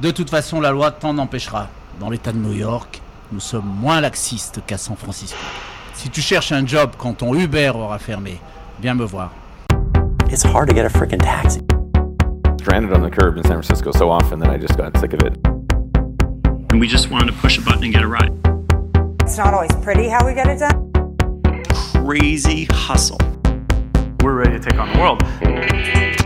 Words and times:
De 0.00 0.10
toute 0.10 0.30
façon, 0.30 0.62
la 0.62 0.70
loi 0.70 0.92
t'en 0.92 1.18
empêchera. 1.18 1.68
Dans 1.98 2.08
l'état 2.08 2.32
de 2.32 2.38
New 2.38 2.54
York, 2.54 3.02
nous 3.32 3.40
sommes 3.40 3.66
moins 3.66 4.00
laxistes 4.00 4.62
qu'à 4.66 4.78
San 4.78 4.96
Francisco. 4.96 5.36
Si 5.92 6.08
tu 6.08 6.22
cherches 6.22 6.52
un 6.52 6.66
job 6.66 6.92
quand 6.96 7.18
ton 7.18 7.34
Uber 7.34 7.72
aura 7.74 7.98
fermé, 7.98 8.40
viens 8.80 8.94
me 8.94 9.04
voir. 9.04 9.30
It's 10.30 10.42
hard 10.42 10.70
to 10.70 10.74
get 10.74 10.86
a 10.86 10.88
freaking 10.88 11.18
taxi. 11.18 11.60
Stranded 12.58 12.94
on 12.94 13.02
the 13.02 13.10
curb 13.10 13.36
in 13.36 13.42
San 13.42 13.60
Francisco 13.62 13.92
so 13.92 14.08
often 14.08 14.38
that 14.38 14.48
I 14.48 14.56
just 14.56 14.78
got 14.78 14.96
sick 14.96 15.12
of 15.12 15.20
it. 15.22 15.36
And 16.70 16.80
we 16.80 16.88
just 16.88 17.10
wanted 17.10 17.26
to 17.26 17.38
push 17.38 17.58
a 17.58 17.60
button 17.60 17.84
and 17.84 17.92
get 17.92 18.02
a 18.02 18.08
ride. 18.08 18.32
It's 19.20 19.36
not 19.36 19.52
always 19.52 19.72
pretty 19.82 20.08
how 20.08 20.24
we 20.24 20.32
get 20.32 20.46
it 20.46 20.60
done. 20.60 20.90
Crazy 22.06 22.66
hustle. 22.70 23.18
We're 24.22 24.32
ready 24.32 24.58
to 24.58 24.60
take 24.60 24.80
on 24.80 24.94
the 24.94 24.98
world. 24.98 26.19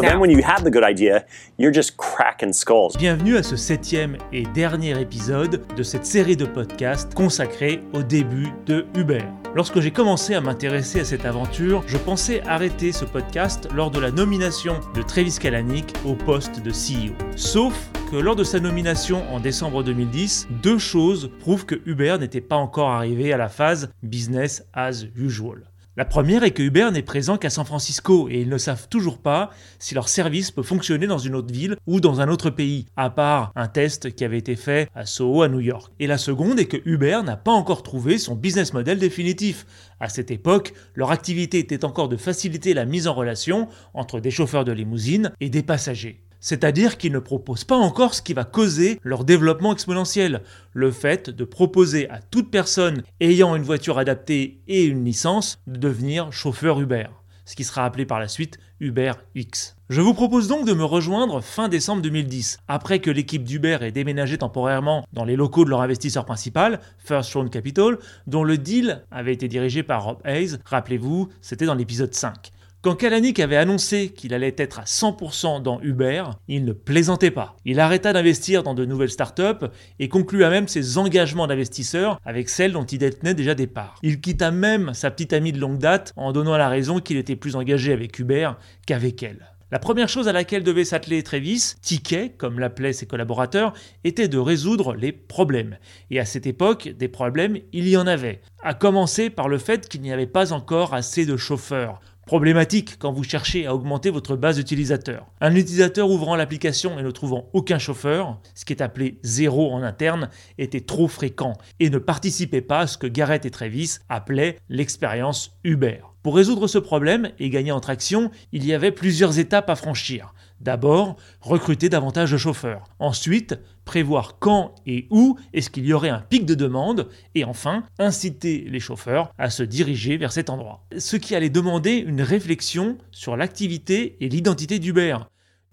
So 0.00 0.06
then 0.06 0.18
when 0.18 0.30
you 0.30 0.40
have 0.42 0.64
the 0.64 0.70
good 0.70 0.82
idea, 0.82 1.26
you're 1.58 1.74
just 1.74 1.98
cracking 1.98 2.54
skulls. 2.54 2.96
Bienvenue 2.96 3.36
à 3.36 3.42
ce 3.42 3.54
septième 3.54 4.16
et 4.32 4.44
dernier 4.54 4.98
épisode 4.98 5.60
de 5.76 5.82
cette 5.82 6.06
série 6.06 6.38
de 6.38 6.46
podcasts 6.46 7.12
consacrée 7.12 7.82
au 7.92 8.02
début 8.02 8.48
de 8.64 8.86
Uber. 8.96 9.24
Lorsque 9.54 9.80
j'ai 9.80 9.90
commencé 9.90 10.34
à 10.34 10.40
m'intéresser 10.40 11.00
à 11.00 11.04
cette 11.04 11.26
aventure, 11.26 11.84
je 11.86 11.98
pensais 11.98 12.40
arrêter 12.46 12.92
ce 12.92 13.04
podcast 13.04 13.68
lors 13.74 13.90
de 13.90 14.00
la 14.00 14.10
nomination 14.10 14.80
de 14.94 15.02
Travis 15.02 15.36
Kalanick 15.38 15.92
au 16.06 16.14
poste 16.14 16.62
de 16.62 16.70
CEO. 16.70 17.12
Sauf 17.36 17.74
que 18.10 18.16
lors 18.16 18.36
de 18.36 18.44
sa 18.44 18.58
nomination 18.58 19.30
en 19.30 19.38
décembre 19.38 19.82
2010, 19.82 20.48
deux 20.62 20.78
choses 20.78 21.30
prouvent 21.40 21.66
que 21.66 21.78
Uber 21.84 22.16
n'était 22.18 22.40
pas 22.40 22.56
encore 22.56 22.88
arrivé 22.88 23.34
à 23.34 23.36
la 23.36 23.50
phase 23.50 23.92
business 24.02 24.64
as 24.72 25.04
usual. 25.14 25.69
La 26.00 26.06
première 26.06 26.44
est 26.44 26.52
que 26.52 26.62
Uber 26.62 26.88
n'est 26.90 27.02
présent 27.02 27.36
qu'à 27.36 27.50
San 27.50 27.66
Francisco 27.66 28.30
et 28.30 28.40
ils 28.40 28.48
ne 28.48 28.56
savent 28.56 28.88
toujours 28.88 29.18
pas 29.18 29.50
si 29.78 29.94
leur 29.94 30.08
service 30.08 30.50
peut 30.50 30.62
fonctionner 30.62 31.06
dans 31.06 31.18
une 31.18 31.34
autre 31.34 31.52
ville 31.52 31.76
ou 31.86 32.00
dans 32.00 32.22
un 32.22 32.28
autre 32.30 32.48
pays, 32.48 32.86
à 32.96 33.10
part 33.10 33.52
un 33.54 33.68
test 33.68 34.14
qui 34.14 34.24
avait 34.24 34.38
été 34.38 34.56
fait 34.56 34.88
à 34.94 35.04
Soho 35.04 35.42
à 35.42 35.50
New 35.50 35.60
York. 35.60 35.92
Et 35.98 36.06
la 36.06 36.16
seconde 36.16 36.58
est 36.58 36.64
que 36.64 36.78
Uber 36.86 37.20
n'a 37.22 37.36
pas 37.36 37.52
encore 37.52 37.82
trouvé 37.82 38.16
son 38.16 38.34
business 38.34 38.72
model 38.72 38.98
définitif. 38.98 39.66
À 40.00 40.08
cette 40.08 40.30
époque, 40.30 40.72
leur 40.94 41.10
activité 41.10 41.58
était 41.58 41.84
encore 41.84 42.08
de 42.08 42.16
faciliter 42.16 42.72
la 42.72 42.86
mise 42.86 43.06
en 43.06 43.12
relation 43.12 43.68
entre 43.92 44.20
des 44.20 44.30
chauffeurs 44.30 44.64
de 44.64 44.72
limousine 44.72 45.32
et 45.38 45.50
des 45.50 45.62
passagers. 45.62 46.22
C'est-à-dire 46.40 46.96
qu'ils 46.96 47.12
ne 47.12 47.18
proposent 47.18 47.64
pas 47.64 47.76
encore 47.76 48.14
ce 48.14 48.22
qui 48.22 48.34
va 48.34 48.44
causer 48.44 48.98
leur 49.02 49.24
développement 49.24 49.72
exponentiel, 49.72 50.42
le 50.72 50.90
fait 50.90 51.30
de 51.30 51.44
proposer 51.44 52.08
à 52.08 52.18
toute 52.18 52.50
personne 52.50 53.02
ayant 53.20 53.54
une 53.54 53.62
voiture 53.62 53.98
adaptée 53.98 54.60
et 54.66 54.84
une 54.84 55.04
licence 55.04 55.60
de 55.66 55.78
devenir 55.78 56.32
chauffeur 56.32 56.80
Uber, 56.80 57.06
ce 57.44 57.54
qui 57.54 57.64
sera 57.64 57.84
appelé 57.84 58.06
par 58.06 58.18
la 58.18 58.28
suite 58.28 58.58
Uber 58.80 59.12
X. 59.34 59.76
Je 59.90 60.00
vous 60.00 60.14
propose 60.14 60.48
donc 60.48 60.66
de 60.66 60.72
me 60.72 60.84
rejoindre 60.84 61.42
fin 61.42 61.68
décembre 61.68 62.00
2010, 62.00 62.58
après 62.68 63.00
que 63.00 63.10
l'équipe 63.10 63.44
d'Uber 63.44 63.78
ait 63.82 63.92
déménagé 63.92 64.38
temporairement 64.38 65.04
dans 65.12 65.24
les 65.24 65.36
locaux 65.36 65.64
de 65.64 65.70
leur 65.70 65.82
investisseur 65.82 66.24
principal, 66.24 66.80
First 66.98 67.34
Round 67.34 67.50
Capital, 67.50 67.98
dont 68.26 68.44
le 68.44 68.56
deal 68.56 69.04
avait 69.10 69.32
été 69.32 69.48
dirigé 69.48 69.82
par 69.82 70.04
Rob 70.04 70.18
Hayes, 70.24 70.56
rappelez-vous, 70.64 71.28
c'était 71.42 71.66
dans 71.66 71.74
l'épisode 71.74 72.14
5. 72.14 72.52
Quand 72.82 72.94
Kalanick 72.94 73.40
avait 73.40 73.58
annoncé 73.58 74.08
qu'il 74.08 74.32
allait 74.32 74.54
être 74.56 74.78
à 74.78 74.84
100% 74.84 75.60
dans 75.60 75.82
Uber, 75.82 76.24
il 76.48 76.64
ne 76.64 76.72
plaisantait 76.72 77.30
pas. 77.30 77.54
Il 77.66 77.78
arrêta 77.78 78.14
d'investir 78.14 78.62
dans 78.62 78.72
de 78.72 78.86
nouvelles 78.86 79.10
startups 79.10 79.66
et 79.98 80.08
conclua 80.08 80.48
même 80.48 80.66
ses 80.66 80.96
engagements 80.96 81.46
d'investisseurs 81.46 82.18
avec 82.24 82.48
celles 82.48 82.72
dont 82.72 82.86
il 82.86 82.96
détenait 82.96 83.34
déjà 83.34 83.54
des 83.54 83.66
parts. 83.66 83.98
Il 84.02 84.22
quitta 84.22 84.50
même 84.50 84.94
sa 84.94 85.10
petite 85.10 85.34
amie 85.34 85.52
de 85.52 85.60
longue 85.60 85.76
date 85.76 86.14
en 86.16 86.32
donnant 86.32 86.56
la 86.56 86.70
raison 86.70 87.00
qu'il 87.00 87.18
était 87.18 87.36
plus 87.36 87.54
engagé 87.54 87.92
avec 87.92 88.18
Uber 88.18 88.52
qu'avec 88.86 89.22
elle. 89.22 89.50
La 89.70 89.78
première 89.78 90.08
chose 90.08 90.26
à 90.26 90.32
laquelle 90.32 90.64
devait 90.64 90.86
s'atteler 90.86 91.22
Travis, 91.22 91.74
Ticket, 91.82 92.30
comme 92.30 92.58
l'appelaient 92.58 92.94
ses 92.94 93.06
collaborateurs, 93.06 93.74
était 94.04 94.26
de 94.26 94.38
résoudre 94.38 94.94
les 94.94 95.12
problèmes. 95.12 95.76
Et 96.10 96.18
à 96.18 96.24
cette 96.24 96.46
époque, 96.46 96.88
des 96.88 97.08
problèmes, 97.08 97.58
il 97.74 97.86
y 97.86 97.98
en 97.98 98.06
avait. 98.06 98.40
À 98.62 98.72
commencer 98.72 99.28
par 99.28 99.48
le 99.48 99.58
fait 99.58 99.86
qu'il 99.86 100.00
n'y 100.00 100.12
avait 100.12 100.26
pas 100.26 100.54
encore 100.54 100.94
assez 100.94 101.26
de 101.26 101.36
chauffeurs. 101.36 102.00
Problématique 102.30 102.96
quand 103.00 103.10
vous 103.10 103.24
cherchez 103.24 103.66
à 103.66 103.74
augmenter 103.74 104.08
votre 104.08 104.36
base 104.36 104.54
d'utilisateurs. 104.54 105.26
Un 105.40 105.56
utilisateur 105.56 106.08
ouvrant 106.08 106.36
l'application 106.36 106.96
et 106.96 107.02
ne 107.02 107.10
trouvant 107.10 107.50
aucun 107.54 107.80
chauffeur, 107.80 108.38
ce 108.54 108.64
qui 108.64 108.72
est 108.72 108.82
appelé 108.82 109.18
zéro 109.24 109.72
en 109.72 109.82
interne, 109.82 110.28
était 110.56 110.80
trop 110.80 111.08
fréquent 111.08 111.54
et 111.80 111.90
ne 111.90 111.98
participait 111.98 112.60
pas 112.60 112.82
à 112.82 112.86
ce 112.86 112.98
que 112.98 113.08
Garrett 113.08 113.46
et 113.46 113.50
Travis 113.50 113.98
appelaient 114.08 114.58
l'expérience 114.68 115.58
Uber. 115.64 116.02
Pour 116.22 116.36
résoudre 116.36 116.68
ce 116.68 116.78
problème 116.78 117.30
et 117.40 117.50
gagner 117.50 117.72
en 117.72 117.80
traction, 117.80 118.30
il 118.52 118.64
y 118.64 118.74
avait 118.74 118.92
plusieurs 118.92 119.40
étapes 119.40 119.68
à 119.68 119.74
franchir. 119.74 120.32
D'abord, 120.60 121.16
recruter 121.40 121.88
davantage 121.88 122.32
de 122.32 122.36
chauffeurs. 122.36 122.84
Ensuite, 122.98 123.58
prévoir 123.86 124.38
quand 124.38 124.74
et 124.86 125.06
où 125.10 125.38
est-ce 125.54 125.70
qu'il 125.70 125.86
y 125.86 125.92
aurait 125.92 126.10
un 126.10 126.20
pic 126.20 126.44
de 126.44 126.54
demande. 126.54 127.08
Et 127.34 127.44
enfin, 127.44 127.84
inciter 127.98 128.66
les 128.68 128.80
chauffeurs 128.80 129.32
à 129.38 129.48
se 129.48 129.62
diriger 129.62 130.18
vers 130.18 130.32
cet 130.32 130.50
endroit. 130.50 130.86
Ce 130.98 131.16
qui 131.16 131.34
allait 131.34 131.50
demander 131.50 131.96
une 131.96 132.22
réflexion 132.22 132.98
sur 133.10 133.36
l'activité 133.36 134.16
et 134.20 134.28
l'identité 134.28 134.78
d'Uber. 134.78 135.16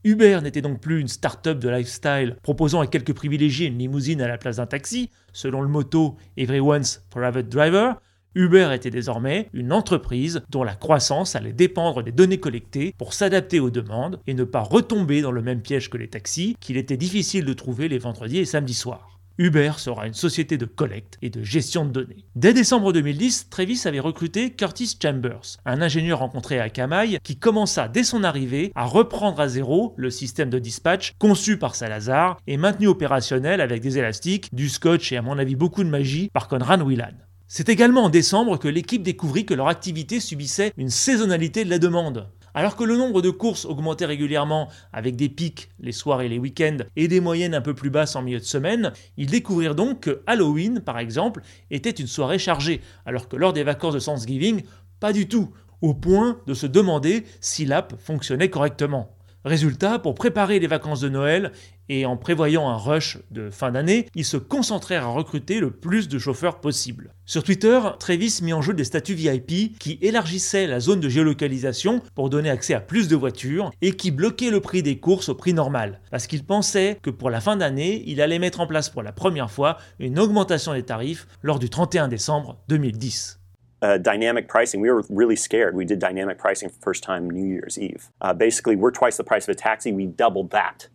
Uber 0.04 0.40
n'était 0.42 0.62
donc 0.62 0.80
plus 0.80 1.02
une 1.02 1.10
start-up 1.10 1.60
de 1.60 1.68
lifestyle 1.68 2.38
proposant 2.42 2.80
à 2.80 2.88
quelques 2.88 3.14
privilégiés 3.14 3.68
une 3.68 3.78
limousine 3.78 4.22
à 4.22 4.28
la 4.28 4.38
place 4.38 4.56
d'un 4.56 4.66
taxi, 4.66 5.10
selon 5.34 5.62
le 5.62 5.68
motto 5.68 6.16
Everyone's 6.38 7.04
Private 7.10 7.50
Driver, 7.50 7.96
Uber 8.36 8.70
était 8.74 8.92
désormais 8.92 9.50
une 9.54 9.74
entreprise 9.74 10.42
dont 10.50 10.64
la 10.64 10.76
croissance 10.76 11.36
allait 11.36 11.54
dépendre 11.54 12.04
des 12.04 12.12
données 12.12 12.40
collectées 12.40 12.94
pour 12.98 13.14
s'adapter 13.14 13.60
aux 13.60 13.72
demandes 13.72 14.20
et 14.28 14.34
ne 14.34 14.44
pas 14.44 14.62
retomber 14.62 15.22
dans 15.22 15.32
le 15.32 15.42
même 15.42 15.62
piège 15.62 15.90
que 15.90 15.98
les 15.98 16.08
taxis 16.08 16.56
qu'il 16.60 16.78
était 16.78 16.98
difficile 16.98 17.46
de 17.46 17.54
trouver 17.54 17.88
les 17.88 17.98
vendredis 17.98 18.40
et 18.40 18.46
samedis 18.46 18.74
soirs. 18.74 19.18
Uber 19.40 19.74
sera 19.78 20.08
une 20.08 20.16
société 20.16 20.58
de 20.58 20.66
collecte 20.66 21.20
et 21.22 21.30
de 21.30 21.44
gestion 21.44 21.86
de 21.86 21.92
données. 21.92 22.26
Dès 22.36 22.54
décembre 22.54 22.92
2010, 22.92 23.50
Travis 23.50 23.80
avait 23.86 24.00
recruté 24.00 24.50
Curtis 24.50 24.98
Chambers, 25.02 25.58
un 25.66 25.82
ingénieur 25.82 26.20
rencontré 26.20 26.60
à 26.60 26.70
Camaï 26.70 27.20
qui 27.24 27.38
commença 27.38 27.88
dès 27.88 28.04
son 28.04 28.24
arrivée 28.24 28.72
à 28.76 28.86
reprendre 28.86 29.40
à 29.40 29.48
zéro 29.48 29.94
le 29.96 30.10
système 30.10 30.50
de 30.50 30.58
dispatch 30.58 31.14
conçu 31.20 31.58
par 31.58 31.76
Salazar 31.76 32.40
et 32.48 32.58
maintenu 32.58 32.88
opérationnel 32.88 33.62
avec 33.62 33.82
des 33.82 34.00
élastiques, 34.00 34.54
du 34.54 34.70
scotch 34.70 35.12
et 35.12 35.18
à 35.18 35.22
mon 35.22 35.38
avis 35.38 35.56
beaucoup 35.56 35.84
de 35.84 35.90
magie 35.90 36.30
par 36.34 36.48
Conrad 36.48 36.82
Whelan. 36.82 37.14
C'est 37.50 37.70
également 37.70 38.04
en 38.04 38.10
décembre 38.10 38.60
que 38.60 38.68
l'équipe 38.68 39.04
découvrit 39.04 39.46
que 39.46 39.54
leur 39.54 39.70
activité 39.70 40.20
subissait 40.20 40.74
une 40.76 40.90
saisonnalité 40.90 41.64
de 41.64 41.70
la 41.70 41.80
demande. 41.80 42.28
Alors 42.54 42.76
que 42.76 42.84
le 42.84 42.98
nombre 42.98 43.22
de 43.22 43.30
courses 43.30 43.64
augmentait 43.64 44.06
régulièrement 44.06 44.68
avec 44.92 45.16
des 45.16 45.30
pics 45.30 45.70
les 45.80 45.94
soirs 45.94 46.22
et 46.22 46.28
les 46.28 46.40
week-ends 46.40 46.80
et 46.98 47.08
des 47.08 47.22
moyennes 47.22 47.56
un 47.56 47.62
peu 47.62 47.74
plus 47.74 47.90
basses 47.90 48.18
en 48.18 48.22
milieu 48.22 48.40
de 48.40 48.44
semaine, 48.44 48.92
ils 49.16 49.30
découvrirent 49.30 49.76
donc 49.76 50.02
que 50.02 50.24
Halloween, 50.28 50.82
par 50.82 51.00
exemple, 51.00 51.42
était 51.72 51.90
une 51.90 52.08
soirée 52.08 52.40
chargée, 52.40 52.82
alors 53.06 53.30
que 53.30 53.38
lors 53.38 53.54
des 53.54 53.64
vacances 53.64 53.94
de 53.94 54.02
Thanksgiving, 54.02 54.64
pas 55.00 55.14
du 55.14 55.30
tout, 55.30 55.54
au 55.82 55.94
point 55.94 56.42
de 56.48 56.54
se 56.54 56.68
demander 56.68 57.24
si 57.40 57.64
l'app 57.64 57.94
fonctionnait 57.98 58.50
correctement. 58.50 59.17
Résultat, 59.48 60.00
pour 60.00 60.14
préparer 60.14 60.60
les 60.60 60.68
vacances 60.68 61.00
de 61.00 61.10
Noël 61.10 61.52
et 61.90 62.06
en 62.06 62.18
prévoyant 62.18 62.70
un 62.70 62.76
rush 62.76 63.18
de 63.32 63.50
fin 63.50 63.72
d'année, 63.72 64.08
ils 64.14 64.26
se 64.26 64.38
concentrèrent 64.38 65.06
à 65.06 65.12
recruter 65.12 65.60
le 65.60 65.72
plus 65.72 66.08
de 66.10 66.20
chauffeurs 66.20 66.60
possible. 66.60 67.14
Sur 67.26 67.44
Twitter, 67.44 67.80
Travis 67.98 68.40
mit 68.42 68.54
en 68.54 68.62
jeu 68.62 68.74
des 68.74 68.84
statuts 68.84 69.16
VIP 69.16 69.80
qui 69.80 69.98
élargissaient 70.02 70.68
la 70.68 70.80
zone 70.80 71.00
de 71.00 71.10
géolocalisation 71.10 72.02
pour 72.14 72.30
donner 72.30 72.50
accès 72.50 72.74
à 72.74 72.82
plus 72.82 73.08
de 73.08 73.16
voitures 73.16 73.72
et 73.82 73.94
qui 73.94 74.12
bloquaient 74.12 74.52
le 74.52 74.60
prix 74.60 74.84
des 74.84 75.00
courses 75.00 75.30
au 75.30 75.36
prix 75.36 75.54
normal, 75.54 76.02
parce 76.12 76.28
qu'il 76.28 76.44
pensait 76.44 77.00
que 77.02 77.10
pour 77.10 77.30
la 77.30 77.42
fin 77.42 77.56
d'année, 77.56 78.04
il 78.06 78.22
allait 78.22 78.40
mettre 78.40 78.60
en 78.60 78.68
place 78.68 78.90
pour 78.90 79.02
la 79.02 79.14
première 79.14 79.50
fois 79.50 79.78
une 80.00 80.20
augmentation 80.20 80.74
des 80.74 80.84
tarifs 80.84 81.28
lors 81.42 81.60
du 81.60 81.70
31 81.70 82.10
décembre 82.10 82.58
2010. 82.68 83.37
Uh, 83.82 83.98
dynamic 83.98 84.48
pricing. 84.48 84.82
We 84.82 84.90
were 84.90 85.04
really 85.10 85.36
scared. 85.36 85.76
We 85.76 85.86
did 85.86 86.00
dynamic 86.00 86.38
pricing 86.38 86.70
for 86.70 86.80
first 86.82 87.04
time 87.04 87.30
New 87.30 87.46
Year's 87.46 87.78
Eve. 87.78 88.10
Uh, 88.22 88.34
basically, 88.34 88.76
we're 88.76 88.92
twice 88.92 89.18
the 89.18 89.24
price 89.24 89.48
of 89.48 89.50
a 89.50 89.56
taxi. 89.56 89.92
We 89.92 90.06
doubled 90.06 90.50
that. 90.52 90.88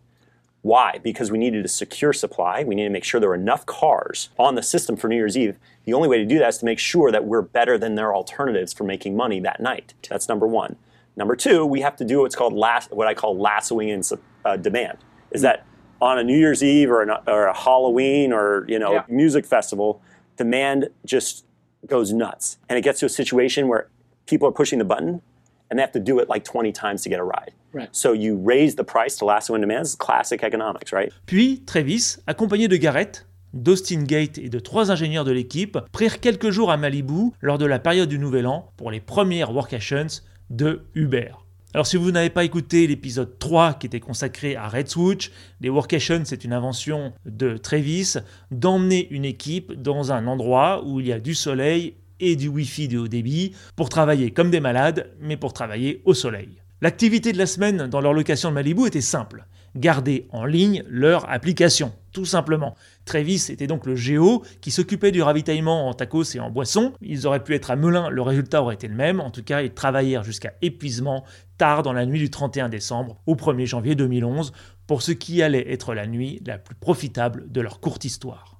Why? 0.62 0.98
Because 1.02 1.30
we 1.32 1.38
needed 1.38 1.64
a 1.64 1.68
secure 1.68 2.12
supply. 2.12 2.62
We 2.62 2.76
needed 2.76 2.88
to 2.88 2.92
make 2.92 3.02
sure 3.04 3.18
there 3.18 3.28
were 3.30 3.34
enough 3.34 3.66
cars 3.66 4.28
on 4.38 4.54
the 4.54 4.62
system 4.62 4.96
for 4.96 5.08
New 5.08 5.16
Year's 5.16 5.36
Eve. 5.36 5.58
The 5.84 5.92
only 5.92 6.08
way 6.08 6.18
to 6.18 6.24
do 6.24 6.38
that 6.38 6.50
is 6.50 6.58
to 6.58 6.64
make 6.64 6.78
sure 6.78 7.10
that 7.10 7.24
we're 7.24 7.42
better 7.42 7.76
than 7.76 7.96
their 7.96 8.14
alternatives 8.14 8.72
for 8.72 8.84
making 8.84 9.16
money 9.16 9.40
that 9.40 9.60
night. 9.60 9.94
That's 10.08 10.28
number 10.28 10.46
one. 10.46 10.76
Number 11.16 11.34
two, 11.34 11.66
we 11.66 11.80
have 11.80 11.96
to 11.96 12.04
do 12.04 12.20
what's 12.20 12.36
called 12.36 12.52
las- 12.52 12.88
what 12.90 13.08
I 13.08 13.14
call 13.14 13.36
lassoing 13.36 13.88
in 13.88 14.02
uh, 14.44 14.56
demand. 14.56 14.98
Is 15.32 15.42
that 15.42 15.66
on 16.00 16.18
a 16.18 16.24
New 16.24 16.36
Year's 16.38 16.62
Eve 16.62 16.90
or, 16.90 17.02
an, 17.02 17.10
or 17.26 17.46
a 17.46 17.56
Halloween 17.56 18.32
or 18.32 18.64
you 18.68 18.78
know 18.78 18.92
Yeah. 18.92 19.04
music 19.08 19.44
festival, 19.44 20.00
demand 20.36 20.88
just 21.04 21.44
goes 21.88 22.12
nuts, 22.12 22.58
and 22.68 22.78
it 22.78 22.82
gets 22.82 23.00
to 23.00 23.06
a 23.06 23.08
situation 23.08 23.68
where 23.68 23.88
people 24.26 24.48
are 24.48 24.52
pushing 24.52 24.78
the 24.78 24.84
button, 24.84 25.20
and 25.70 25.78
they 25.78 25.82
have 25.82 25.92
to 25.92 26.00
do 26.00 26.18
it 26.20 26.28
like 26.28 26.44
20 26.44 26.72
times 26.72 27.02
to 27.02 27.08
get 27.08 27.18
a 27.18 27.24
ride. 27.24 27.52
Right. 27.72 27.88
So 27.92 28.12
you 28.12 28.36
raise 28.36 28.76
the 28.76 28.84
price 28.84 29.16
to 29.18 29.24
lasso 29.24 29.54
in 29.54 29.62
demand. 29.62 29.86
It's 29.86 29.96
classic 29.96 30.42
economics, 30.42 30.92
right? 30.92 31.10
Puis 31.26 31.62
Travis, 31.66 32.18
accompagné 32.26 32.68
de 32.68 32.76
Garrett, 32.76 33.26
d'Austin 33.54 34.04
Gate 34.04 34.38
et 34.38 34.48
de 34.48 34.58
trois 34.58 34.90
ingénieurs 34.90 35.24
de 35.24 35.32
l'équipe, 35.32 35.78
prirent 35.92 36.20
quelques 36.20 36.50
jours 36.50 36.70
à 36.70 36.76
Malibu 36.76 37.30
lors 37.40 37.58
de 37.58 37.66
la 37.66 37.78
période 37.78 38.08
du 38.08 38.18
Nouvel 38.18 38.46
An 38.46 38.70
pour 38.76 38.90
les 38.90 39.00
premières 39.00 39.52
workations 39.52 40.22
de 40.50 40.82
Uber. 40.94 41.32
Alors 41.74 41.86
si 41.86 41.96
vous 41.96 42.10
n'avez 42.10 42.28
pas 42.28 42.44
écouté 42.44 42.86
l'épisode 42.86 43.38
3 43.38 43.74
qui 43.74 43.86
était 43.86 43.98
consacré 43.98 44.56
à 44.56 44.68
Red 44.68 44.88
Switch, 44.88 45.30
les 45.62 45.70
workations 45.70 46.22
c'est 46.24 46.44
une 46.44 46.52
invention 46.52 47.14
de 47.24 47.56
Travis 47.56 48.16
d'emmener 48.50 49.08
une 49.10 49.24
équipe 49.24 49.72
dans 49.72 50.12
un 50.12 50.26
endroit 50.26 50.84
où 50.84 51.00
il 51.00 51.06
y 51.06 51.12
a 51.12 51.18
du 51.18 51.34
soleil 51.34 51.94
et 52.20 52.36
du 52.36 52.48
Wi-Fi 52.48 52.88
de 52.88 52.98
haut 52.98 53.08
débit 53.08 53.52
pour 53.74 53.88
travailler 53.88 54.32
comme 54.32 54.50
des 54.50 54.60
malades, 54.60 55.10
mais 55.18 55.38
pour 55.38 55.54
travailler 55.54 56.02
au 56.04 56.12
soleil. 56.12 56.60
L'activité 56.82 57.32
de 57.32 57.38
la 57.38 57.46
semaine 57.46 57.86
dans 57.86 58.02
leur 58.02 58.12
location 58.12 58.50
de 58.50 58.54
Malibu 58.54 58.86
était 58.86 59.00
simple 59.00 59.46
garder 59.74 60.26
en 60.30 60.44
ligne 60.44 60.84
leur 60.88 61.30
application, 61.30 61.92
tout 62.12 62.24
simplement. 62.24 62.74
Travis 63.04 63.46
était 63.50 63.66
donc 63.66 63.86
le 63.86 63.96
géo 63.96 64.42
qui 64.60 64.70
s'occupait 64.70 65.12
du 65.12 65.22
ravitaillement 65.22 65.88
en 65.88 65.94
tacos 65.94 66.34
et 66.34 66.40
en 66.40 66.50
boissons. 66.50 66.92
Ils 67.00 67.26
auraient 67.26 67.42
pu 67.42 67.54
être 67.54 67.70
à 67.70 67.76
Melun, 67.76 68.10
le 68.10 68.22
résultat 68.22 68.62
aurait 68.62 68.74
été 68.74 68.88
le 68.88 68.94
même. 68.94 69.20
En 69.20 69.30
tout 69.30 69.42
cas, 69.42 69.62
ils 69.62 69.72
travaillèrent 69.72 70.24
jusqu'à 70.24 70.52
épuisement 70.62 71.24
tard 71.58 71.82
dans 71.82 71.92
la 71.92 72.06
nuit 72.06 72.18
du 72.18 72.30
31 72.30 72.68
décembre 72.68 73.20
au 73.26 73.34
1er 73.34 73.66
janvier 73.66 73.94
2011 73.94 74.52
pour 74.86 75.02
ce 75.02 75.12
qui 75.12 75.42
allait 75.42 75.72
être 75.72 75.94
la 75.94 76.06
nuit 76.06 76.40
la 76.46 76.58
plus 76.58 76.74
profitable 76.74 77.50
de 77.50 77.60
leur 77.60 77.80
courte 77.80 78.04
histoire. 78.04 78.51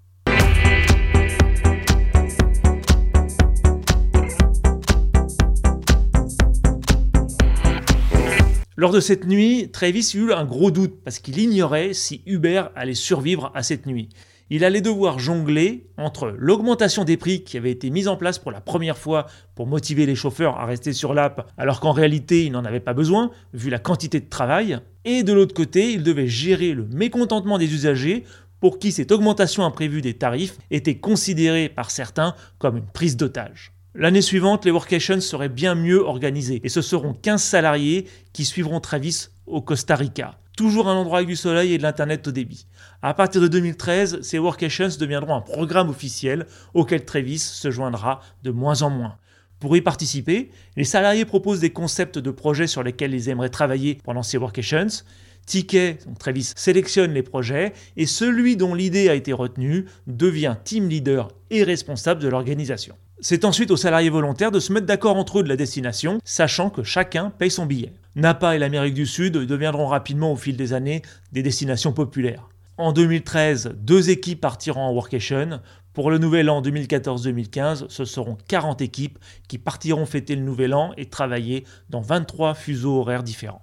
Lors 8.75 8.91
de 8.91 9.01
cette 9.01 9.27
nuit, 9.27 9.69
Travis 9.71 10.13
eut 10.15 10.33
un 10.33 10.47
gros 10.47 10.71
doute 10.71 11.03
parce 11.05 11.19
qu'il 11.19 11.39
ignorait 11.39 11.93
si 11.93 12.23
Uber 12.25 12.65
allait 12.75 12.95
survivre 12.95 13.53
à 13.55 13.63
cette 13.63 13.85
nuit. 13.85 14.09
Il 14.49 14.65
allait 14.65 14.81
devoir 14.81 15.19
jongler 15.19 15.91
entre 15.99 16.35
l'augmentation 16.39 17.05
des 17.05 17.19
prix 17.19 17.45
qui 17.45 17.59
avait 17.59 17.71
été 17.71 17.91
mise 17.91 18.09
en 18.09 18.17
place 18.17 18.39
pour 18.39 18.51
la 18.51 18.63
première 18.63 18.97
fois 18.97 19.27
pour 19.55 19.67
motiver 19.67 20.07
les 20.07 20.15
chauffeurs 20.15 20.59
à 20.59 20.65
rester 20.65 20.95
sur 20.95 21.13
l'app 21.13 21.53
alors 21.59 21.81
qu'en 21.81 21.93
réalité 21.93 22.47
ils 22.47 22.53
n'en 22.53 22.65
avaient 22.65 22.81
pas 22.81 22.95
besoin 22.95 23.31
vu 23.53 23.69
la 23.69 23.79
quantité 23.79 24.21
de 24.21 24.29
travail, 24.29 24.79
et 25.05 25.23
de 25.23 25.35
l'autre 25.35 25.55
côté 25.55 25.93
il 25.93 26.03
devait 26.03 26.27
gérer 26.27 26.73
le 26.73 26.87
mécontentement 26.87 27.59
des 27.59 27.75
usagers 27.75 28.25
pour 28.59 28.79
qui 28.79 28.91
cette 28.91 29.13
augmentation 29.13 29.67
imprévue 29.67 30.01
des 30.01 30.15
tarifs 30.15 30.57
était 30.71 30.97
considérée 30.97 31.69
par 31.69 31.91
certains 31.91 32.35
comme 32.59 32.79
une 32.79 32.87
prise 32.87 33.19
d'otage. 33.19 33.72
L'année 33.95 34.23
suivante, 34.23 34.65
les 34.65 34.71
workations 34.71 35.21
seraient 35.21 35.51
bien 35.51 35.75
mieux 35.75 36.01
organisées 36.01 36.63
et 36.65 36.71
ce 36.71 36.81
seront 36.81 37.13
15 37.13 37.43
salariés 37.43 38.07
qui 38.33 38.47
suivront 38.47 38.81
Travis 38.81 39.29
au 39.47 39.61
Costa 39.61 39.97
Rica. 39.97 40.39
Toujours 40.57 40.89
un 40.89 40.95
endroit 40.95 41.19
avec 41.19 41.29
du 41.29 41.37
soleil 41.37 41.75
et 41.75 41.79
de 41.79 41.83
l'internet 41.83 42.27
au 42.27 42.31
débit. 42.31 42.67
À 43.03 43.13
partir 43.13 43.43
de 43.43 43.49
2013, 43.49 44.23
ces 44.23 44.39
workations 44.39 44.89
deviendront 44.99 45.35
un 45.35 45.43
programme 45.43 45.91
officiel 45.91 46.47
auquel 46.73 47.05
Travis 47.05 47.39
se 47.39 47.71
joindra 47.71 48.21
de 48.43 48.51
moins 48.51 48.81
en 48.81 48.89
moins. 48.89 49.19
Pour 49.61 49.77
y 49.77 49.83
participer, 49.83 50.51
les 50.75 50.85
salariés 50.85 51.27
proposent 51.27 51.61
des 51.61 51.71
concepts 51.71 52.19
de 52.19 52.31
projets 52.31 52.67
sur 52.67 52.83
lesquels 52.83 53.13
ils 53.13 53.29
aimeraient 53.29 53.51
travailler 53.51 53.99
pendant 54.03 54.23
ces 54.23 54.39
workations. 54.39 55.05
Ticket, 55.45 55.99
donc 56.07 56.19
Travis 56.19 56.53
sélectionne 56.57 57.13
les 57.13 57.23
projets 57.23 57.75
et 57.99 58.07
celui 58.07 58.57
dont 58.57 58.75
l'idée 58.75 59.11
a 59.11 59.15
été 59.15 59.35
retenue 59.35 59.85
devient 60.07 60.57
team 60.65 60.89
leader 60.89 61.29
et 61.51 61.63
responsable 61.63 62.23
de 62.23 62.29
l'organisation. 62.29 62.97
C'est 63.25 63.45
ensuite 63.45 63.71
aux 63.71 63.77
salariés 63.77 64.11
volontaires 64.11 64.51
de 64.51 64.59
se 64.59 64.73
mettre 64.73 64.87
d'accord 64.87 65.17
entre 65.17 65.39
eux 65.39 65.43
de 65.45 65.49
la 65.49 65.55
destination, 65.55 66.19
sachant 66.25 66.71
que 66.71 66.83
chacun 66.83 67.31
paye 67.31 67.53
son 67.53 67.67
billet. 67.67 67.93
Napa 68.17 68.57
et 68.57 68.59
l'Amérique 68.59 68.95
du 68.95 69.07
Sud 69.07 69.35
deviendront 69.35 69.87
rapidement 69.87 70.33
au 70.33 70.37
fil 70.37 70.57
des 70.57 70.73
années 70.73 71.03
des 71.31 71.45
destinations 71.45 71.93
populaires. 71.93 72.49
En 72.79 72.93
2013, 72.93 73.77
deux 73.77 74.11
équipes 74.11 74.41
partiront 74.41 74.83
en 74.83 74.93
workation. 74.93 75.61
Pour 75.93 76.11
le 76.11 76.19
nouvel 76.19 76.51
an 76.51 76.63
2014-2015, 76.63 77.85
ce 77.89 78.05
seront 78.05 78.37
40 78.49 78.81
équipes 78.81 79.21
qui 79.47 79.59
partiront 79.59 80.05
fêter 80.05 80.35
le 80.35 80.43
nouvel 80.43 80.75
an 80.75 80.93
et 80.97 81.07
travailler 81.07 81.63
dans 81.91 82.01
23 82.01 82.55
fuseaux 82.55 82.99
horaires 82.99 83.23
différents. 83.23 83.63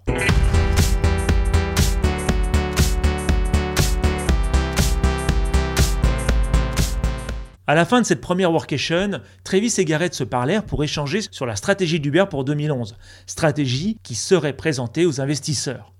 À 7.70 7.76
la 7.76 7.86
fin 7.86 8.02
de 8.02 8.06
cette 8.08 8.20
première 8.20 8.52
workation, 8.52 9.22
Travis 9.44 9.76
et 9.78 9.86
Garrett 9.86 10.16
se 10.16 10.24
parlèrent 10.24 10.66
pour 10.66 10.84
échanger 10.84 11.22
sur 11.30 11.46
la 11.46 11.56
stratégie 11.56 12.00
d'Uber 12.00 12.26
pour 12.28 12.44
2011, 12.44 12.98
stratégie 13.28 14.00
qui 14.02 14.16
serait 14.16 14.58
présentée 14.58 15.06
aux 15.06 15.22
investisseurs. 15.22 15.94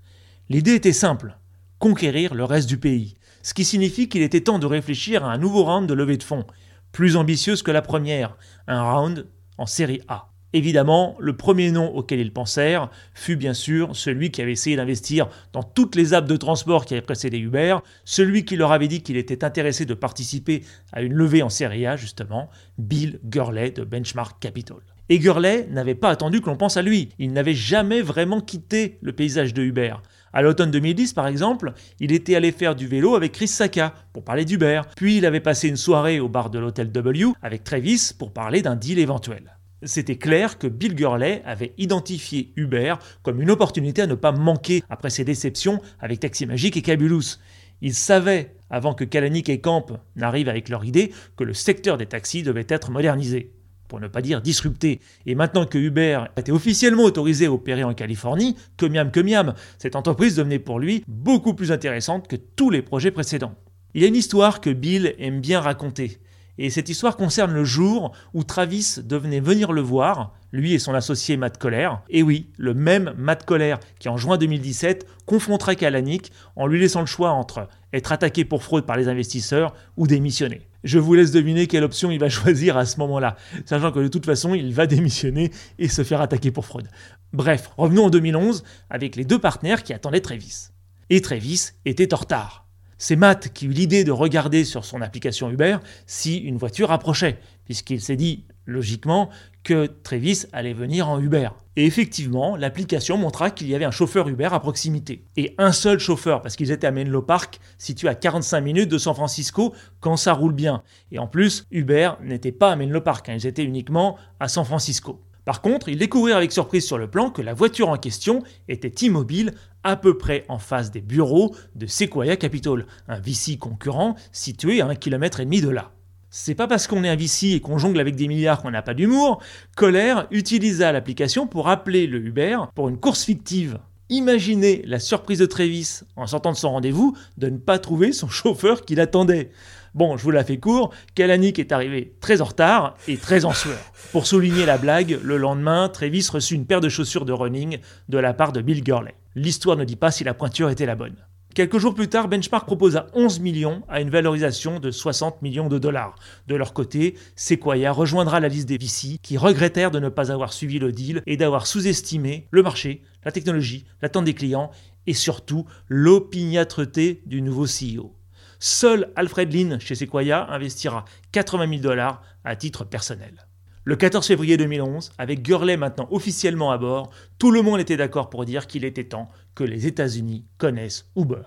L'idée 0.50 0.74
était 0.74 0.94
simple, 0.94 1.38
conquérir 1.78 2.34
le 2.34 2.44
reste 2.44 2.68
du 2.68 2.80
pays, 2.80 3.18
ce 3.44 3.54
qui 3.54 3.66
signifie 3.66 4.10
qu'il 4.10 4.24
était 4.24 4.42
temps 4.42 4.58
de 4.58 4.66
réfléchir 4.66 5.24
à 5.24 5.32
un 5.32 5.38
nouveau 5.38 5.64
round 5.64 5.88
de 5.88 5.94
levée 5.94 6.18
de 6.18 6.24
fonds, 6.24 6.48
plus 6.92 7.16
ambitieuse 7.16 7.62
que 7.62 7.70
la 7.70 7.84
première, 7.84 8.36
un 8.66 8.82
round 8.82 9.28
en 9.60 9.68
série 9.68 10.02
A. 10.08 10.29
Évidemment, 10.54 11.16
le 11.20 11.38
premier 11.38 11.72
nom 11.72 11.94
auquel 11.94 12.20
ils 12.20 12.34
pensèrent 12.34 12.90
fut 13.14 13.36
bien 13.36 13.54
sûr 13.54 13.96
celui 13.96 14.32
qui 14.32 14.42
avait 14.42 14.54
essayé 14.54 14.76
d'investir 14.76 15.30
dans 15.54 15.62
toutes 15.62 15.96
les 15.96 16.14
apps 16.14 16.28
de 16.28 16.38
transport 16.38 16.86
qui 16.86 16.96
avaient 16.96 17.02
précédé 17.02 17.38
Uber, 17.38 17.78
celui 18.04 18.46
qui 18.46 18.56
leur 18.56 18.72
avait 18.72 18.88
dit 18.88 19.02
qu'il 19.02 19.18
était 19.18 19.44
intéressé 19.44 19.86
de 19.86 19.94
participer 19.94 20.64
à 20.92 21.04
une 21.04 21.14
levée 21.14 21.44
en 21.44 21.50
série 21.50 21.86
A, 21.86 21.98
justement, 21.98 22.50
Bill 22.80 23.20
Gurley 23.24 23.72
de 23.72 23.84
Benchmark 23.84 24.40
Capital. 24.40 24.78
Et 25.10 25.20
Gurley 25.20 25.68
n'avait 25.70 25.96
pas 25.96 26.10
attendu 26.10 26.42
que 26.42 26.48
l'on 26.48 26.56
pense 26.56 26.78
à 26.78 26.82
lui. 26.82 27.10
Il 27.18 27.34
n'avait 27.34 27.56
jamais 27.56 28.02
vraiment 28.02 28.42
quitté 28.42 29.00
le 29.02 29.12
paysage 29.12 29.54
de 29.54 29.64
Uber. 29.64 29.96
À 30.34 30.44
l'automne 30.44 30.70
2010, 30.70 31.14
par 31.14 31.26
exemple, 31.26 31.74
il 32.00 32.12
était 32.12 32.36
allé 32.36 32.52
faire 32.52 32.76
du 32.76 32.88
vélo 32.88 33.16
avec 33.16 33.32
Chris 33.32 33.48
Saka 33.48 33.96
pour 34.14 34.24
parler 34.24 34.46
d'Uber. 34.46 34.82
Puis 34.96 35.18
il 35.18 35.26
avait 35.26 35.40
passé 35.40 35.68
une 35.68 35.78
soirée 35.78 36.20
au 36.20 36.30
bar 36.30 36.52
de 36.52 36.60
l'hôtel 36.60 36.92
W 36.92 37.34
avec 37.42 37.64
Travis 37.64 38.12
pour 38.18 38.32
parler 38.32 38.62
d'un 38.62 38.76
deal 38.76 39.00
éventuel. 39.00 39.59
C'était 39.84 40.18
clair 40.18 40.58
que 40.58 40.68
Bill 40.68 40.94
Gurley 40.94 41.42
avait 41.46 41.74
identifié 41.78 42.52
Uber 42.58 42.96
comme 43.24 43.42
une 43.42 43.50
opportunité 43.50 44.02
à 44.02 44.08
ne 44.08 44.16
pas 44.16 44.34
manquer 44.34 44.84
après 44.90 45.10
ses 45.10 45.24
déceptions 45.24 45.82
avec 46.00 46.20
Taxi 46.20 46.46
Magic 46.46 46.76
et 46.76 46.82
Cabulus. 46.82 47.40
Il 47.82 47.94
savait, 47.94 48.56
avant 48.70 48.94
que 48.94 49.06
Kalanick 49.06 49.48
et 49.48 49.62
Camp 49.62 49.86
n'arrivent 50.18 50.50
avec 50.50 50.68
leur 50.68 50.84
idée, 50.84 51.14
que 51.38 51.46
le 51.46 51.54
secteur 51.54 51.98
des 51.98 52.08
taxis 52.08 52.44
devait 52.44 52.66
être 52.68 52.92
modernisé, 52.92 53.54
pour 53.88 54.02
ne 54.02 54.10
pas 54.10 54.22
dire 54.22 54.42
disrupté. 54.42 55.00
Et 55.26 55.34
maintenant 55.34 55.66
que 55.66 55.78
Uber 55.78 56.26
était 56.36 56.52
officiellement 56.52 57.04
autorisé 57.04 57.46
à 57.46 57.52
opérer 57.54 57.86
en 57.86 57.94
Californie, 57.94 58.58
que 58.76 58.86
miam 58.86 59.12
que 59.12 59.22
miam, 59.22 59.54
cette 59.78 59.96
entreprise 59.96 60.36
devenait 60.36 60.60
pour 60.60 60.80
lui 60.80 61.06
beaucoup 61.08 61.54
plus 61.54 61.72
intéressante 61.72 62.28
que 62.28 62.36
tous 62.36 62.70
les 62.70 62.82
projets 62.82 63.12
précédents. 63.12 63.56
Il 63.94 64.02
y 64.02 64.06
a 64.06 64.10
une 64.10 64.16
histoire 64.16 64.60
que 64.60 64.70
Bill 64.70 65.16
aime 65.20 65.40
bien 65.40 65.62
raconter. 65.62 66.20
Et 66.62 66.70
cette 66.70 66.90
histoire 66.90 67.16
concerne 67.16 67.54
le 67.54 67.64
jour 67.64 68.12
où 68.34 68.44
Travis 68.44 68.98
devenait 69.02 69.40
venir 69.40 69.72
le 69.72 69.80
voir, 69.80 70.36
lui 70.52 70.74
et 70.74 70.80
son 70.80 70.94
associé 70.94 71.38
Matt 71.38 71.58
Coller. 71.58 71.90
Et 72.10 72.22
oui, 72.22 72.50
le 72.58 72.74
même 72.74 73.14
Matt 73.18 73.46
Coller 73.46 73.76
qui 73.98 74.10
en 74.10 74.18
juin 74.18 74.38
2017 74.38 75.08
confrontera 75.26 75.76
Kalanick 75.76 76.34
en 76.58 76.68
lui 76.68 76.78
laissant 76.78 77.00
le 77.00 77.06
choix 77.06 77.32
entre 77.32 77.70
être 77.94 78.12
attaqué 78.12 78.44
pour 78.44 78.62
fraude 78.62 78.86
par 78.86 78.98
les 78.98 79.08
investisseurs 79.08 79.74
ou 79.96 80.06
démissionner. 80.06 80.68
Je 80.84 81.00
vous 81.00 81.14
laisse 81.14 81.32
deviner 81.32 81.66
quelle 81.66 81.86
option 81.86 82.12
il 82.12 82.20
va 82.20 82.30
choisir 82.30 82.76
à 82.76 82.86
ce 82.86 83.00
moment-là, 83.00 83.38
sachant 83.66 83.94
que 83.94 84.00
de 84.00 84.10
toute 84.10 84.26
façon, 84.26 84.54
il 84.54 84.74
va 84.74 84.86
démissionner 84.86 85.52
et 85.78 85.88
se 85.88 86.04
faire 86.04 86.20
attaquer 86.20 86.52
pour 86.52 86.66
fraude. 86.66 86.90
Bref, 87.32 87.70
revenons 87.78 88.08
en 88.08 88.10
2011 88.10 88.66
avec 88.90 89.16
les 89.16 89.24
deux 89.24 89.40
partenaires 89.40 89.82
qui 89.82 89.94
attendaient 89.94 90.20
Travis. 90.20 90.72
Et 91.10 91.22
Travis 91.22 91.70
était 91.86 92.14
en 92.14 92.18
retard. 92.18 92.69
C'est 93.02 93.16
Matt 93.16 93.54
qui 93.54 93.66
eut 93.66 93.72
l'idée 93.72 94.04
de 94.04 94.12
regarder 94.12 94.66
sur 94.66 94.84
son 94.84 95.02
application 95.02 95.50
Uber 95.50 95.78
si 96.06 96.36
une 96.36 96.58
voiture 96.58 96.92
approchait, 96.92 97.40
puisqu'il 97.64 98.02
s'est 98.02 98.18
dit 98.18 98.44
logiquement 98.66 99.30
que 99.64 99.88
Travis 99.88 100.44
allait 100.52 100.74
venir 100.74 101.08
en 101.08 101.18
Uber. 101.18 101.50
Et 101.78 101.86
effectivement, 101.86 102.58
l'application 102.58 103.18
montra 103.18 103.52
qu'il 103.52 103.70
y 103.70 103.76
avait 103.76 103.86
un 103.86 103.92
chauffeur 103.92 104.28
Uber 104.28 104.50
à 104.52 104.60
proximité. 104.60 105.24
Et 105.38 105.56
un 105.58 105.72
seul 105.72 105.98
chauffeur, 105.98 106.42
parce 106.42 106.58
qu'ils 106.58 106.72
étaient 106.72 106.88
à 106.88 106.92
Menlo 106.92 107.22
Park, 107.22 107.62
situé 107.78 108.10
à 108.10 108.16
45 108.16 108.60
minutes 108.60 108.90
de 108.90 108.98
San 108.98 109.16
Francisco, 109.16 109.74
quand 110.02 110.18
ça 110.18 110.34
roule 110.34 110.54
bien. 110.54 110.84
Et 111.14 111.20
en 111.20 111.28
plus, 111.28 111.66
Uber 111.72 112.12
n'était 112.22 112.52
pas 112.52 112.74
à 112.74 112.76
Menlo 112.76 113.00
Park, 113.00 113.30
hein, 113.30 113.36
ils 113.36 113.48
étaient 113.48 113.64
uniquement 113.64 114.18
à 114.42 114.50
San 114.50 114.66
Francisco. 114.66 115.24
Par 115.50 115.62
contre, 115.62 115.90
ils 115.90 115.98
découvrirent 115.98 116.38
avec 116.38 116.52
surprise 116.52 116.86
sur 116.86 117.00
le 117.00 117.10
plan 117.10 117.32
que 117.32 117.42
la 117.42 117.56
voiture 117.56 117.90
en 117.90 117.98
question 117.98 118.44
était 118.68 119.04
immobile 119.04 119.56
à 119.84 119.96
peu 119.96 120.16
près 120.16 120.46
en 120.48 120.60
face 120.60 120.92
des 120.92 121.02
bureaux 121.02 121.56
de 121.74 121.88
Sequoia 121.88 122.36
Capital, 122.36 122.86
un 123.08 123.20
VC 123.20 123.58
concurrent 123.58 124.14
situé 124.32 124.80
à 124.80 124.86
un 124.86 124.94
kilomètre 124.94 125.40
et 125.40 125.46
demi 125.46 125.60
de 125.60 125.70
là. 125.70 125.92
C'est 126.30 126.54
pas 126.54 126.68
parce 126.68 126.86
qu'on 126.86 127.04
est 127.04 127.10
un 127.10 127.16
VC 127.16 127.56
et 127.56 127.62
qu'on 127.62 127.80
jongle 127.80 128.00
avec 128.00 128.16
des 128.16 128.28
milliards 128.28 128.62
qu'on 128.62 128.70
n'a 128.70 128.84
pas 128.84 128.94
d'humour. 128.94 129.42
Colère 129.76 130.28
utilisa 130.30 130.92
l'application 130.92 131.48
pour 131.48 131.68
appeler 131.68 132.06
le 132.06 132.20
Uber 132.20 132.60
pour 132.76 132.88
une 132.88 133.00
course 133.00 133.24
fictive. 133.24 133.80
Imaginez 134.10 134.84
la 134.86 135.00
surprise 135.00 135.40
de 135.40 135.48
Travis 135.48 136.02
en 136.16 136.28
sortant 136.28 136.52
de 136.52 136.58
son 136.58 136.70
rendez-vous 136.70 137.18
de 137.40 137.50
ne 137.50 137.58
pas 137.58 137.80
trouver 137.80 138.12
son 138.12 138.28
chauffeur 138.30 138.86
qui 138.86 138.94
l'attendait. 138.94 139.50
Bon, 139.96 140.18
je 140.18 140.24
vous 140.24 140.32
la 140.32 140.44
fais 140.44 140.58
court, 140.58 140.94
Kalanick 141.16 141.60
est 141.60 141.72
arrivé 141.72 142.16
très 142.22 142.42
en 142.42 142.46
retard 142.46 142.96
et 143.08 143.18
très 143.18 143.46
en 143.46 143.54
sueur. 143.54 143.80
Pour 144.12 144.28
souligner 144.28 144.66
la 144.66 144.78
blague, 144.78 145.20
le 145.24 145.38
lendemain, 145.38 145.90
Travis 145.90 146.28
reçut 146.32 146.56
une 146.56 146.66
paire 146.66 146.82
de 146.82 146.90
chaussures 146.90 147.26
de 147.26 147.34
running 147.34 147.80
de 148.08 148.18
la 148.18 148.34
part 148.34 148.52
de 148.52 148.62
Bill 148.62 148.84
Gurley. 148.84 149.16
L'histoire 149.36 149.78
ne 149.78 149.86
dit 149.86 149.96
pas 149.96 150.12
si 150.12 150.24
la 150.24 150.34
pointure 150.34 150.70
était 150.70 150.86
la 150.86 150.96
bonne. 150.96 151.16
Quelques 151.56 151.80
jours 151.80 151.96
plus 151.96 152.08
tard, 152.08 152.28
Benchmark 152.28 152.68
propose 152.68 152.96
à 152.96 153.08
11 153.14 153.40
millions 153.40 153.82
à 153.90 154.02
une 154.02 154.12
valorisation 154.12 154.80
de 154.80 154.92
60 154.92 155.42
millions 155.42 155.68
de 155.68 155.80
dollars. 155.80 156.16
De 156.48 156.56
leur 156.56 156.74
côté, 156.74 157.16
Sequoia 157.36 157.92
rejoindra 157.92 158.40
la 158.40 158.48
liste 158.48 158.70
des 158.70 158.78
VC 158.78 159.18
qui 159.24 159.36
regrettèrent 159.36 159.90
de 159.90 160.00
ne 160.00 160.10
pas 160.10 160.32
avoir 160.32 160.54
suivi 160.54 160.78
le 160.78 160.92
deal 160.92 161.24
et 161.26 161.38
d'avoir 161.38 161.66
sous-estimé 161.66 162.48
le 162.52 162.62
marché, 162.62 163.02
la 163.26 163.32
technologie, 163.32 163.86
l'attente 164.02 164.26
des 164.26 164.36
clients 164.36 164.70
et 165.08 165.16
surtout 165.16 165.66
l'opiniâtreté 165.88 167.24
du 167.26 167.42
nouveau 167.42 167.66
CEO. 167.66 168.14
Seul 168.62 169.14
Alfred 169.16 169.54
Lin 169.54 169.80
chez 169.80 169.96
Sequoia 169.96 170.52
investira 170.52 171.06
80 171.32 171.70
000 171.70 171.82
dollars 171.82 172.22
à 172.44 172.58
titre 172.58 172.84
personnel. 172.84 173.48
Le 173.86 173.96
14 173.96 174.28
février 174.28 174.58
2011, 174.58 175.14
avec 175.18 175.42
Gurley 175.42 175.78
maintenant 175.78 176.10
officiellement 176.12 176.70
à 176.72 176.78
bord, 176.78 177.10
tout 177.38 177.52
le 177.52 177.62
monde 177.62 177.80
était 177.80 177.96
d'accord 177.96 178.30
pour 178.30 178.44
dire 178.44 178.68
qu'il 178.68 178.84
était 178.84 179.06
temps 179.06 179.30
que 179.56 179.64
les 179.64 179.88
États-Unis 179.88 180.46
connaissent 180.58 181.10
Uber. 181.16 181.44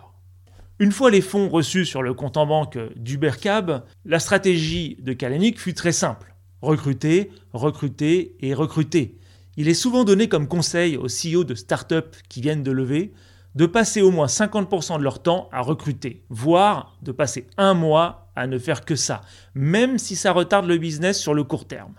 Une 0.79 0.91
fois 0.91 1.11
les 1.11 1.21
fonds 1.21 1.51
reçus 1.51 1.85
sur 1.85 2.03
le 2.03 2.15
compte 2.15 2.39
en 2.39 2.47
banque 2.47 2.79
d'Uber 2.97 3.33
Cab, 3.39 3.85
la 4.07 4.19
stratégie 4.19 4.97
de 5.01 5.13
Kalanick 5.13 5.61
fut 5.61 5.75
très 5.75 5.93
simple. 5.93 6.35
Recruter, 6.63 7.31
recruter 7.53 8.37
et 8.41 8.55
recruter. 8.55 9.19
Il 9.59 9.69
est 9.69 9.75
souvent 9.75 10.05
donné 10.05 10.31
comme 10.31 10.49
conseil 10.49 10.97
aux 10.97 11.09
CEO 11.09 11.45
de 11.45 11.55
start-up 11.55 12.17
qui 12.31 12.41
viennent 12.41 12.63
de 12.63 12.73
lever 12.73 13.13
de 13.55 13.67
passer 13.67 14.03
au 14.03 14.11
moins 14.11 14.27
50% 14.27 14.99
de 14.99 15.03
leur 15.03 15.23
temps 15.23 15.49
à 15.53 15.61
recruter, 15.61 16.25
voire 16.29 16.97
de 17.03 17.13
passer 17.13 17.47
un 17.57 17.75
mois 17.75 18.31
à 18.35 18.47
ne 18.47 18.59
faire 18.59 18.85
que 18.85 18.97
ça, 18.97 19.23
même 19.55 19.99
si 19.99 20.17
ça 20.17 20.33
retarde 20.33 20.67
le 20.67 20.79
business 20.79 21.21
sur 21.21 21.35
le 21.35 21.45
court 21.45 21.67
terme. 21.67 21.95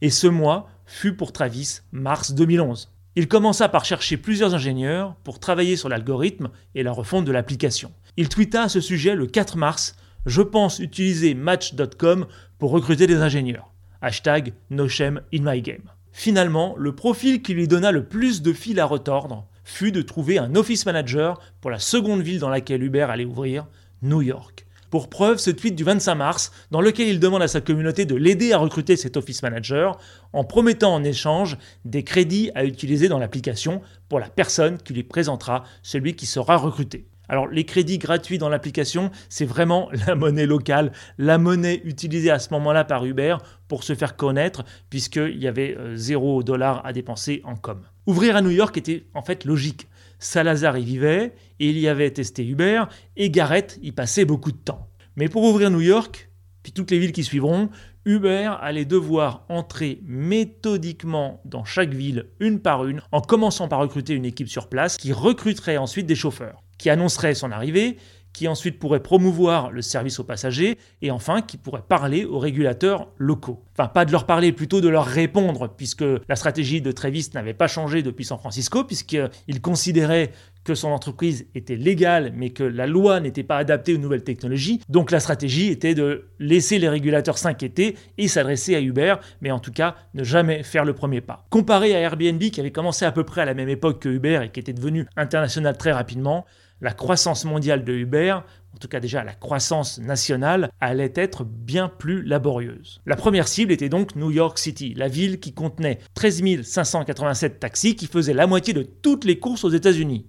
Et 0.00 0.10
ce 0.10 0.26
mois 0.26 0.68
fut 0.86 1.14
pour 1.14 1.32
Travis 1.32 1.80
mars 1.92 2.32
2011. 2.32 2.92
Il 3.14 3.28
commença 3.28 3.68
par 3.68 3.84
chercher 3.84 4.16
plusieurs 4.16 4.54
ingénieurs 4.54 5.16
pour 5.22 5.38
travailler 5.38 5.76
sur 5.76 5.88
l'algorithme 5.88 6.50
et 6.74 6.82
la 6.82 6.92
refonte 6.92 7.24
de 7.24 7.32
l'application. 7.32 7.92
Il 8.16 8.28
tweeta 8.28 8.62
à 8.62 8.68
ce 8.68 8.80
sujet 8.80 9.14
le 9.14 9.26
4 9.26 9.56
mars 9.56 9.96
Je 10.24 10.40
pense 10.40 10.78
utiliser 10.78 11.34
Match.com 11.34 12.26
pour 12.58 12.70
recruter 12.70 13.06
des 13.06 13.16
ingénieurs. 13.16 13.70
Hashtag 14.00 14.54
No 14.70 14.88
Shame 14.88 15.20
in 15.34 15.42
My 15.42 15.60
Game. 15.60 15.90
Finalement, 16.12 16.74
le 16.78 16.94
profil 16.94 17.42
qui 17.42 17.54
lui 17.54 17.68
donna 17.68 17.92
le 17.92 18.04
plus 18.04 18.42
de 18.42 18.52
fil 18.52 18.80
à 18.80 18.86
retordre 18.86 19.46
fut 19.72 19.92
de 19.92 20.02
trouver 20.02 20.38
un 20.38 20.54
office 20.54 20.86
manager 20.86 21.40
pour 21.60 21.70
la 21.70 21.78
seconde 21.78 22.22
ville 22.22 22.38
dans 22.38 22.50
laquelle 22.50 22.82
Uber 22.82 23.06
allait 23.08 23.24
ouvrir, 23.24 23.66
New 24.02 24.22
York. 24.22 24.66
Pour 24.90 25.08
preuve, 25.08 25.38
ce 25.38 25.50
tweet 25.50 25.74
du 25.74 25.84
25 25.84 26.14
mars, 26.14 26.52
dans 26.70 26.82
lequel 26.82 27.08
il 27.08 27.18
demande 27.18 27.40
à 27.40 27.48
sa 27.48 27.62
communauté 27.62 28.04
de 28.04 28.14
l'aider 28.14 28.52
à 28.52 28.58
recruter 28.58 28.96
cet 28.96 29.16
office 29.16 29.42
manager, 29.42 29.98
en 30.34 30.44
promettant 30.44 30.94
en 30.94 31.02
échange 31.02 31.56
des 31.86 32.04
crédits 32.04 32.50
à 32.54 32.66
utiliser 32.66 33.08
dans 33.08 33.18
l'application 33.18 33.80
pour 34.10 34.20
la 34.20 34.28
personne 34.28 34.76
qui 34.76 34.92
lui 34.92 35.02
présentera 35.02 35.64
celui 35.82 36.14
qui 36.14 36.26
sera 36.26 36.58
recruté. 36.58 37.06
Alors 37.32 37.48
les 37.48 37.64
crédits 37.64 37.96
gratuits 37.96 38.36
dans 38.36 38.50
l'application, 38.50 39.10
c'est 39.30 39.46
vraiment 39.46 39.88
la 40.06 40.14
monnaie 40.14 40.44
locale, 40.44 40.92
la 41.16 41.38
monnaie 41.38 41.80
utilisée 41.84 42.30
à 42.30 42.38
ce 42.38 42.50
moment-là 42.52 42.84
par 42.84 43.06
Uber 43.06 43.38
pour 43.68 43.84
se 43.84 43.94
faire 43.94 44.16
connaître, 44.16 44.64
puisqu'il 44.90 45.38
y 45.38 45.48
avait 45.48 45.78
0 45.94 46.40
euh, 46.40 46.42
dollar 46.42 46.84
à 46.84 46.92
dépenser 46.92 47.40
en 47.44 47.56
com. 47.56 47.80
Ouvrir 48.06 48.36
à 48.36 48.42
New 48.42 48.50
York 48.50 48.76
était 48.76 49.06
en 49.14 49.22
fait 49.22 49.46
logique. 49.46 49.88
Salazar 50.18 50.76
y 50.76 50.84
vivait, 50.84 51.32
et 51.58 51.70
il 51.70 51.78
y 51.78 51.88
avait 51.88 52.10
testé 52.10 52.46
Uber, 52.46 52.84
et 53.16 53.30
Garrett 53.30 53.78
y 53.82 53.92
passait 53.92 54.26
beaucoup 54.26 54.52
de 54.52 54.58
temps. 54.58 54.90
Mais 55.16 55.30
pour 55.30 55.44
ouvrir 55.44 55.70
New 55.70 55.80
York, 55.80 56.28
puis 56.62 56.72
toutes 56.72 56.90
les 56.90 56.98
villes 56.98 57.12
qui 57.12 57.24
suivront, 57.24 57.70
Uber 58.04 58.50
allait 58.60 58.84
devoir 58.84 59.46
entrer 59.48 60.00
méthodiquement 60.04 61.40
dans 61.46 61.64
chaque 61.64 61.94
ville, 61.94 62.26
une 62.40 62.60
par 62.60 62.84
une, 62.84 63.00
en 63.10 63.22
commençant 63.22 63.68
par 63.68 63.78
recruter 63.78 64.12
une 64.12 64.26
équipe 64.26 64.48
sur 64.48 64.68
place 64.68 64.98
qui 64.98 65.14
recruterait 65.14 65.78
ensuite 65.78 66.06
des 66.06 66.14
chauffeurs, 66.14 66.62
qui 66.82 66.90
annoncerait 66.90 67.34
son 67.34 67.52
arrivée, 67.52 67.96
qui 68.32 68.48
ensuite 68.48 68.80
pourrait 68.80 69.04
promouvoir 69.04 69.70
le 69.70 69.82
service 69.82 70.18
aux 70.18 70.24
passagers 70.24 70.78
et 71.00 71.12
enfin 71.12 71.42
qui 71.42 71.56
pourrait 71.58 71.84
parler 71.88 72.24
aux 72.24 72.40
régulateurs 72.40 73.12
locaux. 73.18 73.62
Enfin, 73.78 73.86
pas 73.86 74.04
de 74.04 74.10
leur 74.10 74.26
parler, 74.26 74.50
plutôt 74.50 74.80
de 74.80 74.88
leur 74.88 75.06
répondre, 75.06 75.72
puisque 75.76 76.04
la 76.28 76.34
stratégie 76.34 76.80
de 76.80 76.90
Travis 76.90 77.28
n'avait 77.34 77.54
pas 77.54 77.68
changé 77.68 78.02
depuis 78.02 78.24
San 78.24 78.36
Francisco, 78.36 78.82
puisqu'il 78.82 79.60
considérait 79.60 80.32
que 80.64 80.74
son 80.74 80.88
entreprise 80.88 81.46
était 81.54 81.76
légale, 81.76 82.32
mais 82.34 82.50
que 82.50 82.64
la 82.64 82.88
loi 82.88 83.20
n'était 83.20 83.44
pas 83.44 83.58
adaptée 83.58 83.94
aux 83.94 83.98
nouvelles 83.98 84.24
technologies. 84.24 84.80
Donc 84.88 85.12
la 85.12 85.20
stratégie 85.20 85.68
était 85.68 85.94
de 85.94 86.26
laisser 86.40 86.80
les 86.80 86.88
régulateurs 86.88 87.38
s'inquiéter 87.38 87.96
et 88.18 88.26
s'adresser 88.26 88.74
à 88.74 88.80
Uber, 88.80 89.16
mais 89.40 89.52
en 89.52 89.60
tout 89.60 89.72
cas 89.72 89.94
ne 90.14 90.24
jamais 90.24 90.64
faire 90.64 90.84
le 90.84 90.94
premier 90.94 91.20
pas. 91.20 91.46
Comparé 91.50 91.94
à 91.94 92.00
Airbnb, 92.00 92.40
qui 92.40 92.58
avait 92.58 92.72
commencé 92.72 93.04
à 93.04 93.12
peu 93.12 93.22
près 93.22 93.42
à 93.42 93.44
la 93.44 93.54
même 93.54 93.68
époque 93.68 94.02
que 94.02 94.08
Uber 94.08 94.40
et 94.44 94.48
qui 94.50 94.58
était 94.58 94.72
devenu 94.72 95.06
international 95.16 95.76
très 95.76 95.92
rapidement, 95.92 96.44
la 96.82 96.92
croissance 96.92 97.44
mondiale 97.44 97.84
de 97.84 97.94
Uber, 97.94 98.32
en 98.74 98.78
tout 98.78 98.88
cas 98.88 99.00
déjà 99.00 99.22
la 99.22 99.32
croissance 99.32 99.98
nationale, 100.00 100.70
allait 100.80 101.12
être 101.14 101.44
bien 101.44 101.88
plus 101.88 102.22
laborieuse. 102.22 103.00
La 103.06 103.16
première 103.16 103.48
cible 103.48 103.72
était 103.72 103.88
donc 103.88 104.16
New 104.16 104.32
York 104.32 104.58
City, 104.58 104.92
la 104.94 105.08
ville 105.08 105.38
qui 105.38 105.54
contenait 105.54 106.00
13 106.14 106.62
587 106.62 107.60
taxis 107.60 107.94
qui 107.94 108.06
faisaient 108.06 108.34
la 108.34 108.48
moitié 108.48 108.74
de 108.74 108.82
toutes 108.82 109.24
les 109.24 109.38
courses 109.38 109.64
aux 109.64 109.70
États-Unis. 109.70 110.26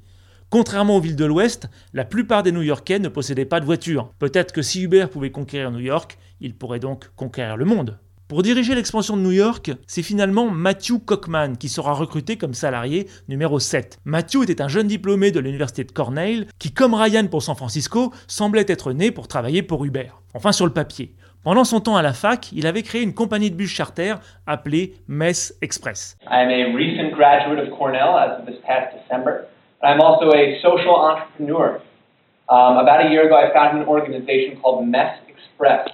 Contrairement 0.52 0.98
aux 0.98 1.02
villes 1.02 1.16
de 1.16 1.26
l'Ouest, 1.26 1.68
la 1.94 2.06
plupart 2.06 2.44
des 2.44 2.52
New-Yorkais 2.52 3.00
ne 3.00 3.10
possédaient 3.10 3.46
pas 3.46 3.60
de 3.60 3.66
voiture. 3.66 4.14
Peut-être 4.20 4.54
que 4.54 4.62
si 4.62 4.84
Uber 4.84 5.08
pouvait 5.12 5.32
conquérir 5.32 5.72
New 5.72 5.80
York, 5.80 6.20
il 6.40 6.56
pourrait 6.56 6.80
donc 6.80 7.10
conquérir 7.16 7.58
le 7.58 7.66
monde. 7.66 7.98
Pour 8.30 8.42
diriger 8.42 8.74
l'expansion 8.74 9.18
de 9.18 9.22
New 9.22 9.32
York, 9.32 9.72
c'est 9.86 10.02
finalement 10.02 10.50
Matthew 10.50 11.00
Cockman 11.06 11.56
qui 11.60 11.68
sera 11.68 11.94
recruté 11.94 12.38
comme 12.38 12.54
salarié 12.54 13.08
numéro 13.28 13.60
7. 13.60 14.00
Matthew 14.06 14.44
était 14.44 14.62
un 14.62 14.70
jeune 14.70 14.88
diplômé 14.88 15.32
de 15.32 15.42
l'université 15.42 15.84
de 15.84 15.92
Cornell 15.92 16.48
qui, 16.58 16.74
comme 16.74 16.94
Ryan 16.94 17.28
pour 17.28 17.44
San 17.44 17.56
Francisco, 17.56 18.14
semblait 18.28 18.66
être 18.68 18.94
né 18.94 19.12
pour 19.12 19.28
travailler 19.28 19.62
pour 19.62 19.84
Uber. 19.84 20.08
Enfin 20.34 20.54
sur 20.54 20.66
le 20.66 20.72
papier. 20.72 21.16
Pendant 21.44 21.66
son 21.66 21.82
temps 21.82 21.98
à 21.98 22.02
la 22.02 22.14
fac, 22.14 22.54
il 22.54 22.66
avait 22.66 22.82
créé 22.84 23.04
une 23.04 23.14
compagnie 23.14 23.52
de 23.52 23.56
bus 23.56 23.70
charter 23.70 24.16
appelée 24.48 24.94
Mess 25.10 25.54
Express. 25.62 26.18
I'm 26.32 26.50
a 26.50 26.74
recent 26.74 27.14
graduate 27.14 27.60
of 27.60 27.78
Cornell 27.78 28.18
as 28.18 28.40
of 28.40 28.46
this 28.46 28.56
past 28.66 28.96
December. 28.98 29.48
I'm 29.84 30.00
also 30.00 30.32
a 30.32 30.58
social 30.62 30.96
entrepreneur. 30.96 31.82
Um, 32.48 32.78
about 32.78 33.06
a 33.06 33.10
year 33.10 33.26
ago, 33.26 33.36
I 33.36 33.52
founded 33.54 33.82
an 33.82 33.88
organization 33.90 34.62
called 34.62 34.88
Mess 34.88 35.20
Express. 35.28 35.90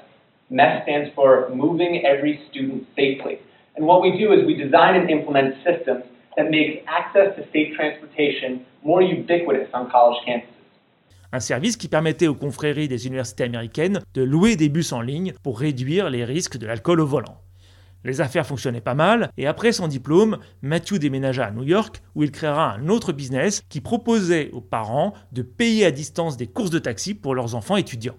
MESS 0.52 0.82
stands 0.84 1.10
for 1.14 1.50
Moving 1.54 2.02
Every 2.04 2.40
Student 2.50 2.82
Safely. 2.96 3.38
And 3.78 3.86
what 3.86 4.02
we 4.02 4.18
do 4.18 4.34
is 4.34 4.46
we 4.48 4.56
design 4.56 4.96
and 4.96 5.08
implement 5.10 5.54
systems 5.64 6.04
that 6.38 6.50
make 6.50 6.84
access 6.88 7.36
to 7.36 7.44
safe 7.54 7.76
transportation 7.76 8.62
more 8.84 9.04
ubiquitous 9.04 9.70
on 9.74 9.86
college 9.92 10.18
campuses. 10.26 10.56
Un 11.32 11.40
service 11.40 11.78
qui 11.78 11.88
permettait 11.88 12.26
aux 12.26 12.34
confréries 12.34 12.88
des 12.88 13.06
universités 13.06 13.44
américaines 13.44 14.00
de 14.16 14.24
louer 14.24 14.56
des 14.56 14.70
bus 14.70 14.92
en 14.92 15.02
ligne 15.02 15.34
pour 15.44 15.60
réduire 15.60 16.10
les 16.10 16.26
risques 16.26 16.58
de 16.58 16.66
l'alcool 16.66 17.02
au 17.02 17.06
volant. 17.06 17.38
Les 18.04 18.20
affaires 18.20 18.48
fonctionnaient 18.48 18.82
pas 18.82 18.96
mal, 18.96 19.30
et 19.38 19.46
après 19.46 19.72
son 19.72 19.88
diplôme, 19.88 20.40
Matthew 20.64 20.98
déménagea 20.98 21.46
à 21.46 21.52
New 21.52 21.64
York, 21.64 22.02
où 22.16 22.24
il 22.24 22.32
créera 22.32 22.74
un 22.74 22.88
autre 22.88 23.14
business 23.14 23.62
qui 23.70 23.82
proposait 23.82 24.50
aux 24.52 24.62
parents 24.62 25.14
de 25.32 25.44
payer 25.44 25.86
à 25.86 25.92
distance 25.92 26.38
des 26.38 26.48
courses 26.48 26.72
de 26.72 26.80
taxi 26.80 27.14
pour 27.14 27.36
leurs 27.36 27.54
enfants 27.54 27.78
étudiants. 27.78 28.16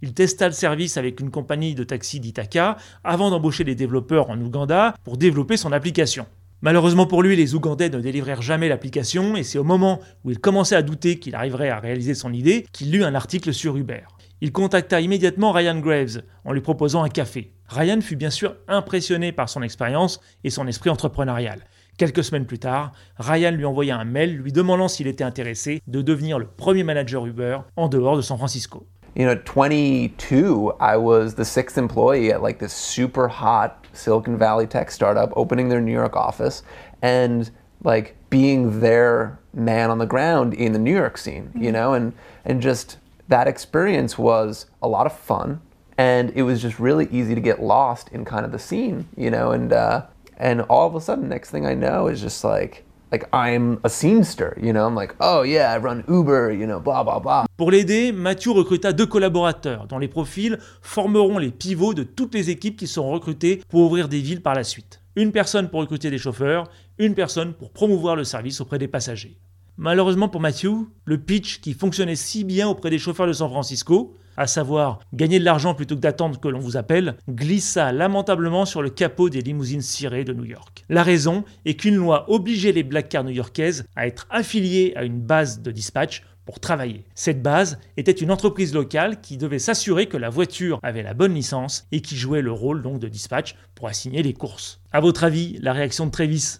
Il 0.00 0.14
testa 0.14 0.46
le 0.46 0.52
service 0.52 0.96
avec 0.96 1.18
une 1.20 1.30
compagnie 1.30 1.74
de 1.74 1.82
taxi 1.82 2.20
d'Itaka 2.20 2.76
avant 3.02 3.30
d'embaucher 3.30 3.64
des 3.64 3.74
développeurs 3.74 4.30
en 4.30 4.40
Ouganda 4.40 4.94
pour 5.02 5.16
développer 5.16 5.56
son 5.56 5.72
application. 5.72 6.26
Malheureusement 6.62 7.06
pour 7.06 7.22
lui, 7.22 7.34
les 7.34 7.54
Ougandais 7.54 7.88
ne 7.88 8.00
délivrèrent 8.00 8.42
jamais 8.42 8.68
l'application 8.68 9.36
et 9.36 9.42
c'est 9.42 9.58
au 9.58 9.64
moment 9.64 10.00
où 10.24 10.30
il 10.30 10.38
commençait 10.38 10.76
à 10.76 10.82
douter 10.82 11.18
qu'il 11.18 11.34
arriverait 11.34 11.70
à 11.70 11.80
réaliser 11.80 12.14
son 12.14 12.32
idée 12.32 12.66
qu'il 12.72 12.92
lut 12.92 13.04
un 13.04 13.14
article 13.14 13.52
sur 13.52 13.76
Uber. 13.76 14.02
Il 14.40 14.52
contacta 14.52 15.00
immédiatement 15.00 15.50
Ryan 15.50 15.78
Graves 15.80 16.22
en 16.44 16.52
lui 16.52 16.60
proposant 16.60 17.02
un 17.02 17.08
café. 17.08 17.52
Ryan 17.68 18.00
fut 18.00 18.16
bien 18.16 18.30
sûr 18.30 18.54
impressionné 18.68 19.32
par 19.32 19.48
son 19.48 19.62
expérience 19.62 20.20
et 20.44 20.50
son 20.50 20.68
esprit 20.68 20.90
entrepreneurial. 20.90 21.60
Quelques 21.96 22.22
semaines 22.22 22.46
plus 22.46 22.60
tard, 22.60 22.92
Ryan 23.18 23.50
lui 23.50 23.64
envoya 23.64 23.98
un 23.98 24.04
mail 24.04 24.36
lui 24.36 24.52
demandant 24.52 24.86
s'il 24.86 25.08
était 25.08 25.24
intéressé 25.24 25.82
de 25.88 26.02
devenir 26.02 26.38
le 26.38 26.46
premier 26.46 26.84
manager 26.84 27.26
Uber 27.26 27.58
en 27.74 27.88
dehors 27.88 28.16
de 28.16 28.22
San 28.22 28.36
Francisco. 28.36 28.86
You 29.18 29.26
know, 29.26 29.34
22, 29.44 30.74
I 30.78 30.96
was 30.96 31.34
the 31.34 31.44
sixth 31.44 31.76
employee 31.76 32.30
at 32.30 32.40
like 32.40 32.60
this 32.60 32.72
super 32.72 33.26
hot 33.26 33.84
Silicon 33.92 34.38
Valley 34.38 34.68
tech 34.68 34.92
startup 34.92 35.32
opening 35.34 35.68
their 35.68 35.80
New 35.80 35.92
York 35.92 36.14
office 36.14 36.62
and 37.02 37.50
like 37.82 38.14
being 38.30 38.78
their 38.78 39.40
man 39.52 39.90
on 39.90 39.98
the 39.98 40.06
ground 40.06 40.54
in 40.54 40.72
the 40.72 40.78
New 40.78 40.94
York 40.94 41.18
scene, 41.18 41.50
you 41.56 41.72
know, 41.72 41.94
and 41.94 42.12
and 42.44 42.62
just 42.62 42.98
that 43.26 43.48
experience 43.48 44.16
was 44.16 44.66
a 44.82 44.88
lot 44.88 45.04
of 45.04 45.12
fun 45.12 45.60
and 45.98 46.30
it 46.36 46.42
was 46.42 46.62
just 46.62 46.78
really 46.78 47.08
easy 47.10 47.34
to 47.34 47.40
get 47.40 47.60
lost 47.60 48.08
in 48.10 48.24
kind 48.24 48.46
of 48.46 48.52
the 48.52 48.58
scene, 48.58 49.08
you 49.16 49.32
know, 49.32 49.50
and 49.50 49.72
uh, 49.72 50.06
and 50.36 50.60
all 50.62 50.86
of 50.86 50.94
a 50.94 51.00
sudden 51.00 51.28
next 51.28 51.50
thing 51.50 51.66
I 51.66 51.74
know 51.74 52.06
is 52.06 52.20
just 52.20 52.44
like 52.44 52.84
like 53.12 53.26
I'm 53.32 53.78
a 53.84 53.88
seamster, 53.88 54.54
you 54.60 54.72
know, 54.72 54.86
I'm 54.86 54.94
like, 54.94 55.14
oh 55.20 55.42
yeah, 55.42 55.72
I 55.72 55.78
run 55.78 56.04
Uber, 56.08 56.52
you 56.52 56.66
know, 56.66 56.80
blah 56.80 57.02
blah 57.04 57.18
blah. 57.18 57.46
Pour 57.56 57.70
l'aider, 57.70 58.12
Mathieu 58.12 58.52
recruta 58.52 58.92
deux 58.92 59.06
collaborateurs 59.06 59.86
dont 59.86 59.98
les 59.98 60.08
profils 60.08 60.58
formeront 60.82 61.38
les 61.38 61.50
pivots 61.50 61.94
de 61.94 62.02
toutes 62.02 62.34
les 62.34 62.50
équipes 62.50 62.76
qui 62.76 62.86
seront 62.86 63.12
recrutées 63.12 63.62
pour 63.68 63.80
ouvrir 63.80 64.08
des 64.08 64.20
villes 64.20 64.42
par 64.42 64.54
la 64.54 64.64
suite. 64.64 65.02
Une 65.16 65.32
personne 65.32 65.68
pour 65.68 65.80
recruter 65.80 66.10
des 66.10 66.18
chauffeurs, 66.18 66.70
une 66.98 67.14
personne 67.14 67.54
pour 67.54 67.72
promouvoir 67.72 68.14
le 68.14 68.24
service 68.24 68.60
auprès 68.60 68.78
des 68.78 68.88
passagers. 68.88 69.38
Malheureusement 69.80 70.28
pour 70.28 70.40
Matthew, 70.40 70.88
le 71.04 71.18
pitch 71.18 71.60
qui 71.60 71.72
fonctionnait 71.72 72.16
si 72.16 72.42
bien 72.42 72.66
auprès 72.66 72.90
des 72.90 72.98
chauffeurs 72.98 73.28
de 73.28 73.32
San 73.32 73.48
Francisco, 73.48 74.12
à 74.36 74.48
savoir 74.48 74.98
gagner 75.14 75.38
de 75.38 75.44
l'argent 75.44 75.72
plutôt 75.72 75.94
que 75.94 76.00
d'attendre 76.00 76.40
que 76.40 76.48
l'on 76.48 76.58
vous 76.58 76.76
appelle, 76.76 77.14
glissa 77.30 77.92
lamentablement 77.92 78.66
sur 78.66 78.82
le 78.82 78.90
capot 78.90 79.30
des 79.30 79.40
limousines 79.40 79.80
cirées 79.80 80.24
de 80.24 80.32
New 80.32 80.46
York. 80.46 80.84
La 80.88 81.04
raison 81.04 81.44
est 81.64 81.74
qu'une 81.74 81.94
loi 81.94 82.28
obligeait 82.28 82.72
les 82.72 82.82
black 82.82 83.08
cars 83.08 83.22
new-yorkaises 83.22 83.84
à 83.94 84.08
être 84.08 84.26
affiliées 84.30 84.94
à 84.96 85.04
une 85.04 85.20
base 85.20 85.62
de 85.62 85.70
dispatch 85.70 86.24
pour 86.44 86.58
travailler. 86.58 87.04
Cette 87.14 87.40
base 87.40 87.78
était 87.96 88.10
une 88.10 88.32
entreprise 88.32 88.74
locale 88.74 89.20
qui 89.20 89.36
devait 89.36 89.60
s'assurer 89.60 90.06
que 90.06 90.16
la 90.16 90.28
voiture 90.28 90.80
avait 90.82 91.04
la 91.04 91.14
bonne 91.14 91.34
licence 91.34 91.86
et 91.92 92.00
qui 92.00 92.16
jouait 92.16 92.42
le 92.42 92.50
rôle 92.50 92.82
de 92.82 93.06
dispatch 93.06 93.54
pour 93.76 93.86
assigner 93.86 94.24
les 94.24 94.34
courses. 94.34 94.80
À 94.90 94.98
votre 95.00 95.22
avis, 95.22 95.56
la 95.62 95.72
réaction 95.72 96.06
de 96.06 96.10
Travis? 96.10 96.58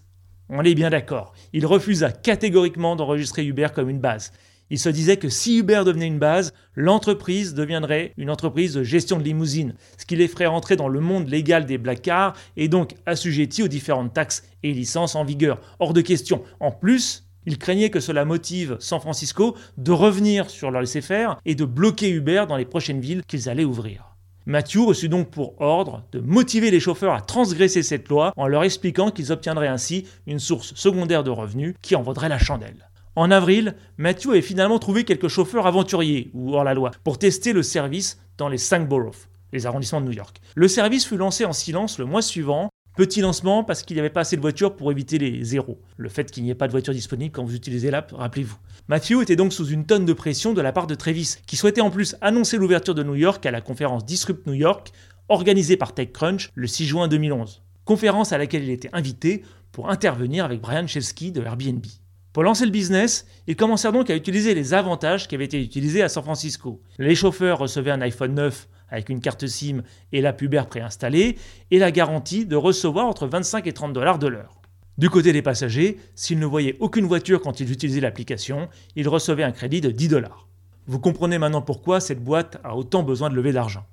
On 0.50 0.64
est 0.64 0.74
bien 0.74 0.90
d'accord. 0.90 1.34
Il 1.52 1.66
refusa 1.66 2.10
catégoriquement 2.10 2.96
d'enregistrer 2.96 3.44
Uber 3.44 3.68
comme 3.74 3.90
une 3.90 4.00
base. 4.00 4.32
Il 4.70 4.78
se 4.78 4.88
disait 4.88 5.16
que 5.16 5.28
si 5.28 5.58
Uber 5.58 5.82
devenait 5.84 6.06
une 6.06 6.18
base, 6.18 6.52
l'entreprise 6.74 7.54
deviendrait 7.54 8.12
une 8.16 8.30
entreprise 8.30 8.74
de 8.74 8.82
gestion 8.82 9.18
de 9.18 9.24
limousine, 9.24 9.74
ce 9.96 10.04
qui 10.04 10.16
les 10.16 10.28
ferait 10.28 10.46
rentrer 10.46 10.76
dans 10.76 10.88
le 10.88 11.00
monde 11.00 11.28
légal 11.28 11.64
des 11.64 11.78
black 11.78 12.02
cars 12.02 12.34
et 12.56 12.68
donc 12.68 12.94
assujetti 13.06 13.62
aux 13.62 13.68
différentes 13.68 14.12
taxes 14.12 14.42
et 14.62 14.72
licences 14.72 15.14
en 15.14 15.24
vigueur. 15.24 15.60
Hors 15.78 15.94
de 15.94 16.02
question. 16.02 16.42
En 16.60 16.70
plus, 16.70 17.26
il 17.46 17.58
craignait 17.58 17.90
que 17.90 18.00
cela 18.00 18.24
motive 18.26 18.76
San 18.78 19.00
Francisco 19.00 19.56
de 19.78 19.92
revenir 19.92 20.50
sur 20.50 20.70
leur 20.70 20.82
laisser-faire 20.82 21.38
et 21.46 21.54
de 21.54 21.64
bloquer 21.64 22.10
Uber 22.10 22.44
dans 22.46 22.56
les 22.56 22.66
prochaines 22.66 23.00
villes 23.00 23.22
qu'ils 23.26 23.48
allaient 23.48 23.64
ouvrir. 23.64 24.07
Matthew 24.48 24.78
reçut 24.78 25.10
donc 25.10 25.28
pour 25.28 25.60
ordre 25.60 26.04
de 26.10 26.20
motiver 26.20 26.70
les 26.70 26.80
chauffeurs 26.80 27.12
à 27.12 27.20
transgresser 27.20 27.82
cette 27.82 28.08
loi 28.08 28.32
en 28.34 28.46
leur 28.46 28.64
expliquant 28.64 29.10
qu'ils 29.10 29.30
obtiendraient 29.30 29.68
ainsi 29.68 30.06
une 30.26 30.38
source 30.38 30.74
secondaire 30.74 31.22
de 31.22 31.28
revenus 31.28 31.74
qui 31.82 31.94
en 31.94 32.00
vaudrait 32.00 32.30
la 32.30 32.38
chandelle. 32.38 32.88
En 33.14 33.30
avril, 33.30 33.74
Matthew 33.98 34.30
avait 34.30 34.40
finalement 34.40 34.78
trouvé 34.78 35.04
quelques 35.04 35.28
chauffeurs 35.28 35.66
aventuriers, 35.66 36.30
ou 36.32 36.54
hors 36.54 36.64
la 36.64 36.72
loi, 36.72 36.92
pour 37.04 37.18
tester 37.18 37.52
le 37.52 37.62
service 37.62 38.22
dans 38.38 38.48
les 38.48 38.56
cinq 38.56 38.88
boroughs, 38.88 39.28
les 39.52 39.66
arrondissements 39.66 40.00
de 40.00 40.06
New 40.06 40.12
York. 40.12 40.40
Le 40.54 40.66
service 40.66 41.06
fut 41.06 41.18
lancé 41.18 41.44
en 41.44 41.52
silence 41.52 41.98
le 41.98 42.06
mois 42.06 42.22
suivant. 42.22 42.70
Petit 42.98 43.20
lancement 43.20 43.62
parce 43.62 43.84
qu'il 43.84 43.94
n'y 43.94 44.00
avait 44.00 44.10
pas 44.10 44.22
assez 44.22 44.34
de 44.34 44.40
voitures 44.40 44.74
pour 44.74 44.90
éviter 44.90 45.18
les 45.18 45.44
zéros. 45.44 45.78
Le 45.96 46.08
fait 46.08 46.32
qu'il 46.32 46.42
n'y 46.42 46.50
ait 46.50 46.56
pas 46.56 46.66
de 46.66 46.72
voiture 46.72 46.92
disponible 46.92 47.30
quand 47.30 47.44
vous 47.44 47.54
utilisez 47.54 47.92
l'app, 47.92 48.10
rappelez-vous. 48.10 48.56
Matthew 48.88 49.22
était 49.22 49.36
donc 49.36 49.52
sous 49.52 49.66
une 49.68 49.86
tonne 49.86 50.04
de 50.04 50.12
pression 50.12 50.52
de 50.52 50.60
la 50.60 50.72
part 50.72 50.88
de 50.88 50.96
Travis, 50.96 51.36
qui 51.46 51.54
souhaitait 51.54 51.80
en 51.80 51.90
plus 51.90 52.16
annoncer 52.22 52.56
l'ouverture 52.56 52.96
de 52.96 53.04
New 53.04 53.14
York 53.14 53.46
à 53.46 53.52
la 53.52 53.60
conférence 53.60 54.04
Disrupt 54.04 54.48
New 54.48 54.54
York, 54.54 54.90
organisée 55.28 55.76
par 55.76 55.94
TechCrunch 55.94 56.50
le 56.56 56.66
6 56.66 56.86
juin 56.86 57.06
2011. 57.06 57.62
Conférence 57.84 58.32
à 58.32 58.38
laquelle 58.38 58.64
il 58.64 58.70
était 58.70 58.90
invité 58.92 59.44
pour 59.70 59.90
intervenir 59.90 60.44
avec 60.44 60.60
Brian 60.60 60.88
Chesky 60.88 61.30
de 61.30 61.40
Airbnb. 61.40 61.86
Pour 62.32 62.42
lancer 62.42 62.64
le 62.64 62.72
business, 62.72 63.26
ils 63.46 63.54
commencèrent 63.54 63.92
donc 63.92 64.10
à 64.10 64.16
utiliser 64.16 64.54
les 64.54 64.74
avantages 64.74 65.28
qui 65.28 65.36
avaient 65.36 65.44
été 65.44 65.62
utilisés 65.62 66.02
à 66.02 66.08
San 66.08 66.24
Francisco. 66.24 66.82
Les 66.98 67.14
chauffeurs 67.14 67.58
recevaient 67.58 67.92
un 67.92 68.00
iPhone 68.00 68.34
9 68.34 68.68
avec 68.90 69.08
une 69.08 69.20
carte 69.20 69.46
SIM 69.46 69.82
et 70.12 70.20
la 70.20 70.34
Uber 70.40 70.62
préinstallée, 70.68 71.36
et 71.70 71.78
la 71.78 71.90
garantie 71.90 72.46
de 72.46 72.56
recevoir 72.56 73.06
entre 73.06 73.26
25 73.26 73.66
et 73.66 73.72
30 73.72 73.92
dollars 73.92 74.18
de 74.18 74.28
l'heure. 74.28 74.60
Du 74.98 75.10
côté 75.10 75.32
des 75.32 75.42
passagers, 75.42 75.98
s'ils 76.16 76.40
ne 76.40 76.46
voyaient 76.46 76.76
aucune 76.80 77.06
voiture 77.06 77.40
quand 77.40 77.60
ils 77.60 77.70
utilisaient 77.70 78.00
l'application, 78.00 78.68
ils 78.96 79.08
recevaient 79.08 79.44
un 79.44 79.52
crédit 79.52 79.80
de 79.80 79.90
10 79.90 80.08
dollars. 80.08 80.48
Vous 80.88 80.98
comprenez 80.98 81.38
maintenant 81.38 81.62
pourquoi 81.62 82.00
cette 82.00 82.24
boîte 82.24 82.58
a 82.64 82.74
autant 82.74 83.04
besoin 83.04 83.30
de 83.30 83.36
lever 83.36 83.52
d'argent. 83.52 83.86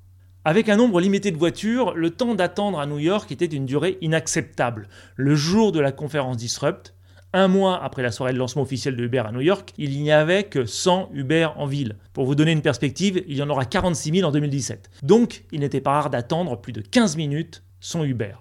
Avec 0.45 0.67
un 0.67 0.77
nombre 0.77 0.99
limité 0.99 1.29
de 1.29 1.37
voitures, 1.37 1.93
le 1.93 2.09
temps 2.09 2.33
d'attendre 2.33 2.79
à 2.79 2.87
New 2.87 2.97
York 2.97 3.31
était 3.31 3.47
d'une 3.47 3.67
durée 3.67 3.99
inacceptable. 4.01 4.87
Le 5.15 5.35
jour 5.35 5.71
de 5.71 5.79
la 5.79 5.91
conférence 5.91 6.37
Disrupt, 6.37 6.94
un 7.35 7.49
mois 7.49 7.83
après 7.83 8.01
la 8.01 8.11
soirée 8.11 8.31
de 8.31 8.37
lancement 8.37 8.61
officiel 8.61 8.95
de 8.95 9.03
Uber 9.03 9.19
à 9.19 9.31
New 9.33 9.41
York, 9.41 9.73
il 9.77 10.01
n'y 10.01 10.11
avait 10.11 10.45
que 10.45 10.65
100 10.65 11.09
Uber 11.13 11.49
en 11.57 11.65
ville. 11.65 11.97
Pour 12.13 12.25
vous 12.25 12.33
donner 12.33 12.53
une 12.53 12.61
perspective, 12.61 13.23
il 13.27 13.35
y 13.35 13.43
en 13.43 13.49
aura 13.49 13.65
46 13.65 14.11
000 14.19 14.27
en 14.27 14.31
2017. 14.31 14.89
Donc, 15.03 15.43
il 15.51 15.59
n'était 15.59 15.81
pas 15.81 15.91
rare 15.91 16.09
d'attendre 16.09 16.55
plus 16.59 16.71
de 16.71 16.79
15 16.79 17.17
minutes 17.17 17.61
son 17.81 18.05
Uber. 18.05 18.35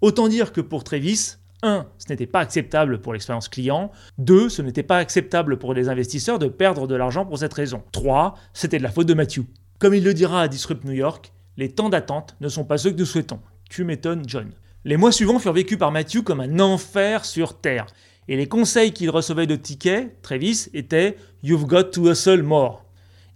Autant 0.00 0.26
dire 0.26 0.52
que 0.52 0.60
pour 0.60 0.82
Travis, 0.82 1.36
1. 1.62 1.86
Ce 1.98 2.08
n'était 2.08 2.26
pas 2.26 2.40
acceptable 2.40 3.00
pour 3.00 3.12
l'expérience 3.12 3.48
client. 3.48 3.92
2. 4.18 4.48
Ce 4.48 4.62
n'était 4.62 4.82
pas 4.82 4.98
acceptable 4.98 5.56
pour 5.56 5.72
les 5.72 5.88
investisseurs 5.88 6.40
de 6.40 6.48
perdre 6.48 6.88
de 6.88 6.96
l'argent 6.96 7.24
pour 7.24 7.38
cette 7.38 7.54
raison. 7.54 7.82
3. 7.92 8.34
C'était 8.52 8.78
de 8.78 8.82
la 8.82 8.90
faute 8.90 9.06
de 9.06 9.14
Matthew. 9.14 9.42
Comme 9.78 9.94
il 9.94 10.02
le 10.02 10.12
dira 10.12 10.42
à 10.42 10.48
Disrupt 10.48 10.84
New 10.84 10.92
York, 10.92 11.32
les 11.56 11.70
temps 11.70 11.88
d'attente 11.88 12.36
ne 12.40 12.48
sont 12.48 12.64
pas 12.64 12.78
ceux 12.78 12.90
que 12.90 12.98
nous 12.98 13.06
souhaitons. 13.06 13.40
Tu 13.70 13.84
m'étonnes, 13.84 14.24
John. 14.26 14.50
Les 14.84 14.96
mois 14.96 15.12
suivants 15.12 15.38
furent 15.38 15.52
vécus 15.52 15.76
par 15.76 15.92
Matthew 15.92 16.22
comme 16.22 16.40
un 16.40 16.60
enfer 16.60 17.24
sur 17.24 17.60
Terre. 17.60 17.86
Et 18.28 18.36
les 18.36 18.46
conseils 18.46 18.92
qu'il 18.92 19.08
recevait 19.08 19.46
de 19.46 19.56
Ticket, 19.56 20.14
Travis, 20.20 20.68
étaient 20.74 21.16
You've 21.42 21.64
got 21.64 21.84
to 21.84 22.10
hustle 22.10 22.42
more. 22.42 22.84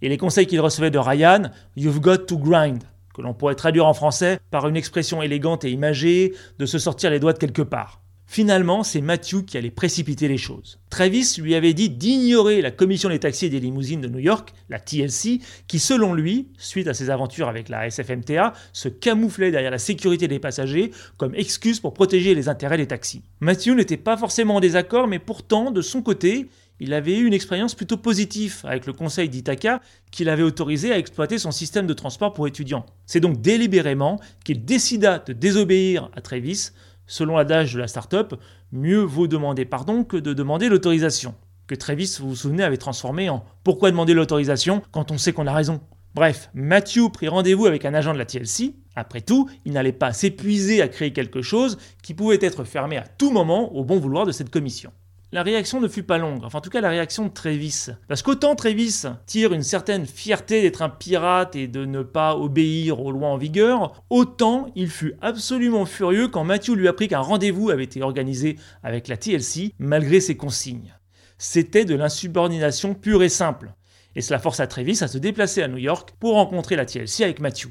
Et 0.03 0.09
les 0.09 0.17
conseils 0.17 0.45
qu'il 0.45 0.61
recevait 0.61 0.91
de 0.91 0.99
Ryan, 0.99 1.49
You've 1.75 1.99
got 1.99 2.17
to 2.17 2.37
grind, 2.37 2.83
que 3.15 3.23
l'on 3.23 3.33
pourrait 3.33 3.55
traduire 3.55 3.87
en 3.87 3.95
français 3.95 4.39
par 4.51 4.67
une 4.67 4.77
expression 4.77 5.23
élégante 5.23 5.65
et 5.65 5.71
imagée 5.71 6.35
de 6.59 6.67
se 6.67 6.77
sortir 6.77 7.09
les 7.09 7.19
doigts 7.19 7.33
de 7.33 7.39
quelque 7.39 7.63
part. 7.63 8.02
Finalement, 8.33 8.81
c'est 8.81 9.01
Matthew 9.01 9.45
qui 9.45 9.59
allait 9.59 9.69
précipiter 9.69 10.27
les 10.27 10.39
choses. 10.39 10.79
Travis 10.89 11.35
lui 11.37 11.53
avait 11.53 11.75
dit 11.75 11.91
d'ignorer 11.91 12.63
la 12.63 12.71
commission 12.71 13.09
des 13.09 13.19
taxis 13.19 13.45
et 13.45 13.49
des 13.49 13.59
limousines 13.59 14.01
de 14.01 14.07
New 14.07 14.17
York, 14.17 14.55
la 14.69 14.79
TLC, 14.79 15.39
qui 15.67 15.77
selon 15.77 16.15
lui, 16.15 16.47
suite 16.57 16.87
à 16.87 16.95
ses 16.95 17.11
aventures 17.11 17.47
avec 17.47 17.69
la 17.69 17.91
SFMTA, 17.91 18.53
se 18.73 18.89
camouflait 18.89 19.51
derrière 19.51 19.69
la 19.69 19.77
sécurité 19.77 20.27
des 20.27 20.39
passagers 20.39 20.89
comme 21.17 21.35
excuse 21.35 21.79
pour 21.79 21.93
protéger 21.93 22.33
les 22.33 22.49
intérêts 22.49 22.77
des 22.77 22.87
taxis. 22.87 23.21
Matthew 23.39 23.75
n'était 23.75 23.97
pas 23.97 24.17
forcément 24.17 24.55
en 24.55 24.59
désaccord, 24.59 25.05
mais 25.05 25.19
pourtant, 25.19 25.69
de 25.69 25.83
son 25.83 26.01
côté, 26.01 26.47
il 26.79 26.95
avait 26.95 27.15
eu 27.15 27.27
une 27.27 27.35
expérience 27.35 27.75
plutôt 27.75 27.97
positive 27.97 28.61
avec 28.63 28.87
le 28.87 28.93
conseil 28.93 29.29
d'Ithaca 29.29 29.79
qui 30.09 30.23
l'avait 30.23 30.41
autorisé 30.41 30.91
à 30.91 30.97
exploiter 30.97 31.37
son 31.37 31.51
système 31.51 31.85
de 31.85 31.93
transport 31.93 32.33
pour 32.33 32.47
étudiants. 32.47 32.87
C'est 33.05 33.19
donc 33.19 33.41
délibérément 33.41 34.19
qu'il 34.43 34.65
décida 34.65 35.19
de 35.19 35.33
désobéir 35.33 36.09
à 36.15 36.21
Travis 36.21 36.71
Selon 37.07 37.37
l'adage 37.37 37.73
de 37.73 37.79
la 37.79 37.87
startup, 37.87 38.35
mieux 38.71 39.01
vaut 39.01 39.27
demander 39.27 39.65
pardon 39.65 40.03
que 40.03 40.17
de 40.17 40.33
demander 40.33 40.69
l'autorisation. 40.69 41.35
Que 41.67 41.75
Travis, 41.75 42.17
vous 42.19 42.29
vous 42.29 42.35
souvenez, 42.35 42.63
avait 42.63 42.77
transformé 42.77 43.29
en 43.29 43.43
pourquoi 43.63 43.91
demander 43.91 44.13
l'autorisation 44.13 44.81
quand 44.91 45.11
on 45.11 45.17
sait 45.17 45.33
qu'on 45.33 45.47
a 45.47 45.53
raison? 45.53 45.81
Bref, 46.13 46.49
Matthew 46.53 47.09
prit 47.11 47.27
rendez-vous 47.27 47.65
avec 47.65 47.85
un 47.85 47.93
agent 47.93 48.13
de 48.13 48.19
la 48.19 48.25
TLC. 48.25 48.75
Après 48.95 49.21
tout, 49.21 49.49
il 49.65 49.73
n'allait 49.73 49.91
pas 49.91 50.13
s'épuiser 50.13 50.81
à 50.81 50.87
créer 50.87 51.11
quelque 51.11 51.41
chose 51.41 51.77
qui 52.03 52.13
pouvait 52.13 52.39
être 52.41 52.63
fermé 52.63 52.97
à 52.97 53.07
tout 53.07 53.31
moment 53.31 53.73
au 53.73 53.83
bon 53.83 53.97
vouloir 53.99 54.25
de 54.25 54.31
cette 54.31 54.51
commission 54.51 54.91
la 55.33 55.41
réaction 55.41 55.81
ne 55.81 55.87
fut 55.87 56.03
pas 56.03 56.19
longue. 56.19 56.43
Enfin, 56.43 56.59
en 56.59 56.61
tout 56.61 56.69
cas, 56.69 56.79
la 56.79 56.89
réaction 56.89 57.25
de 57.25 57.31
Travis. 57.31 57.87
Parce 58.07 58.21
qu'autant 58.21 58.55
Travis 58.55 59.05
tire 59.25 59.51
une 59.51 59.63
certaine 59.63 60.05
fierté 60.05 60.61
d'être 60.61 60.83
un 60.83 60.89
pirate 60.89 61.55
et 61.55 61.67
de 61.67 61.85
ne 61.85 62.03
pas 62.03 62.37
obéir 62.37 63.01
aux 63.01 63.11
lois 63.11 63.29
en 63.29 63.37
vigueur, 63.37 64.03
autant 64.11 64.67
il 64.75 64.91
fut 64.91 65.15
absolument 65.21 65.87
furieux 65.87 66.27
quand 66.27 66.43
Matthew 66.43 66.75
lui 66.75 66.87
apprit 66.87 67.07
qu'un 67.07 67.19
rendez-vous 67.19 67.71
avait 67.71 67.83
été 67.83 68.03
organisé 68.03 68.59
avec 68.83 69.07
la 69.07 69.17
TLC 69.17 69.73
malgré 69.79 70.21
ses 70.21 70.37
consignes. 70.37 70.93
C'était 71.39 71.83
de 71.83 71.95
l'insubordination 71.95 72.93
pure 72.93 73.23
et 73.23 73.29
simple. 73.29 73.73
Et 74.15 74.21
cela 74.21 74.37
força 74.37 74.67
Travis 74.67 74.99
à 75.01 75.07
se 75.07 75.17
déplacer 75.17 75.63
à 75.63 75.67
New 75.67 75.77
York 75.77 76.13
pour 76.19 76.35
rencontrer 76.35 76.75
la 76.75 76.85
TLC 76.85 77.23
avec 77.23 77.39
Matthew. 77.39 77.69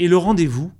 Et 0.00 0.08
le 0.08 0.16
rendez-vous 0.16 0.72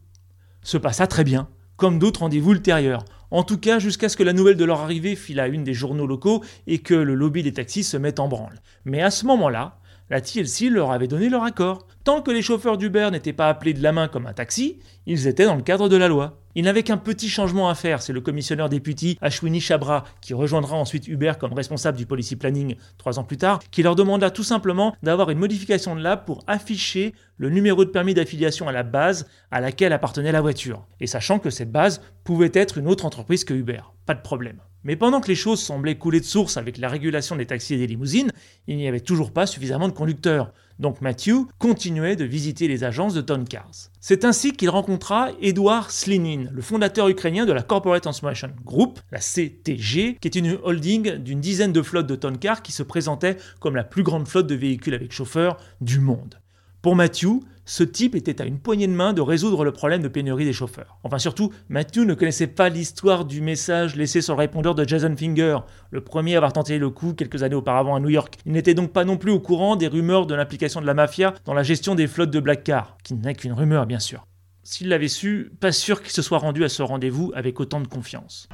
se 0.62 0.76
passa 0.76 1.06
très 1.06 1.22
bien, 1.22 1.48
comme 1.76 1.98
d'autres 1.98 2.20
rendez-vous 2.20 2.52
ultérieurs. 2.52 3.04
En 3.30 3.42
tout 3.42 3.58
cas, 3.58 3.78
jusqu'à 3.78 4.08
ce 4.08 4.16
que 4.16 4.22
la 4.22 4.32
nouvelle 4.32 4.56
de 4.56 4.64
leur 4.64 4.80
arrivée 4.80 5.16
file 5.16 5.40
à 5.40 5.48
une 5.48 5.64
des 5.64 5.74
journaux 5.74 6.06
locaux 6.06 6.44
et 6.66 6.78
que 6.78 6.94
le 6.94 7.14
lobby 7.14 7.42
des 7.42 7.52
taxis 7.52 7.84
se 7.84 7.96
mette 7.96 8.20
en 8.20 8.28
branle. 8.28 8.60
Mais 8.84 9.02
à 9.02 9.10
ce 9.10 9.26
moment-là, 9.26 9.78
la 10.08 10.20
TLC 10.20 10.70
leur 10.70 10.92
avait 10.92 11.08
donné 11.08 11.28
leur 11.28 11.42
accord. 11.42 11.86
Tant 12.04 12.22
que 12.22 12.30
les 12.30 12.42
chauffeurs 12.42 12.78
d'Uber 12.78 13.10
n'étaient 13.10 13.32
pas 13.32 13.48
appelés 13.48 13.74
de 13.74 13.82
la 13.82 13.92
main 13.92 14.06
comme 14.06 14.26
un 14.26 14.32
taxi, 14.32 14.78
ils 15.06 15.26
étaient 15.26 15.46
dans 15.46 15.56
le 15.56 15.62
cadre 15.62 15.88
de 15.88 15.96
la 15.96 16.06
loi. 16.06 16.40
Il 16.58 16.64
n'avait 16.64 16.82
qu'un 16.82 16.96
petit 16.96 17.28
changement 17.28 17.68
à 17.68 17.74
faire, 17.74 18.00
c'est 18.00 18.14
le 18.14 18.22
commissionnaire 18.22 18.70
député 18.70 19.18
Ashwini 19.20 19.60
Chabra, 19.60 20.04
qui 20.22 20.32
rejoindra 20.32 20.74
ensuite 20.74 21.06
Uber 21.06 21.34
comme 21.38 21.52
responsable 21.52 21.98
du 21.98 22.06
policy 22.06 22.34
planning 22.34 22.76
trois 22.96 23.18
ans 23.18 23.24
plus 23.24 23.36
tard, 23.36 23.60
qui 23.70 23.82
leur 23.82 23.94
demanda 23.94 24.30
tout 24.30 24.42
simplement 24.42 24.96
d'avoir 25.02 25.28
une 25.28 25.36
modification 25.36 25.94
de 25.94 26.00
l'app 26.00 26.24
pour 26.24 26.42
afficher 26.46 27.12
le 27.36 27.50
numéro 27.50 27.84
de 27.84 27.90
permis 27.90 28.14
d'affiliation 28.14 28.68
à 28.68 28.72
la 28.72 28.84
base 28.84 29.28
à 29.50 29.60
laquelle 29.60 29.92
appartenait 29.92 30.32
la 30.32 30.40
voiture, 30.40 30.86
et 30.98 31.06
sachant 31.06 31.38
que 31.38 31.50
cette 31.50 31.70
base 31.70 32.00
pouvait 32.24 32.52
être 32.54 32.78
une 32.78 32.88
autre 32.88 33.04
entreprise 33.04 33.44
que 33.44 33.52
Uber. 33.52 33.82
Pas 34.06 34.14
de 34.14 34.22
problème. 34.22 34.62
Mais 34.86 34.94
pendant 34.94 35.20
que 35.20 35.26
les 35.26 35.34
choses 35.34 35.60
semblaient 35.60 35.96
couler 35.96 36.20
de 36.20 36.24
source 36.24 36.56
avec 36.56 36.78
la 36.78 36.88
régulation 36.88 37.34
des 37.34 37.44
taxis 37.44 37.74
et 37.74 37.78
des 37.78 37.88
limousines, 37.88 38.30
il 38.68 38.76
n'y 38.76 38.86
avait 38.86 39.00
toujours 39.00 39.32
pas 39.32 39.44
suffisamment 39.44 39.88
de 39.88 39.92
conducteurs. 39.92 40.52
Donc 40.78 41.00
Matthew 41.00 41.48
continuait 41.58 42.14
de 42.14 42.24
visiter 42.24 42.68
les 42.68 42.84
agences 42.84 43.12
de 43.12 43.20
Ton 43.20 43.42
Cars. 43.42 43.90
C'est 43.98 44.24
ainsi 44.24 44.52
qu'il 44.52 44.70
rencontra 44.70 45.30
Edouard 45.42 45.90
Slinin, 45.90 46.44
le 46.52 46.62
fondateur 46.62 47.08
ukrainien 47.08 47.46
de 47.46 47.52
la 47.52 47.64
Corporate 47.64 48.04
Transformation 48.04 48.52
Group, 48.64 49.00
la 49.10 49.18
CTG, 49.18 50.18
qui 50.20 50.28
est 50.28 50.36
une 50.36 50.56
holding 50.62 51.16
d'une 51.16 51.40
dizaine 51.40 51.72
de 51.72 51.82
flottes 51.82 52.06
de 52.06 52.14
Ton 52.14 52.36
Cars 52.36 52.62
qui 52.62 52.70
se 52.70 52.84
présentait 52.84 53.38
comme 53.58 53.74
la 53.74 53.82
plus 53.82 54.04
grande 54.04 54.28
flotte 54.28 54.46
de 54.46 54.54
véhicules 54.54 54.94
avec 54.94 55.10
chauffeur 55.10 55.56
du 55.80 55.98
monde. 55.98 56.38
Pour 56.80 56.94
Matthew, 56.94 57.40
ce 57.66 57.82
type 57.82 58.14
était 58.14 58.40
à 58.40 58.44
une 58.44 58.60
poignée 58.60 58.86
de 58.86 58.92
main 58.92 59.12
de 59.12 59.20
résoudre 59.20 59.64
le 59.64 59.72
problème 59.72 60.00
de 60.00 60.06
pénurie 60.06 60.44
des 60.44 60.52
chauffeurs. 60.52 60.98
Enfin 61.02 61.18
surtout, 61.18 61.52
Matthew 61.68 61.98
ne 61.98 62.14
connaissait 62.14 62.46
pas 62.46 62.68
l'histoire 62.68 63.24
du 63.24 63.40
message 63.40 63.96
laissé 63.96 64.22
sur 64.22 64.34
le 64.34 64.38
répondeur 64.38 64.76
de 64.76 64.88
Jason 64.88 65.14
Finger, 65.16 65.58
le 65.90 66.00
premier 66.00 66.34
à 66.34 66.38
avoir 66.38 66.52
tenté 66.52 66.78
le 66.78 66.90
coup 66.90 67.12
quelques 67.12 67.42
années 67.42 67.56
auparavant 67.56 67.96
à 67.96 68.00
New 68.00 68.08
York. 68.08 68.38
Il 68.46 68.52
n'était 68.52 68.74
donc 68.74 68.92
pas 68.92 69.04
non 69.04 69.16
plus 69.16 69.32
au 69.32 69.40
courant 69.40 69.74
des 69.74 69.88
rumeurs 69.88 70.26
de 70.26 70.34
l'implication 70.36 70.80
de 70.80 70.86
la 70.86 70.94
mafia 70.94 71.34
dans 71.44 71.54
la 71.54 71.64
gestion 71.64 71.96
des 71.96 72.06
flottes 72.06 72.30
de 72.30 72.38
black 72.38 72.62
car, 72.62 72.96
qui 73.02 73.14
n'est 73.14 73.34
qu'une 73.34 73.52
rumeur 73.52 73.86
bien 73.86 73.98
sûr. 73.98 74.26
S'il 74.62 74.88
l'avait 74.88 75.08
su, 75.08 75.50
pas 75.60 75.72
sûr 75.72 76.02
qu'il 76.02 76.12
se 76.12 76.22
soit 76.22 76.38
rendu 76.38 76.62
à 76.64 76.68
ce 76.68 76.84
rendez-vous 76.84 77.32
avec 77.34 77.58
autant 77.58 77.80
de 77.80 77.88
confiance. 77.88 78.48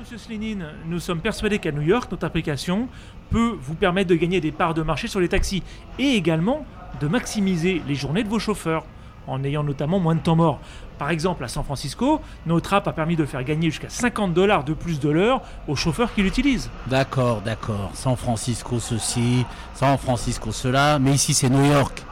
Monsieur 0.00 0.18
Slenine, 0.18 0.66
nous 0.86 0.98
sommes 0.98 1.20
persuadés 1.20 1.60
qu'à 1.60 1.70
New 1.70 1.82
York, 1.82 2.10
notre 2.10 2.26
application 2.26 2.88
peut 3.30 3.56
vous 3.60 3.74
permettre 3.74 4.10
de 4.10 4.16
gagner 4.16 4.40
des 4.40 4.50
parts 4.50 4.74
de 4.74 4.82
marché 4.82 5.06
sur 5.06 5.20
les 5.20 5.28
taxis 5.28 5.62
et 5.98 6.14
également 6.16 6.66
de 7.00 7.08
maximiser 7.08 7.82
les 7.86 7.94
journées 7.94 8.24
de 8.24 8.28
vos 8.28 8.38
chauffeurs 8.38 8.84
en 9.26 9.44
ayant 9.44 9.62
notamment 9.62 10.00
moins 10.00 10.14
de 10.14 10.20
temps 10.20 10.36
mort. 10.36 10.60
Par 10.98 11.10
exemple, 11.10 11.44
à 11.44 11.48
San 11.48 11.64
Francisco, 11.64 12.20
notre 12.46 12.74
app 12.74 12.86
a 12.88 12.92
permis 12.92 13.16
de 13.16 13.24
faire 13.24 13.42
gagner 13.44 13.70
jusqu'à 13.70 13.88
50 13.88 14.34
dollars 14.34 14.64
de 14.64 14.74
plus 14.74 15.00
de 15.00 15.08
l'heure 15.08 15.40
aux 15.66 15.76
chauffeurs 15.76 16.12
qui 16.12 16.22
l'utilisent. 16.22 16.70
D'accord, 16.88 17.40
d'accord. 17.40 17.90
San 17.94 18.16
Francisco 18.16 18.78
ceci, 18.80 19.46
San 19.74 19.96
Francisco 19.96 20.52
cela, 20.52 20.98
mais 20.98 21.12
ici 21.12 21.32
c'est 21.32 21.48
New 21.48 21.64
York, 21.64 22.04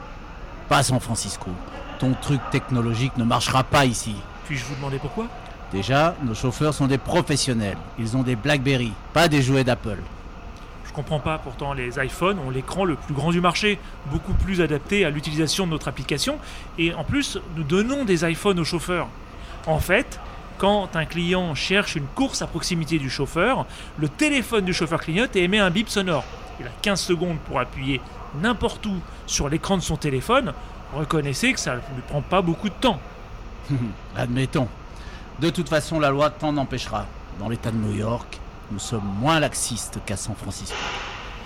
pas 0.69 0.81
San 0.81 0.99
Francisco. 0.99 1.51
Ton 1.99 2.13
truc 2.19 2.41
technologique 2.51 3.15
ne 3.17 3.25
marchera 3.25 3.63
pas 3.63 3.85
ici. 3.85 4.15
Puis-je 4.45 4.65
vous 4.65 4.75
demander 4.75 4.97
pourquoi? 4.97 5.27
Déjà, 5.71 6.15
nos 6.23 6.33
chauffeurs 6.33 6.73
sont 6.73 6.87
des 6.87 6.97
professionnels. 6.97 7.77
Ils 7.99 8.17
ont 8.17 8.23
des 8.23 8.35
BlackBerry, 8.35 8.91
pas 9.13 9.27
des 9.27 9.41
jouets 9.43 9.63
d'Apple. 9.63 9.99
Je 10.89 10.93
comprends 10.93 11.19
pas, 11.19 11.37
pourtant 11.37 11.73
les 11.73 12.03
iPhones 12.03 12.39
ont 12.39 12.49
l'écran 12.49 12.83
le 12.83 12.95
plus 12.95 13.13
grand 13.13 13.29
du 13.29 13.41
marché, 13.41 13.77
beaucoup 14.07 14.33
plus 14.33 14.59
adapté 14.59 15.05
à 15.05 15.11
l'utilisation 15.11 15.67
de 15.67 15.71
notre 15.71 15.87
application, 15.87 16.39
et 16.79 16.95
en 16.95 17.03
plus, 17.03 17.39
nous 17.55 17.63
donnons 17.63 18.05
des 18.05 18.27
iPhones 18.27 18.59
aux 18.59 18.65
chauffeurs. 18.65 19.07
En 19.67 19.79
fait, 19.79 20.19
quand 20.57 20.95
un 20.95 21.05
client 21.05 21.53
cherche 21.53 21.95
une 21.95 22.07
course 22.07 22.41
à 22.41 22.47
proximité 22.47 22.97
du 22.97 23.07
chauffeur, 23.07 23.67
le 23.99 24.09
téléphone 24.09 24.65
du 24.65 24.73
chauffeur 24.73 24.99
clignote 24.99 25.35
et 25.35 25.43
émet 25.43 25.59
un 25.59 25.69
bip 25.69 25.89
sonore. 25.89 26.25
Il 26.59 26.65
a 26.65 26.71
15 26.81 26.99
secondes 26.99 27.37
pour 27.45 27.59
appuyer 27.59 28.01
n'importe 28.41 28.83
où 28.87 28.95
sur 29.27 29.47
l'écran 29.47 29.77
de 29.77 29.83
son 29.83 29.95
téléphone. 29.95 30.53
Reconnaissez 30.95 31.53
que 31.53 31.59
ça 31.59 31.75
ne 31.75 32.01
prend 32.07 32.21
pas 32.21 32.41
beaucoup 32.41 32.69
de 32.69 32.73
temps. 32.73 32.99
Admettons. 34.17 34.67
De 35.39 35.51
toute 35.51 35.69
façon, 35.69 35.99
la 35.99 36.09
loi 36.09 36.31
t'en 36.31 36.57
empêchera. 36.57 37.05
Dans 37.39 37.47
l'État 37.47 37.69
de 37.69 37.77
New 37.77 37.95
York, 37.95 38.39
nous 38.71 38.79
sommes 38.79 39.09
moins 39.19 39.39
laxistes 39.39 39.99
qu'à 40.05 40.17
San 40.17 40.35
Francisco. 40.35 40.75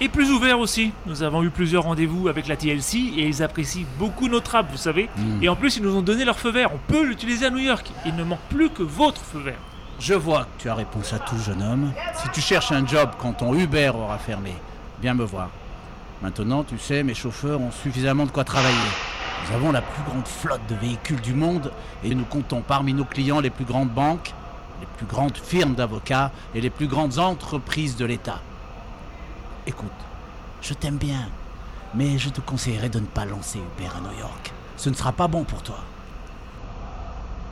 Et 0.02 0.10
plus 0.10 0.32
ouvert 0.32 0.60
aussi. 0.60 0.92
Nous 1.06 1.24
avons 1.24 1.44
eu 1.44 1.50
plusieurs 1.50 1.84
rendez-vous 1.84 2.28
avec 2.28 2.48
la 2.48 2.58
TLC 2.58 2.96
et 3.16 3.28
ils 3.28 3.44
apprécient 3.44 3.86
beaucoup 4.00 4.28
notre 4.28 4.56
app, 4.56 4.70
vous 4.72 4.78
savez. 4.78 5.10
Mm. 5.16 5.44
Et 5.44 5.50
en 5.50 5.56
plus, 5.56 5.78
ils 5.78 5.84
nous 5.84 5.96
ont 5.96 6.02
donné 6.02 6.26
leur 6.26 6.38
feu 6.40 6.52
vert. 6.52 6.72
On 6.74 6.92
peut 6.92 7.06
l'utiliser 7.06 7.46
à 7.46 7.50
New 7.50 7.60
York. 7.60 7.92
Il 8.06 8.16
ne 8.16 8.24
manque 8.24 8.42
plus 8.50 8.70
que 8.70 8.84
votre 8.84 9.22
feu 9.22 9.40
vert. 9.40 9.60
Je 10.00 10.14
vois 10.14 10.44
que 10.44 10.64
tu 10.64 10.70
as 10.70 10.76
réponse 10.76 11.14
à 11.14 11.20
tout, 11.20 11.38
jeune 11.38 11.62
homme. 11.62 11.94
Si 12.16 12.28
tu 12.30 12.42
cherches 12.42 12.72
un 12.72 12.86
job 12.86 13.12
quand 13.20 13.34
ton 13.34 13.54
Uber 13.54 13.92
aura 13.96 14.18
fermé, 14.18 14.54
viens 15.02 15.14
me 15.14 15.24
voir. 15.24 15.50
Maintenant, 16.22 16.64
tu 16.64 16.78
sais, 16.78 17.04
mes 17.04 17.14
chauffeurs 17.14 17.62
ont 17.62 17.72
suffisamment 17.72 18.26
de 18.26 18.32
quoi 18.32 18.44
travailler. 18.44 18.76
Nous 19.48 19.56
avons 19.56 19.72
la 19.72 19.82
plus 19.82 20.04
grande 20.04 20.28
flotte 20.28 20.62
de 20.70 20.76
véhicules 20.76 21.22
du 21.22 21.34
monde 21.34 21.72
et 22.04 22.16
nous 22.16 22.26
comptons 22.26 22.62
parmi 22.62 22.94
nos 22.94 23.06
clients 23.06 23.40
les 23.40 23.50
plus 23.50 23.66
grandes 23.66 23.90
banques, 23.90 24.34
les 24.84 24.98
plus 24.98 25.06
grandes 25.06 25.38
firmes 25.38 25.76
d'avocats 25.76 26.34
et 26.54 26.60
les 26.60 26.70
plus 26.70 26.88
grandes 26.88 27.18
entreprises 27.18 27.96
de 27.96 28.04
l'État. 28.04 28.42
Écoute, 29.66 29.88
je 30.62 30.74
t'aime 30.74 30.98
bien, 30.98 31.30
mais 31.96 32.18
je 32.18 32.30
te 32.30 32.42
conseillerais 32.42 32.90
de 32.90 33.00
ne 33.00 33.06
pas 33.06 33.24
lancer 33.24 33.60
Uber 33.60 33.90
à 33.96 34.02
New 34.02 34.20
York. 34.20 34.52
Ce 34.76 34.90
ne 34.90 34.94
sera 34.94 35.14
pas 35.14 35.30
bon 35.30 35.46
pour 35.46 35.64
toi. 35.64 35.80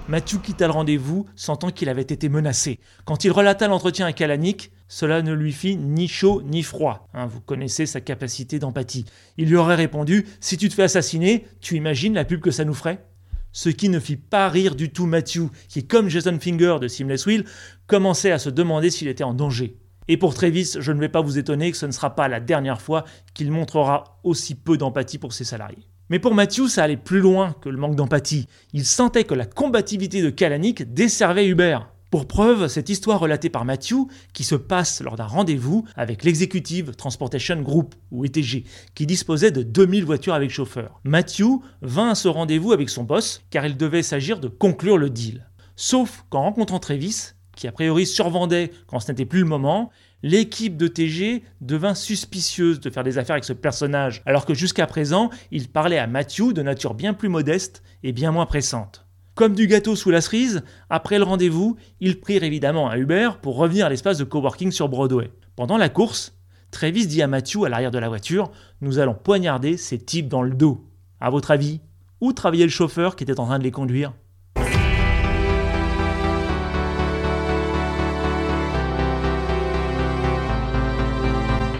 Mathieu 0.09 0.39
quitta 0.39 0.67
le 0.67 0.73
rendez-vous, 0.73 1.25
sentant 1.37 1.69
qu'il 1.69 1.87
avait 1.87 2.01
été 2.01 2.27
menacé. 2.27 2.79
Quand 3.05 3.23
il 3.23 3.31
relata 3.31 3.69
l'entretien 3.69 4.07
à 4.07 4.11
Kalanick, 4.11 4.73
cela 4.89 5.21
ne 5.21 5.31
lui 5.31 5.53
fit 5.53 5.77
ni 5.77 6.09
chaud 6.09 6.41
ni 6.43 6.63
froid. 6.63 7.07
Hein, 7.13 7.27
vous 7.27 7.39
connaissez 7.39 7.85
sa 7.85 8.01
capacité 8.01 8.59
d'empathie. 8.59 9.05
Il 9.37 9.47
lui 9.47 9.55
aurait 9.55 9.75
répondu 9.75 10.27
Si 10.41 10.57
tu 10.57 10.67
te 10.67 10.73
fais 10.73 10.83
assassiner, 10.83 11.45
tu 11.61 11.77
imagines 11.77 12.13
la 12.13 12.25
pub 12.25 12.41
que 12.41 12.51
ça 12.51 12.65
nous 12.65 12.73
ferait? 12.73 13.05
Ce 13.51 13.69
qui 13.69 13.89
ne 13.89 13.99
fit 13.99 14.15
pas 14.15 14.49
rire 14.49 14.75
du 14.75 14.91
tout 14.91 15.05
Matthew, 15.05 15.49
qui, 15.67 15.85
comme 15.85 16.09
Jason 16.09 16.39
Finger 16.39 16.77
de 16.81 16.87
Seamless 16.87 17.25
Wheel, 17.25 17.45
commençait 17.87 18.31
à 18.31 18.39
se 18.39 18.49
demander 18.49 18.89
s'il 18.89 19.07
était 19.07 19.23
en 19.23 19.33
danger. 19.33 19.77
Et 20.07 20.17
pour 20.17 20.33
Travis, 20.33 20.77
je 20.79 20.91
ne 20.91 20.99
vais 20.99 21.09
pas 21.09 21.21
vous 21.21 21.37
étonner 21.37 21.71
que 21.71 21.77
ce 21.77 21.85
ne 21.85 21.91
sera 21.91 22.15
pas 22.15 22.27
la 22.27 22.39
dernière 22.39 22.81
fois 22.81 23.05
qu'il 23.33 23.51
montrera 23.51 24.19
aussi 24.23 24.55
peu 24.55 24.77
d'empathie 24.77 25.17
pour 25.17 25.33
ses 25.33 25.43
salariés. 25.43 25.87
Mais 26.09 26.19
pour 26.19 26.35
Matthew, 26.35 26.67
ça 26.67 26.83
allait 26.83 26.97
plus 26.97 27.21
loin 27.21 27.55
que 27.61 27.69
le 27.69 27.77
manque 27.77 27.95
d'empathie. 27.95 28.47
Il 28.73 28.85
sentait 28.85 29.23
que 29.23 29.33
la 29.33 29.45
combativité 29.45 30.21
de 30.21 30.29
Kalanick 30.29 30.93
desservait 30.93 31.47
Hubert. 31.47 31.89
Pour 32.11 32.27
preuve, 32.27 32.67
cette 32.67 32.89
histoire 32.89 33.21
relatée 33.21 33.49
par 33.49 33.63
Matthew, 33.63 34.05
qui 34.33 34.43
se 34.43 34.55
passe 34.55 34.99
lors 34.99 35.15
d'un 35.15 35.25
rendez-vous 35.25 35.85
avec 35.95 36.25
l'Executive 36.25 36.93
Transportation 36.93 37.61
Group, 37.61 37.95
ou 38.11 38.25
ETG, 38.25 38.65
qui 38.95 39.05
disposait 39.05 39.51
de 39.51 39.63
2000 39.63 40.03
voitures 40.03 40.33
avec 40.33 40.49
chauffeur. 40.49 40.99
Matthew 41.05 41.61
vint 41.81 42.09
à 42.09 42.15
ce 42.15 42.27
rendez-vous 42.27 42.73
avec 42.73 42.89
son 42.89 43.05
boss, 43.05 43.43
car 43.49 43.65
il 43.65 43.77
devait 43.77 44.03
s'agir 44.03 44.41
de 44.41 44.49
conclure 44.49 44.97
le 44.97 45.09
deal. 45.09 45.47
Sauf 45.77 46.25
qu'en 46.29 46.41
rencontrant 46.41 46.79
Travis, 46.79 47.31
qui 47.55 47.69
a 47.69 47.71
priori 47.71 48.05
survendait 48.05 48.71
quand 48.87 48.99
ce 48.99 49.09
n'était 49.09 49.25
plus 49.25 49.39
le 49.39 49.45
moment, 49.45 49.89
l'équipe 50.21 50.75
de 50.75 50.89
TG 50.89 51.43
devint 51.61 51.95
suspicieuse 51.95 52.81
de 52.81 52.89
faire 52.89 53.05
des 53.05 53.19
affaires 53.19 53.35
avec 53.35 53.45
ce 53.45 53.53
personnage, 53.53 54.21
alors 54.25 54.45
que 54.45 54.53
jusqu'à 54.53 54.85
présent, 54.85 55.29
il 55.49 55.69
parlait 55.69 55.97
à 55.97 56.07
Matthew 56.07 56.51
de 56.51 56.61
nature 56.61 56.93
bien 56.93 57.13
plus 57.13 57.29
modeste 57.29 57.83
et 58.03 58.11
bien 58.11 58.33
moins 58.33 58.45
pressante. 58.45 59.05
Comme 59.41 59.55
du 59.55 59.65
gâteau 59.65 59.95
sous 59.95 60.11
la 60.11 60.21
cerise, 60.21 60.61
après 60.91 61.17
le 61.17 61.23
rendez-vous, 61.23 61.75
ils 61.99 62.19
prirent 62.19 62.43
évidemment 62.43 62.91
un 62.91 62.95
Uber 62.95 63.31
pour 63.41 63.55
revenir 63.55 63.87
à 63.87 63.89
l'espace 63.89 64.19
de 64.19 64.23
coworking 64.23 64.71
sur 64.71 64.87
Broadway. 64.87 65.31
Pendant 65.55 65.77
la 65.77 65.89
course, 65.89 66.37
Travis 66.69 67.07
dit 67.07 67.23
à 67.23 67.27
Matthew 67.27 67.65
à 67.65 67.69
l'arrière 67.69 67.89
de 67.89 67.97
la 67.97 68.07
voiture 68.07 68.51
Nous 68.81 68.99
allons 68.99 69.15
poignarder 69.15 69.77
ces 69.77 69.97
types 69.97 70.27
dans 70.27 70.43
le 70.43 70.53
dos. 70.53 70.85
À 71.19 71.31
votre 71.31 71.49
avis, 71.49 71.81
où 72.21 72.33
travaillait 72.33 72.65
le 72.65 72.69
chauffeur 72.69 73.15
qui 73.15 73.23
était 73.23 73.39
en 73.39 73.47
train 73.47 73.57
de 73.57 73.63
les 73.63 73.71
conduire? 73.71 74.13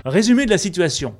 Résumé 0.03 0.45
de 0.45 0.49
la 0.49 0.57
situation. 0.57 1.13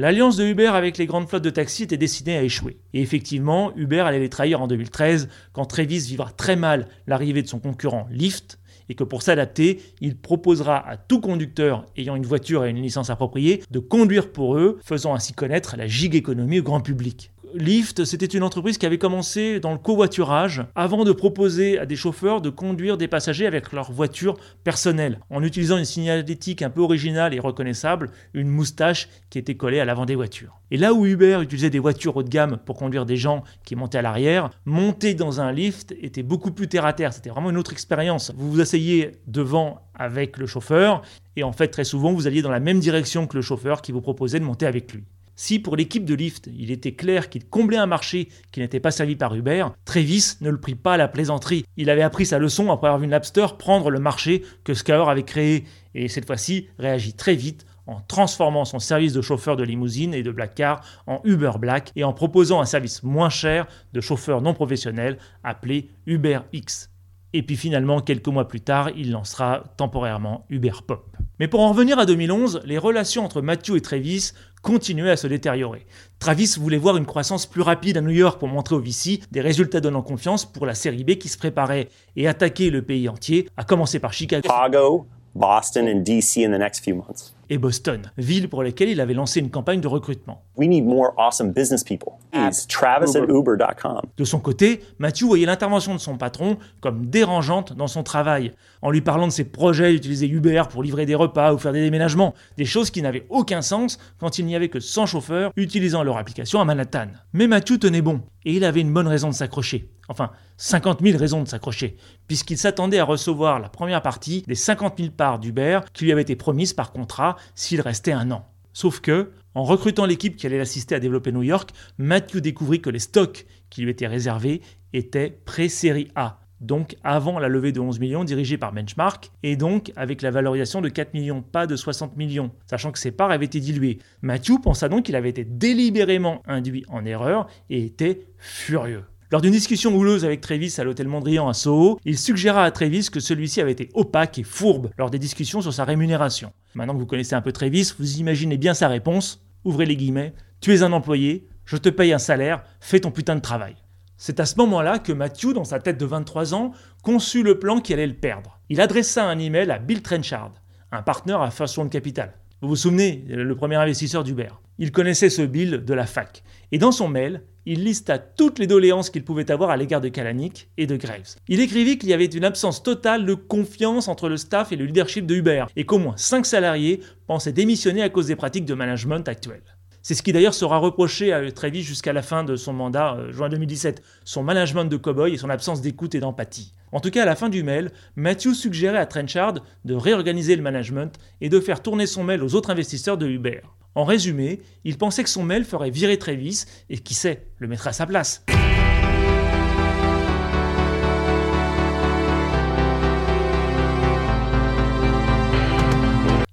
L'alliance 0.00 0.38
de 0.38 0.46
Uber 0.46 0.68
avec 0.68 0.96
les 0.96 1.04
grandes 1.04 1.28
flottes 1.28 1.44
de 1.44 1.50
taxis 1.50 1.82
était 1.82 1.98
destinée 1.98 2.34
à 2.34 2.42
échouer. 2.42 2.78
Et 2.94 3.02
effectivement, 3.02 3.70
Uber 3.76 4.00
allait 4.00 4.18
les 4.18 4.30
trahir 4.30 4.62
en 4.62 4.66
2013 4.66 5.28
quand 5.52 5.66
Travis 5.66 5.98
vivra 5.98 6.30
très 6.30 6.56
mal 6.56 6.88
l'arrivée 7.06 7.42
de 7.42 7.48
son 7.48 7.58
concurrent 7.58 8.08
Lyft 8.10 8.58
et 8.88 8.94
que 8.94 9.04
pour 9.04 9.20
s'adapter, 9.20 9.82
il 10.00 10.16
proposera 10.16 10.88
à 10.88 10.96
tout 10.96 11.20
conducteur 11.20 11.84
ayant 11.98 12.16
une 12.16 12.24
voiture 12.24 12.64
et 12.64 12.70
une 12.70 12.80
licence 12.80 13.10
appropriée 13.10 13.62
de 13.70 13.78
conduire 13.78 14.32
pour 14.32 14.56
eux, 14.56 14.78
faisant 14.82 15.14
ainsi 15.14 15.34
connaître 15.34 15.76
la 15.76 15.86
giga 15.86 16.16
économie 16.16 16.60
au 16.60 16.62
grand 16.62 16.80
public. 16.80 17.30
Lyft, 17.54 18.04
c'était 18.04 18.26
une 18.26 18.42
entreprise 18.42 18.78
qui 18.78 18.86
avait 18.86 18.98
commencé 18.98 19.60
dans 19.60 19.72
le 19.72 19.78
covoiturage 19.78 20.64
avant 20.74 21.04
de 21.04 21.12
proposer 21.12 21.78
à 21.78 21.86
des 21.86 21.96
chauffeurs 21.96 22.40
de 22.40 22.50
conduire 22.50 22.96
des 22.96 23.08
passagers 23.08 23.46
avec 23.46 23.72
leur 23.72 23.90
voiture 23.90 24.36
personnelle, 24.64 25.20
en 25.30 25.42
utilisant 25.42 25.78
une 25.78 25.84
signalétique 25.84 26.62
un 26.62 26.70
peu 26.70 26.80
originale 26.80 27.34
et 27.34 27.40
reconnaissable, 27.40 28.10
une 28.34 28.48
moustache 28.48 29.08
qui 29.30 29.38
était 29.38 29.56
collée 29.56 29.80
à 29.80 29.84
l'avant 29.84 30.06
des 30.06 30.14
voitures. 30.14 30.60
Et 30.70 30.76
là 30.76 30.94
où 30.94 31.06
Uber 31.06 31.40
utilisait 31.42 31.70
des 31.70 31.78
voitures 31.78 32.16
haut 32.16 32.22
de 32.22 32.28
gamme 32.28 32.58
pour 32.64 32.76
conduire 32.76 33.06
des 33.06 33.16
gens 33.16 33.42
qui 33.64 33.76
montaient 33.76 33.98
à 33.98 34.02
l'arrière, 34.02 34.50
monter 34.64 35.14
dans 35.14 35.40
un 35.40 35.52
lift 35.52 35.92
était 36.00 36.22
beaucoup 36.22 36.52
plus 36.52 36.68
terre 36.68 36.86
à 36.86 36.92
terre. 36.92 37.12
C'était 37.12 37.30
vraiment 37.30 37.50
une 37.50 37.58
autre 37.58 37.72
expérience. 37.72 38.32
Vous 38.36 38.50
vous 38.50 38.60
asseyez 38.60 39.12
devant 39.26 39.88
avec 39.94 40.38
le 40.38 40.46
chauffeur 40.46 41.02
et 41.36 41.42
en 41.42 41.52
fait 41.52 41.68
très 41.68 41.84
souvent 41.84 42.12
vous 42.12 42.26
alliez 42.26 42.42
dans 42.42 42.50
la 42.50 42.60
même 42.60 42.80
direction 42.80 43.26
que 43.26 43.36
le 43.36 43.42
chauffeur 43.42 43.82
qui 43.82 43.92
vous 43.92 44.00
proposait 44.00 44.40
de 44.40 44.44
monter 44.44 44.66
avec 44.66 44.92
lui. 44.92 45.04
Si 45.42 45.58
pour 45.58 45.74
l'équipe 45.74 46.04
de 46.04 46.12
Lyft, 46.12 46.50
il 46.54 46.70
était 46.70 46.92
clair 46.92 47.30
qu'il 47.30 47.46
comblait 47.46 47.78
un 47.78 47.86
marché 47.86 48.28
qui 48.52 48.60
n'était 48.60 48.78
pas 48.78 48.90
servi 48.90 49.16
par 49.16 49.34
Uber, 49.34 49.68
Travis 49.86 50.34
ne 50.42 50.50
le 50.50 50.60
prit 50.60 50.74
pas 50.74 50.92
à 50.92 50.96
la 50.98 51.08
plaisanterie. 51.08 51.64
Il 51.78 51.88
avait 51.88 52.02
appris 52.02 52.26
sa 52.26 52.38
leçon 52.38 52.70
après 52.70 52.88
avoir 52.88 53.00
vu 53.00 53.06
Napster 53.06 53.46
prendre 53.58 53.88
le 53.88 54.00
marché 54.00 54.44
que 54.64 54.74
Skyr 54.74 55.08
avait 55.08 55.22
créé 55.22 55.64
et 55.94 56.08
cette 56.08 56.26
fois-ci 56.26 56.68
réagit 56.78 57.14
très 57.14 57.36
vite 57.36 57.64
en 57.86 58.02
transformant 58.02 58.66
son 58.66 58.80
service 58.80 59.14
de 59.14 59.22
chauffeur 59.22 59.56
de 59.56 59.64
limousine 59.64 60.12
et 60.12 60.22
de 60.22 60.30
black 60.30 60.56
car 60.56 60.84
en 61.06 61.22
Uber 61.24 61.52
Black 61.58 61.90
et 61.96 62.04
en 62.04 62.12
proposant 62.12 62.60
un 62.60 62.66
service 62.66 63.02
moins 63.02 63.30
cher 63.30 63.66
de 63.94 64.02
chauffeur 64.02 64.42
non 64.42 64.52
professionnel 64.52 65.16
appelé 65.42 65.88
Uber 66.04 66.40
X. 66.52 66.89
Et 67.32 67.42
puis 67.42 67.56
finalement, 67.56 68.00
quelques 68.00 68.28
mois 68.28 68.48
plus 68.48 68.60
tard, 68.60 68.90
il 68.96 69.12
lancera 69.12 69.64
temporairement 69.76 70.44
Uber 70.50 70.72
Pop. 70.86 71.16
Mais 71.38 71.48
pour 71.48 71.60
en 71.60 71.70
revenir 71.70 71.98
à 71.98 72.06
2011, 72.06 72.62
les 72.64 72.76
relations 72.76 73.24
entre 73.24 73.40
Matthew 73.40 73.76
et 73.76 73.80
Travis 73.80 74.32
continuaient 74.62 75.10
à 75.10 75.16
se 75.16 75.26
détériorer. 75.26 75.86
Travis 76.18 76.56
voulait 76.58 76.76
voir 76.76 76.96
une 76.96 77.06
croissance 77.06 77.46
plus 77.46 77.62
rapide 77.62 77.96
à 77.96 78.00
New 78.00 78.10
York 78.10 78.38
pour 78.38 78.48
montrer 78.48 78.74
au 78.74 78.80
VC 78.80 79.20
des 79.30 79.40
résultats 79.40 79.80
donnant 79.80 80.02
confiance 80.02 80.44
pour 80.44 80.66
la 80.66 80.74
série 80.74 81.04
B 81.04 81.12
qui 81.12 81.28
se 81.28 81.38
préparait 81.38 81.88
et 82.16 82.28
attaquer 82.28 82.70
le 82.70 82.82
pays 82.82 83.08
entier, 83.08 83.48
à 83.56 83.64
commencer 83.64 84.00
par 84.00 84.12
Chicago. 84.12 85.06
Boston, 85.34 85.88
and 85.88 86.00
DC 86.00 86.44
in 86.44 86.50
the 86.50 86.58
next 86.58 86.84
few 86.84 86.96
months. 86.96 87.34
Et 87.50 87.58
Boston, 87.58 88.10
villes 88.16 88.48
pour 88.48 88.62
lesquelles 88.62 88.88
il 88.88 89.00
avait 89.00 89.12
lancé 89.12 89.40
une 89.40 89.50
campagne 89.50 89.80
de 89.80 89.88
recrutement. 89.88 90.42
We 90.56 90.68
need 90.68 90.86
more 90.86 91.12
awesome 91.18 91.52
business 91.52 91.84
people. 91.84 92.12
Please, 92.32 92.66
Travis 92.68 93.16
at 93.16 93.24
Uber.com. 93.28 94.00
De 94.16 94.24
son 94.24 94.38
côté, 94.38 94.80
Matthew 94.98 95.24
voyait 95.24 95.46
l'intervention 95.46 95.94
de 95.94 96.00
son 96.00 96.16
patron 96.16 96.56
comme 96.80 97.06
dérangeante 97.06 97.74
dans 97.74 97.88
son 97.88 98.02
travail, 98.02 98.52
en 98.82 98.90
lui 98.90 99.00
parlant 99.00 99.26
de 99.26 99.32
ses 99.32 99.44
projets 99.44 99.92
d'utiliser 99.92 100.28
Uber 100.28 100.62
pour 100.70 100.82
livrer 100.82 101.06
des 101.06 101.14
repas 101.16 101.52
ou 101.52 101.58
faire 101.58 101.72
des 101.72 101.82
déménagements, 101.82 102.34
des 102.56 102.64
choses 102.64 102.90
qui 102.90 103.02
n'avaient 103.02 103.26
aucun 103.28 103.62
sens 103.62 103.98
quand 104.18 104.38
il 104.38 104.46
n'y 104.46 104.54
avait 104.54 104.68
que 104.68 104.80
100 104.80 105.06
chauffeurs 105.06 105.52
utilisant 105.56 106.04
leur 106.04 106.16
application 106.16 106.60
à 106.60 106.64
Manhattan. 106.64 107.08
Mais 107.32 107.48
Matthew 107.48 107.78
tenait 107.78 108.02
bon, 108.02 108.22
et 108.44 108.54
il 108.54 108.64
avait 108.64 108.80
une 108.80 108.92
bonne 108.92 109.08
raison 109.08 109.28
de 109.28 109.34
s'accrocher. 109.34 109.90
Enfin, 110.08 110.30
50 110.56 111.00
000 111.02 111.18
raisons 111.18 111.42
de 111.42 111.48
s'accrocher, 111.48 111.96
puisqu'il 112.26 112.58
s'attendait 112.58 112.98
à 112.98 113.04
recevoir 113.04 113.60
la 113.60 113.68
première 113.68 114.02
partie 114.02 114.42
des 114.42 114.54
50 114.54 114.98
000 114.98 115.10
parts 115.10 115.38
d'Uber 115.38 115.80
qui 115.92 116.04
lui 116.04 116.12
avaient 116.12 116.22
été 116.22 116.36
promises 116.36 116.72
par 116.72 116.92
contrat 116.92 117.36
s'il 117.54 117.80
restait 117.80 118.12
un 118.12 118.30
an. 118.30 118.46
Sauf 118.72 119.00
que, 119.00 119.32
en 119.54 119.64
recrutant 119.64 120.06
l'équipe 120.06 120.36
qui 120.36 120.46
allait 120.46 120.58
l'assister 120.58 120.94
à 120.94 121.00
développer 121.00 121.32
New 121.32 121.42
York, 121.42 121.70
Matthew 121.98 122.38
découvrit 122.38 122.80
que 122.80 122.90
les 122.90 122.98
stocks 122.98 123.46
qui 123.68 123.82
lui 123.82 123.90
étaient 123.90 124.06
réservés 124.06 124.62
étaient 124.92 125.40
pré-série 125.44 126.10
A, 126.14 126.39
donc 126.60 126.96
avant 127.04 127.38
la 127.38 127.48
levée 127.48 127.72
de 127.72 127.80
11 127.80 128.00
millions 128.00 128.24
dirigée 128.24 128.58
par 128.58 128.72
Benchmark, 128.72 129.30
et 129.42 129.56
donc 129.56 129.92
avec 129.96 130.22
la 130.22 130.30
valorisation 130.30 130.80
de 130.80 130.88
4 130.88 131.14
millions, 131.14 131.42
pas 131.42 131.66
de 131.66 131.76
60 131.76 132.16
millions, 132.16 132.50
sachant 132.66 132.92
que 132.92 132.98
ses 132.98 133.10
parts 133.10 133.30
avaient 133.30 133.46
été 133.46 133.60
diluées. 133.60 133.98
Matthew 134.22 134.60
pensa 134.62 134.88
donc 134.88 135.04
qu'il 135.04 135.16
avait 135.16 135.30
été 135.30 135.44
délibérément 135.44 136.42
induit 136.46 136.84
en 136.88 137.04
erreur 137.04 137.46
et 137.70 137.84
était 137.84 138.26
furieux. 138.38 139.04
Lors 139.32 139.40
d'une 139.40 139.52
discussion 139.52 139.94
houleuse 139.94 140.24
avec 140.24 140.40
Travis 140.40 140.74
à 140.78 140.84
l'hôtel 140.84 141.06
Mondrian 141.06 141.48
à 141.48 141.54
Soho, 141.54 142.00
il 142.04 142.18
suggéra 142.18 142.64
à 142.64 142.70
Travis 142.72 143.10
que 143.12 143.20
celui-ci 143.20 143.60
avait 143.60 143.70
été 143.70 143.88
opaque 143.94 144.38
et 144.40 144.42
fourbe 144.42 144.90
lors 144.98 145.08
des 145.08 145.20
discussions 145.20 145.60
sur 145.60 145.72
sa 145.72 145.84
rémunération. 145.84 146.52
Maintenant 146.74 146.94
que 146.94 146.98
vous 146.98 147.06
connaissez 147.06 147.36
un 147.36 147.40
peu 147.40 147.52
Travis, 147.52 147.94
vous 147.96 148.18
imaginez 148.18 148.56
bien 148.56 148.74
sa 148.74 148.88
réponse. 148.88 149.46
Ouvrez 149.64 149.86
les 149.86 149.96
guillemets. 149.96 150.34
Tu 150.60 150.74
es 150.74 150.82
un 150.82 150.92
employé, 150.92 151.46
je 151.64 151.76
te 151.76 151.88
paye 151.88 152.12
un 152.12 152.18
salaire, 152.18 152.64
fais 152.80 152.98
ton 152.98 153.12
putain 153.12 153.36
de 153.36 153.40
travail. 153.40 153.76
C'est 154.22 154.38
à 154.38 154.44
ce 154.44 154.56
moment-là 154.58 154.98
que 154.98 155.14
Matthew, 155.14 155.54
dans 155.54 155.64
sa 155.64 155.78
tête 155.78 155.96
de 155.96 156.04
23 156.04 156.52
ans, 156.52 156.72
conçut 157.02 157.42
le 157.42 157.58
plan 157.58 157.80
qui 157.80 157.94
allait 157.94 158.06
le 158.06 158.12
perdre. 158.12 158.60
Il 158.68 158.82
adressa 158.82 159.24
un 159.24 159.38
email 159.38 159.70
à 159.70 159.78
Bill 159.78 160.02
Trenchard, 160.02 160.52
un 160.92 161.00
partenaire 161.00 161.40
à 161.40 161.50
First 161.50 161.76
Round 161.76 161.90
Capital. 161.90 162.34
Vous 162.60 162.68
vous 162.68 162.76
souvenez, 162.76 163.24
le 163.26 163.56
premier 163.56 163.76
investisseur 163.76 164.22
d'Uber. 164.22 164.50
Il 164.76 164.92
connaissait 164.92 165.30
ce 165.30 165.40
Bill 165.40 165.86
de 165.86 165.94
la 165.94 166.04
fac. 166.04 166.42
Et 166.70 166.76
dans 166.76 166.92
son 166.92 167.08
mail, 167.08 167.44
il 167.64 167.82
lista 167.82 168.18
toutes 168.18 168.58
les 168.58 168.66
doléances 168.66 169.08
qu'il 169.08 169.24
pouvait 169.24 169.50
avoir 169.50 169.70
à 169.70 169.78
l'égard 169.78 170.02
de 170.02 170.10
Kalanick 170.10 170.68
et 170.76 170.86
de 170.86 170.96
Graves. 170.96 171.36
Il 171.48 171.60
écrivit 171.60 171.96
qu'il 171.96 172.10
y 172.10 172.14
avait 172.14 172.26
une 172.26 172.44
absence 172.44 172.82
totale 172.82 173.24
de 173.24 173.32
confiance 173.32 174.06
entre 174.06 174.28
le 174.28 174.36
staff 174.36 174.70
et 174.70 174.76
le 174.76 174.84
leadership 174.84 175.24
de 175.24 175.36
Uber, 175.36 175.64
et 175.76 175.86
qu'au 175.86 175.98
moins 175.98 176.18
5 176.18 176.44
salariés 176.44 177.00
pensaient 177.26 177.52
démissionner 177.52 178.02
à 178.02 178.10
cause 178.10 178.26
des 178.26 178.36
pratiques 178.36 178.66
de 178.66 178.74
management 178.74 179.26
actuelles. 179.28 179.64
C'est 180.02 180.14
ce 180.14 180.22
qui 180.22 180.32
d'ailleurs 180.32 180.54
sera 180.54 180.78
reproché 180.78 181.32
à 181.32 181.50
Travis 181.52 181.82
jusqu'à 181.82 182.12
la 182.12 182.22
fin 182.22 182.42
de 182.42 182.56
son 182.56 182.72
mandat, 182.72 183.16
euh, 183.16 183.32
juin 183.32 183.48
2017, 183.48 184.02
son 184.24 184.42
management 184.42 184.86
de 184.86 184.96
cow-boy 184.96 185.34
et 185.34 185.36
son 185.36 185.50
absence 185.50 185.82
d'écoute 185.82 186.14
et 186.14 186.20
d'empathie. 186.20 186.72
En 186.92 187.00
tout 187.00 187.10
cas, 187.10 187.22
à 187.22 187.26
la 187.26 187.36
fin 187.36 187.48
du 187.48 187.62
mail, 187.62 187.90
Matthew 188.16 188.54
suggérait 188.54 188.98
à 188.98 189.06
Trenchard 189.06 189.54
de 189.84 189.94
réorganiser 189.94 190.56
le 190.56 190.62
management 190.62 191.18
et 191.40 191.48
de 191.48 191.60
faire 191.60 191.82
tourner 191.82 192.06
son 192.06 192.24
mail 192.24 192.42
aux 192.42 192.54
autres 192.54 192.70
investisseurs 192.70 193.18
de 193.18 193.28
Uber. 193.28 193.60
En 193.94 194.04
résumé, 194.04 194.62
il 194.84 194.96
pensait 194.96 195.22
que 195.22 195.28
son 195.28 195.42
mail 195.42 195.64
ferait 195.64 195.90
virer 195.90 196.18
Travis 196.18 196.64
et 196.88 196.98
qui 196.98 197.14
sait, 197.14 197.46
le 197.58 197.68
mettrait 197.68 197.90
à 197.90 197.92
sa 197.92 198.06
place. 198.06 198.44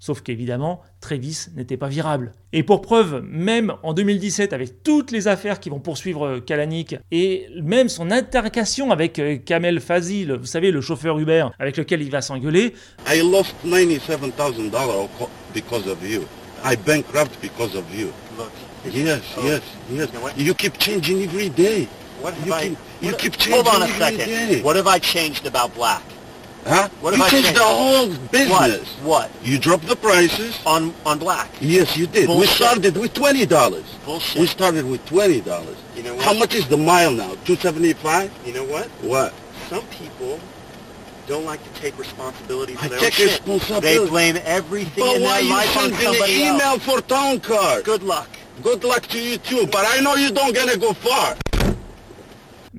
Sauf 0.08 0.22
qu'évidemment, 0.22 0.80
Travis 1.02 1.48
n'était 1.58 1.76
pas 1.76 1.89
virable. 1.89 2.32
Et 2.54 2.63
pour 2.63 2.80
preuve, 2.82 3.22
même 3.30 3.74
en 3.84 3.91
2017, 3.93 4.54
avec 4.54 4.82
toutes 4.82 5.12
les 5.12 5.28
affaires 5.28 5.60
qui 5.60 5.70
vont 5.70 5.82
poursuivre 5.82 6.26
euh, 6.26 6.39
Kalanick, 6.39 6.96
et 7.12 7.48
même 7.62 7.89
son 7.89 8.10
altercation 8.10 8.91
avec 8.91 9.20
euh, 9.20 9.36
Kamel 9.36 9.82
Fazil, 9.82 10.32
vous 10.32 10.46
savez, 10.46 10.72
le 10.72 10.80
chauffeur 10.80 11.20
Uber, 11.20 11.48
avec 11.60 11.76
lequel 11.76 12.02
il 12.02 12.10
va 12.10 12.22
s'engueuler. 12.22 12.74
I 13.06 13.20
lost 13.22 13.54
$97,000 13.65 15.10
because 15.54 15.88
of 15.89 15.98
you. 16.10 16.22
I 16.63 16.78
bankrupt 16.78 17.38
because 17.41 17.76
of 17.76 17.84
you. 17.93 18.08
Look. 18.38 18.52
Yes, 18.93 19.20
Oh. 19.38 19.41
yes, 19.46 19.62
yes. 19.91 20.08
You 20.08 20.13
know 20.13 20.22
what? 20.22 20.38
You 20.38 20.54
keep 20.54 20.78
changing 20.80 21.22
every 21.24 21.50
day. 21.50 21.86
What 22.22 22.34
have 22.34 22.48
You 22.48 22.54
I... 22.54 22.70
keep- 22.70 22.78
you 23.02 23.12
keep 23.12 23.36
hold 23.52 23.67
on 23.67 23.82
a 23.82 23.88
changing 23.88 24.00
second. 24.20 24.26
day. 24.50 24.62
What 24.62 24.78
have 24.78 24.88
I 24.88 25.00
changed 25.00 25.46
about 25.46 25.76
black? 25.76 26.02
Huh? 26.68 26.90
What 27.02 27.16
you 27.18 27.30
changed? 27.30 27.56
the 27.56 27.64
whole 27.64 28.10
business. 28.28 28.88
What? 29.02 29.32
What? 29.32 29.32
You 29.44 29.58
dropped 29.58 29.88
the 29.88 29.96
prices. 29.96 30.60
On 30.66 30.94
on 31.06 31.18
black. 31.20 31.50
Yes, 31.62 31.96
you 31.98 32.08
did. 32.08 32.28
We 32.30 32.46
started 32.46 32.98
with 32.98 33.14
twenty 33.14 33.46
dollars. 33.46 33.86
Bullshit. 34.06 34.42
We 34.42 34.48
started 34.48 34.86
with 34.86 35.06
twenty 35.06 35.40
dollars. 35.42 35.78
You 35.96 36.04
know 36.04 36.16
what? 36.16 36.26
How 36.26 36.34
much 36.34 36.56
is 36.56 36.68
the 36.68 36.78
mile 36.78 37.12
now? 37.12 37.36
Two 37.46 37.56
seventy-five. 37.56 38.32
You 38.46 38.54
know 38.54 38.66
what? 38.66 38.88
What? 39.02 39.34
Some 39.70 39.86
people 39.88 40.40
don't 41.28 41.46
like 41.46 41.64
to 41.64 41.82
take 41.82 41.98
responsibility 41.98 42.74
for 42.76 42.86
I 42.86 42.88
their 42.90 43.00
take 43.00 43.20
own 43.20 43.28
responsibility. 43.28 43.88
They 43.88 44.10
blame 44.10 44.38
everything 44.44 45.04
But 45.04 45.16
in 45.18 45.22
their 45.24 45.44
life 45.44 45.78
on 45.78 45.92
somebody 45.94 46.34
an 46.48 46.54
email 46.56 46.62
else. 46.62 46.84
for 46.84 47.02
town 47.02 47.40
card? 47.40 47.86
Good 47.86 48.04
luck. 48.04 48.30
Good 48.64 48.84
luck 48.84 49.04
to 49.08 49.20
you 49.22 49.38
too. 49.38 49.68
But 49.68 49.86
I 49.88 50.00
know 50.02 50.16
you 50.16 50.32
don't 50.32 50.56
gonna 50.56 50.78
go 50.78 50.94
far. 50.94 51.36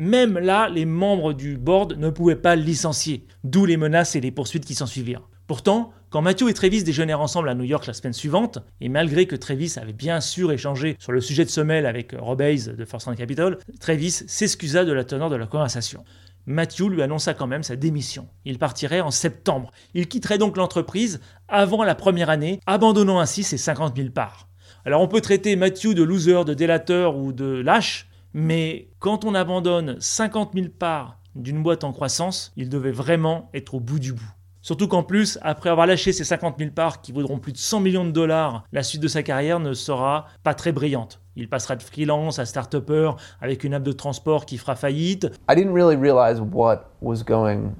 Même 0.01 0.39
là, 0.39 0.69
les 0.69 0.85
membres 0.85 1.33
du 1.33 1.59
board 1.59 1.99
ne 1.99 2.09
pouvaient 2.09 2.37
pas 2.37 2.55
licencier, 2.55 3.27
d'où 3.43 3.65
les 3.65 3.77
menaces 3.77 4.15
et 4.15 4.21
les 4.21 4.31
poursuites 4.31 4.65
qui 4.65 4.77
s'ensuivirent. 4.77 5.29
Pourtant, 5.49 5.93
quand 6.11 6.23
Matthew 6.23 6.51
et 6.51 6.55
Travis 6.55 6.85
déjeunèrent 6.85 7.21
ensemble 7.21 7.49
à 7.49 7.57
New 7.57 7.65
York 7.65 7.85
la 7.85 7.93
semaine 7.93 8.13
suivante, 8.13 8.61
et 8.81 8.89
malgré 8.89 9.27
que 9.27 9.35
Travis 9.35 9.75
avait 9.77 9.93
bien 9.93 10.21
sûr 10.21 10.53
échangé 10.53 10.95
sur 11.01 11.11
le 11.11 11.21
sujet 11.21 11.45
de 11.45 11.63
mail 11.65 11.85
avec 11.85 12.15
Rob 12.17 12.41
Hayes 12.41 12.67
de 12.77 12.85
First 12.85 13.07
Round 13.07 13.19
Capital, 13.19 13.59
Travis 13.81 14.23
s'excusa 14.29 14.85
de 14.85 14.93
la 14.93 15.03
teneur 15.03 15.31
de 15.31 15.37
la 15.37 15.49
conversation. 15.49 16.05
Matthew 16.47 16.91
lui 16.91 17.03
annonça 17.03 17.35
quand 17.35 17.49
même 17.49 17.65
sa 17.65 17.75
démission. 17.75 18.29
Il 18.45 18.61
partirait 18.61 19.01
en 19.01 19.11
septembre. 19.11 19.73
Il 19.95 20.07
quitterait 20.07 20.39
donc 20.39 20.57
l'entreprise 20.57 21.19
avant 21.49 21.83
la 21.83 21.97
première 21.97 22.31
année, 22.31 22.61
abandonnant 22.67 23.19
ainsi 23.19 23.43
ses 23.43 23.59
50 23.59 23.97
000 23.97 24.11
parts. 24.11 24.47
Alors 24.85 25.03
on 25.03 25.09
peut 25.09 25.21
traiter 25.21 25.57
Matthew 25.57 25.95
de 25.95 26.05
loser, 26.05 26.45
de 26.45 26.55
délateur 26.55 27.17
ou 27.17 27.33
de 27.33 27.61
lâche, 27.61 28.08
mais 28.35 28.91
quand 28.99 29.25
on 29.25 29.35
abandonne 29.35 29.97
50 30.01 30.53
000 30.55 30.67
parts 30.79 31.19
d'une 31.35 31.63
boîte 31.63 31.85
en 31.85 31.93
croissance, 31.93 32.53
il 32.57 32.69
devait 32.69 32.91
vraiment 32.91 33.49
être 33.55 33.75
au 33.75 33.81
bout 33.81 33.99
du 33.99 34.13
bout. 34.13 34.31
Surtout 34.61 34.89
qu'en 34.89 35.03
plus, 35.03 35.39
après 35.43 35.71
avoir 35.71 35.87
lâché 35.87 36.13
ces 36.13 36.25
50 36.25 36.57
000 36.59 36.73
parts 36.73 37.01
qui 37.01 37.13
vaudront 37.13 37.39
plus 37.39 37.53
de 37.53 37.59
100 37.59 37.81
millions 37.81 38.05
de 38.05 38.11
dollars, 38.11 38.65
la 38.73 38.83
suite 38.83 39.01
de 39.01 39.09
sa 39.09 39.23
carrière 39.23 39.61
ne 39.61 39.73
sera 39.73 40.27
pas 40.43 40.53
très 40.53 40.73
brillante. 40.73 41.23
Il 41.37 41.49
passera 41.49 41.77
de 41.77 41.83
freelance 41.83 42.39
à 42.39 42.45
start-upper 42.45 43.13
avec 43.41 43.63
une 43.63 43.73
app 43.73 43.83
de 43.83 43.93
transport 43.93 44.45
qui 44.45 44.59
fera 44.59 44.75
faillite. 44.75 45.27
I 45.49 45.55
didn't 45.55 45.73
really 45.73 45.97
realize 45.97 46.41
what 46.41 46.91
was 47.01 47.23
going 47.23 47.71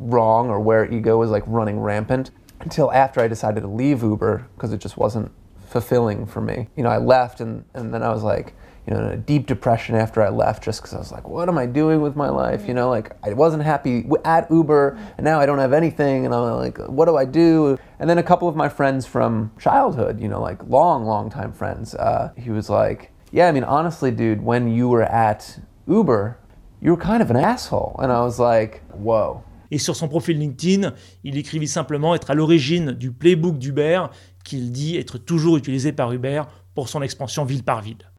wrong 0.00 0.48
or 0.48 0.58
where 0.58 0.90
ego 0.90 1.16
was 1.18 1.30
like 1.30 1.44
running 1.46 1.78
rampant 1.78 2.32
until 2.64 2.90
after 2.92 3.22
I 3.22 3.28
decided 3.28 3.62
to 3.62 3.68
leave 3.68 4.02
Uber 4.02 4.46
because 4.56 4.74
it 4.74 4.80
just 4.82 4.96
wasn't 4.96 5.30
fulfilling 5.68 6.26
for 6.26 6.40
me. 6.40 6.68
You 6.76 6.84
know, 6.84 6.90
I 6.90 6.98
left 6.98 7.40
and, 7.40 7.64
and 7.74 7.92
then 7.92 8.02
I 8.02 8.10
was 8.12 8.24
like, 8.24 8.54
you 8.86 8.94
know, 8.94 9.00
in 9.00 9.12
a 9.12 9.16
deep 9.16 9.46
depression 9.46 9.94
after 9.94 10.22
I 10.22 10.28
left 10.28 10.64
just 10.64 10.80
because 10.80 10.94
I 10.94 10.98
was 10.98 11.12
like, 11.12 11.28
what 11.28 11.48
am 11.48 11.56
I 11.56 11.66
doing 11.66 12.00
with 12.00 12.16
my 12.16 12.28
life? 12.28 12.66
You 12.66 12.74
know, 12.74 12.88
like 12.88 13.12
I 13.22 13.32
wasn't 13.32 13.62
happy 13.62 14.08
at 14.24 14.50
Uber 14.50 14.98
and 15.16 15.24
now 15.24 15.38
I 15.38 15.46
don't 15.46 15.58
have 15.58 15.72
anything 15.72 16.26
and 16.26 16.34
I'm 16.34 16.56
like, 16.56 16.78
what 16.88 17.06
do 17.06 17.16
I 17.16 17.24
do? 17.24 17.78
And 18.00 18.10
then 18.10 18.18
a 18.18 18.22
couple 18.22 18.48
of 18.48 18.56
my 18.56 18.68
friends 18.68 19.06
from 19.06 19.52
childhood, 19.58 20.20
you 20.20 20.28
know, 20.28 20.40
like 20.40 20.62
long, 20.68 21.04
long 21.04 21.30
time 21.30 21.52
friends, 21.52 21.94
uh, 21.94 22.32
he 22.36 22.50
was 22.50 22.68
like, 22.68 23.12
yeah, 23.30 23.48
I 23.48 23.52
mean, 23.52 23.64
honestly, 23.64 24.10
dude, 24.10 24.42
when 24.42 24.68
you 24.68 24.88
were 24.88 25.04
at 25.04 25.58
Uber, 25.86 26.38
you 26.80 26.90
were 26.90 27.00
kind 27.00 27.22
of 27.22 27.30
an 27.30 27.36
asshole. 27.36 27.96
And 28.02 28.10
I 28.10 28.20
was 28.20 28.38
like, 28.38 28.82
whoa. 28.92 29.44
Et 29.70 29.78
sur 29.78 29.96
son 29.96 30.08
profil 30.08 30.38
LinkedIn, 30.38 30.92
il 31.24 31.38
écrivit 31.38 31.66
simplement 31.66 32.14
être 32.14 32.30
à 32.30 32.34
l'origine 32.34 32.92
du 32.92 33.10
playbook 33.10 33.56
d'Uber 33.56 34.04
qu'il 34.44 34.70
dit 34.70 34.98
être 34.98 35.16
toujours 35.16 35.56
utilisé 35.56 35.92
par 35.92 36.12
Uber 36.12 36.42
pour 36.74 36.90
son 36.90 37.00
expansion 37.00 37.46
ville 37.46 37.62
par 37.62 37.80
ville. 37.80 38.11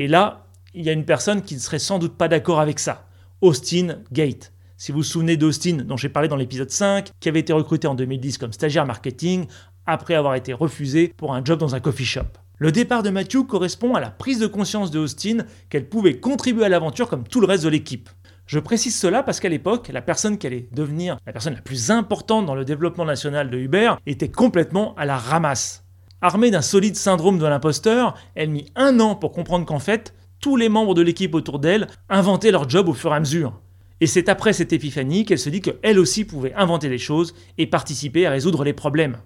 Et 0.00 0.08
là, 0.08 0.46
il 0.72 0.82
y 0.82 0.88
a 0.88 0.94
une 0.94 1.04
personne 1.04 1.42
qui 1.42 1.54
ne 1.54 1.60
serait 1.60 1.78
sans 1.78 1.98
doute 1.98 2.16
pas 2.16 2.26
d'accord 2.26 2.58
avec 2.58 2.78
ça. 2.78 3.06
Austin 3.42 3.98
Gate. 4.10 4.50
Si 4.78 4.92
vous 4.92 5.00
vous 5.00 5.04
souvenez 5.04 5.36
d'Austin, 5.36 5.82
dont 5.84 5.98
j'ai 5.98 6.08
parlé 6.08 6.26
dans 6.26 6.36
l'épisode 6.36 6.70
5, 6.70 7.10
qui 7.20 7.28
avait 7.28 7.40
été 7.40 7.52
recruté 7.52 7.86
en 7.86 7.94
2010 7.94 8.38
comme 8.38 8.54
stagiaire 8.54 8.86
marketing, 8.86 9.46
après 9.84 10.14
avoir 10.14 10.36
été 10.36 10.54
refusé 10.54 11.12
pour 11.18 11.34
un 11.34 11.44
job 11.44 11.58
dans 11.58 11.74
un 11.74 11.80
coffee 11.80 12.06
shop. 12.06 12.28
Le 12.56 12.72
départ 12.72 13.02
de 13.02 13.10
Matthew 13.10 13.46
correspond 13.46 13.94
à 13.94 14.00
la 14.00 14.10
prise 14.10 14.38
de 14.38 14.46
conscience 14.46 14.90
de 14.90 15.00
Austin 15.00 15.44
qu'elle 15.68 15.86
pouvait 15.86 16.18
contribuer 16.18 16.64
à 16.64 16.70
l'aventure 16.70 17.10
comme 17.10 17.28
tout 17.28 17.42
le 17.42 17.46
reste 17.46 17.64
de 17.64 17.68
l'équipe. 17.68 18.08
Je 18.46 18.58
précise 18.58 18.98
cela 18.98 19.22
parce 19.22 19.38
qu'à 19.38 19.50
l'époque, 19.50 19.88
la 19.92 20.00
personne 20.00 20.38
qui 20.38 20.46
allait 20.46 20.70
devenir 20.72 21.18
la 21.26 21.34
personne 21.34 21.56
la 21.56 21.60
plus 21.60 21.90
importante 21.90 22.46
dans 22.46 22.54
le 22.54 22.64
développement 22.64 23.04
national 23.04 23.50
de 23.50 23.58
Uber 23.58 23.96
était 24.06 24.30
complètement 24.30 24.94
à 24.94 25.04
la 25.04 25.18
ramasse. 25.18 25.84
Armée 26.22 26.50
d'un 26.50 26.60
solide 26.60 26.96
syndrome 26.96 27.38
de 27.38 27.46
l'imposteur, 27.46 28.14
elle 28.34 28.50
mit 28.50 28.70
un 28.76 29.00
an 29.00 29.14
pour 29.14 29.32
comprendre 29.32 29.64
qu'en 29.64 29.78
fait, 29.78 30.14
tous 30.38 30.54
les 30.54 30.68
membres 30.68 30.92
de 30.94 31.00
l'équipe 31.00 31.34
autour 31.34 31.58
d'elle 31.58 31.86
inventaient 32.10 32.50
leur 32.50 32.68
job 32.68 32.90
au 32.90 32.92
fur 32.92 33.12
et 33.12 33.16
à 33.16 33.20
mesure. 33.20 33.58
Et 34.02 34.06
c'est 34.06 34.28
après 34.28 34.52
cette 34.52 34.74
épiphanie 34.74 35.24
qu'elle 35.24 35.38
se 35.38 35.48
dit 35.48 35.62
qu'elle 35.62 35.98
aussi 35.98 36.26
pouvait 36.26 36.52
inventer 36.52 36.90
des 36.90 36.98
choses 36.98 37.34
et 37.56 37.66
participer 37.66 38.26
à 38.26 38.30
résoudre 38.30 38.64
les 38.64 38.74
problèmes. 38.74 39.16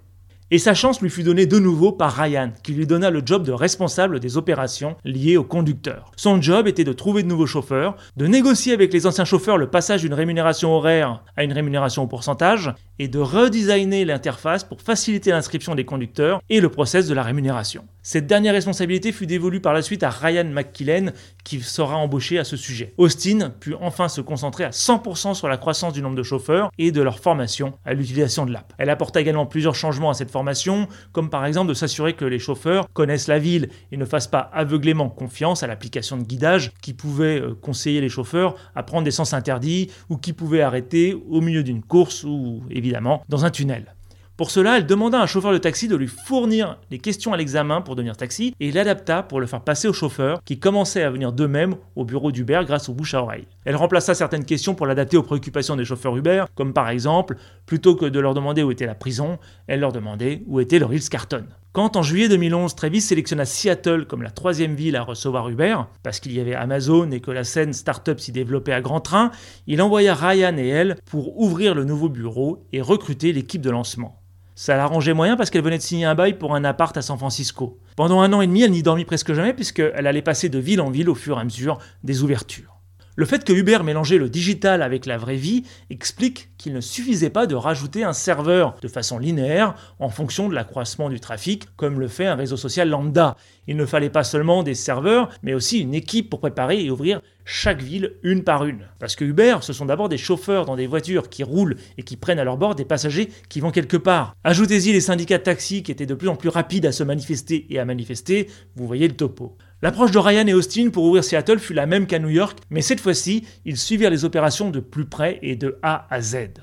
Et 0.51 0.59
sa 0.59 0.75
chance 0.75 1.01
lui 1.01 1.09
fut 1.09 1.23
donnée 1.23 1.47
de 1.47 1.57
nouveau 1.57 1.91
par 1.91 2.13
Ryan, 2.13 2.51
qui 2.61 2.73
lui 2.73 2.85
donna 2.85 3.09
le 3.09 3.23
job 3.25 3.43
de 3.43 3.51
responsable 3.51 4.19
des 4.19 4.37
opérations 4.37 4.95
liées 5.03 5.37
aux 5.37 5.43
conducteurs. 5.43 6.11
Son 6.17 6.39
job 6.39 6.67
était 6.67 6.83
de 6.83 6.93
trouver 6.93 7.23
de 7.23 7.27
nouveaux 7.27 7.47
chauffeurs, 7.47 7.95
de 8.15 8.27
négocier 8.27 8.71
avec 8.71 8.93
les 8.93 9.07
anciens 9.07 9.25
chauffeurs 9.25 9.57
le 9.57 9.71
passage 9.71 10.01
d'une 10.01 10.13
rémunération 10.13 10.71
horaire 10.71 11.23
à 11.35 11.43
une 11.43 11.53
rémunération 11.53 12.03
au 12.03 12.07
pourcentage, 12.07 12.71
et 12.99 13.07
de 13.07 13.17
redesigner 13.17 14.05
l'interface 14.05 14.63
pour 14.63 14.81
faciliter 14.81 15.31
l'inscription 15.31 15.73
des 15.73 15.83
conducteurs 15.83 16.39
et 16.49 16.61
le 16.61 16.69
process 16.69 17.07
de 17.07 17.15
la 17.15 17.23
rémunération. 17.23 17.83
Cette 18.07 18.27
dernière 18.27 18.53
responsabilité 18.53 19.11
fut 19.11 19.25
dévolue 19.25 19.61
par 19.61 19.73
la 19.73 19.81
suite 19.81 20.03
à 20.03 20.11
Ryan 20.11 20.43
McKillen, 20.43 21.11
qui 21.43 21.59
sera 21.61 21.97
embauché 21.97 22.37
à 22.37 22.43
ce 22.43 22.55
sujet. 22.55 22.93
Austin 22.99 23.49
put 23.49 23.73
enfin 23.81 24.09
se 24.09 24.21
concentrer 24.21 24.63
à 24.63 24.69
100% 24.69 25.33
sur 25.33 25.47
la 25.47 25.57
croissance 25.57 25.91
du 25.91 26.03
nombre 26.03 26.15
de 26.15 26.21
chauffeurs 26.21 26.69
et 26.77 26.91
de 26.91 27.01
leur 27.01 27.17
formation 27.17 27.73
à 27.83 27.95
l'utilisation 27.95 28.45
de 28.45 28.53
l'app. 28.53 28.73
Elle 28.77 28.91
apporta 28.91 29.19
également 29.19 29.47
plusieurs 29.47 29.73
changements 29.73 30.11
à 30.11 30.13
cette 30.13 30.29
formation, 30.29 30.87
comme 31.13 31.31
par 31.31 31.47
exemple 31.47 31.69
de 31.69 31.73
s'assurer 31.73 32.13
que 32.13 32.25
les 32.25 32.37
chauffeurs 32.37 32.85
connaissent 32.93 33.27
la 33.27 33.39
ville 33.39 33.69
et 33.91 33.97
ne 33.97 34.05
fassent 34.05 34.27
pas 34.27 34.51
aveuglément 34.53 35.09
confiance 35.09 35.63
à 35.63 35.67
l'application 35.67 36.17
de 36.17 36.23
guidage 36.25 36.73
qui 36.83 36.93
pouvait 36.93 37.41
euh, 37.41 37.55
conseiller 37.59 38.01
les 38.01 38.09
chauffeurs 38.09 38.53
à 38.75 38.83
prendre 38.83 39.05
des 39.05 39.09
sens 39.09 39.33
interdits 39.33 39.89
ou 40.09 40.17
qui 40.17 40.33
pouvait 40.33 40.61
arrêter 40.61 41.17
au 41.27 41.41
milieu 41.41 41.63
d'une 41.63 41.81
course 41.81 42.23
ou 42.23 42.61
évidemment 42.69 43.23
dans 43.29 43.45
un 43.45 43.49
tunnel. 43.49 43.94
Pour 44.37 44.51
cela, 44.51 44.77
elle 44.77 44.85
demanda 44.85 45.17
à 45.17 45.23
un 45.23 45.27
chauffeur 45.27 45.53
de 45.53 45.57
taxi 45.57 45.87
de 45.87 45.95
lui 45.95 46.07
fournir 46.09 46.77
les 46.91 46.99
questions 46.99 47.31
à 47.31 47.37
l'examen 47.37 47.79
pour 47.79 47.95
devenir 47.95 48.17
taxi 48.17 48.53
et 48.59 48.69
l'adapta 48.69 49.23
pour 49.23 49.39
le 49.39 49.45
faire 49.45 49.61
passer 49.61 49.87
au 49.87 49.93
chauffeur 49.93 50.43
qui 50.43 50.59
commençait 50.59 51.03
à 51.03 51.09
venir 51.09 51.31
d'eux-mêmes 51.31 51.75
au 51.95 52.03
bureau 52.03 52.33
d'Uber 52.33 52.59
grâce 52.65 52.89
au 52.89 52.93
bouche 52.93 53.13
à 53.13 53.21
oreille. 53.21 53.47
Elle 53.63 53.77
remplaça 53.77 54.13
certaines 54.13 54.43
questions 54.43 54.75
pour 54.75 54.87
l'adapter 54.87 55.15
aux 55.15 55.23
préoccupations 55.23 55.77
des 55.77 55.85
chauffeurs 55.85 56.17
Uber, 56.17 56.45
comme 56.53 56.73
par 56.73 56.89
exemple, 56.89 57.37
plutôt 57.65 57.95
que 57.95 58.05
de 58.05 58.19
leur 58.19 58.33
demander 58.33 58.61
où 58.61 58.71
était 58.71 58.85
la 58.85 58.93
prison, 58.93 59.39
elle 59.67 59.79
leur 59.79 59.93
demandait 59.93 60.43
où 60.47 60.59
était 60.59 60.79
le 60.79 60.85
Ritz 60.85 61.07
Carton. 61.07 61.45
Quand 61.71 61.95
en 61.95 62.03
juillet 62.03 62.27
2011, 62.27 62.75
Travis 62.75 62.99
sélectionna 62.99 63.45
Seattle 63.45 64.05
comme 64.05 64.21
la 64.21 64.31
troisième 64.31 64.75
ville 64.75 64.97
à 64.97 65.03
recevoir 65.03 65.47
Uber, 65.47 65.77
parce 66.03 66.19
qu'il 66.19 66.33
y 66.33 66.41
avait 66.41 66.55
Amazon 66.55 67.09
et 67.11 67.21
que 67.21 67.31
la 67.31 67.45
scène 67.45 67.71
startup 67.71 68.19
s'y 68.19 68.33
développait 68.33 68.73
à 68.73 68.81
grand 68.81 68.99
train, 68.99 69.31
il 69.65 69.81
envoya 69.81 70.13
Ryan 70.13 70.57
et 70.57 70.67
elle 70.67 70.97
pour 71.05 71.39
ouvrir 71.39 71.73
le 71.73 71.85
nouveau 71.85 72.09
bureau 72.09 72.65
et 72.73 72.81
recruter 72.81 73.31
l'équipe 73.31 73.61
de 73.61 73.69
lancement. 73.69 74.21
Ça 74.57 74.77
l'arrangeait 74.77 75.13
moyen 75.13 75.35
parce 75.35 75.49
qu'elle 75.49 75.63
venait 75.63 75.77
de 75.77 75.83
signer 75.83 76.05
un 76.05 76.15
bail 76.15 76.37
pour 76.37 76.55
un 76.55 76.63
appart 76.63 76.95
à 76.95 77.01
San 77.01 77.17
Francisco. 77.17 77.77
Pendant 77.97 78.21
un 78.21 78.31
an 78.31 78.39
et 78.39 78.47
demi, 78.47 78.61
elle 78.61 78.71
n'y 78.71 78.83
dormit 78.83 79.03
presque 79.03 79.33
jamais 79.33 79.53
puisqu'elle 79.53 80.07
allait 80.07 80.21
passer 80.21 80.47
de 80.47 80.59
ville 80.59 80.79
en 80.79 80.89
ville 80.89 81.09
au 81.09 81.15
fur 81.15 81.37
et 81.37 81.41
à 81.41 81.43
mesure 81.43 81.77
des 82.05 82.23
ouvertures. 82.23 82.74
Le 83.17 83.25
fait 83.25 83.45
que 83.45 83.53
Uber 83.53 83.79
mélangeait 83.81 84.17
le 84.17 84.27
digital 84.27 84.81
avec 84.81 85.05
la 85.05 85.17
vraie 85.17 85.37
vie 85.37 85.63
explique 85.89 86.49
qu'il 86.57 86.73
ne 86.73 86.81
suffisait 86.81 87.29
pas 87.29 87.47
de 87.47 87.55
rajouter 87.55 88.03
un 88.03 88.11
serveur 88.11 88.75
de 88.81 88.89
façon 88.89 89.17
linéaire 89.19 89.73
en 89.99 90.09
fonction 90.09 90.49
de 90.49 90.53
l'accroissement 90.53 91.09
du 91.09 91.21
trafic, 91.21 91.65
comme 91.77 92.01
le 92.01 92.09
fait 92.09 92.25
un 92.25 92.35
réseau 92.35 92.57
social 92.57 92.89
lambda. 92.89 93.37
Il 93.67 93.77
ne 93.77 93.85
fallait 93.85 94.09
pas 94.09 94.25
seulement 94.25 94.63
des 94.63 94.75
serveurs, 94.75 95.29
mais 95.43 95.53
aussi 95.53 95.79
une 95.79 95.93
équipe 95.93 96.29
pour 96.29 96.41
préparer 96.41 96.83
et 96.83 96.91
ouvrir 96.91 97.21
chaque 97.45 97.81
ville 97.81 98.15
une 98.21 98.43
par 98.43 98.65
une. 98.65 98.85
Parce 98.99 99.15
que 99.15 99.23
Uber, 99.23 99.59
ce 99.61 99.71
sont 99.71 99.85
d'abord 99.85 100.09
des 100.09 100.17
chauffeurs 100.17 100.65
dans 100.65 100.75
des 100.75 100.87
voitures 100.87 101.29
qui 101.29 101.43
roulent 101.43 101.77
et 101.97 102.03
qui 102.03 102.17
prennent 102.17 102.39
à 102.39 102.43
leur 102.43 102.57
bord 102.57 102.75
des 102.75 102.83
passagers 102.83 103.29
qui 103.47 103.61
vont 103.61 103.71
quelque 103.71 103.97
part. 103.97 104.35
Ajoutez-y 104.43 104.91
les 104.91 104.99
syndicats 104.99 105.37
de 105.37 105.43
taxi 105.43 105.83
qui 105.83 105.91
étaient 105.91 106.05
de 106.05 106.15
plus 106.15 106.27
en 106.27 106.35
plus 106.35 106.49
rapides 106.49 106.85
à 106.85 106.91
se 106.91 107.03
manifester 107.03 107.65
et 107.69 107.79
à 107.79 107.85
manifester, 107.85 108.49
vous 108.75 108.87
voyez 108.87 109.07
le 109.07 109.15
topo. 109.15 109.55
L'approche 109.81 110.11
de 110.11 110.19
Ryan 110.19 110.47
et 110.47 110.53
Austin 110.53 110.89
pour 110.89 111.03
ouvrir 111.03 111.23
Seattle 111.23 111.59
fut 111.59 111.73
la 111.73 111.85
même 111.85 112.07
qu'à 112.07 112.17
New 112.17 112.29
York, 112.29 112.59
mais 112.69 112.81
cette 112.81 113.01
fois-ci, 113.01 113.45
ils 113.65 113.77
suivirent 113.77 114.09
les 114.09 114.23
opérations 114.23 114.71
de 114.71 114.79
plus 114.79 115.05
près 115.05 115.37
et 115.41 115.57
de 115.57 115.77
A 115.83 116.07
à 116.09 116.21
Z. 116.21 116.53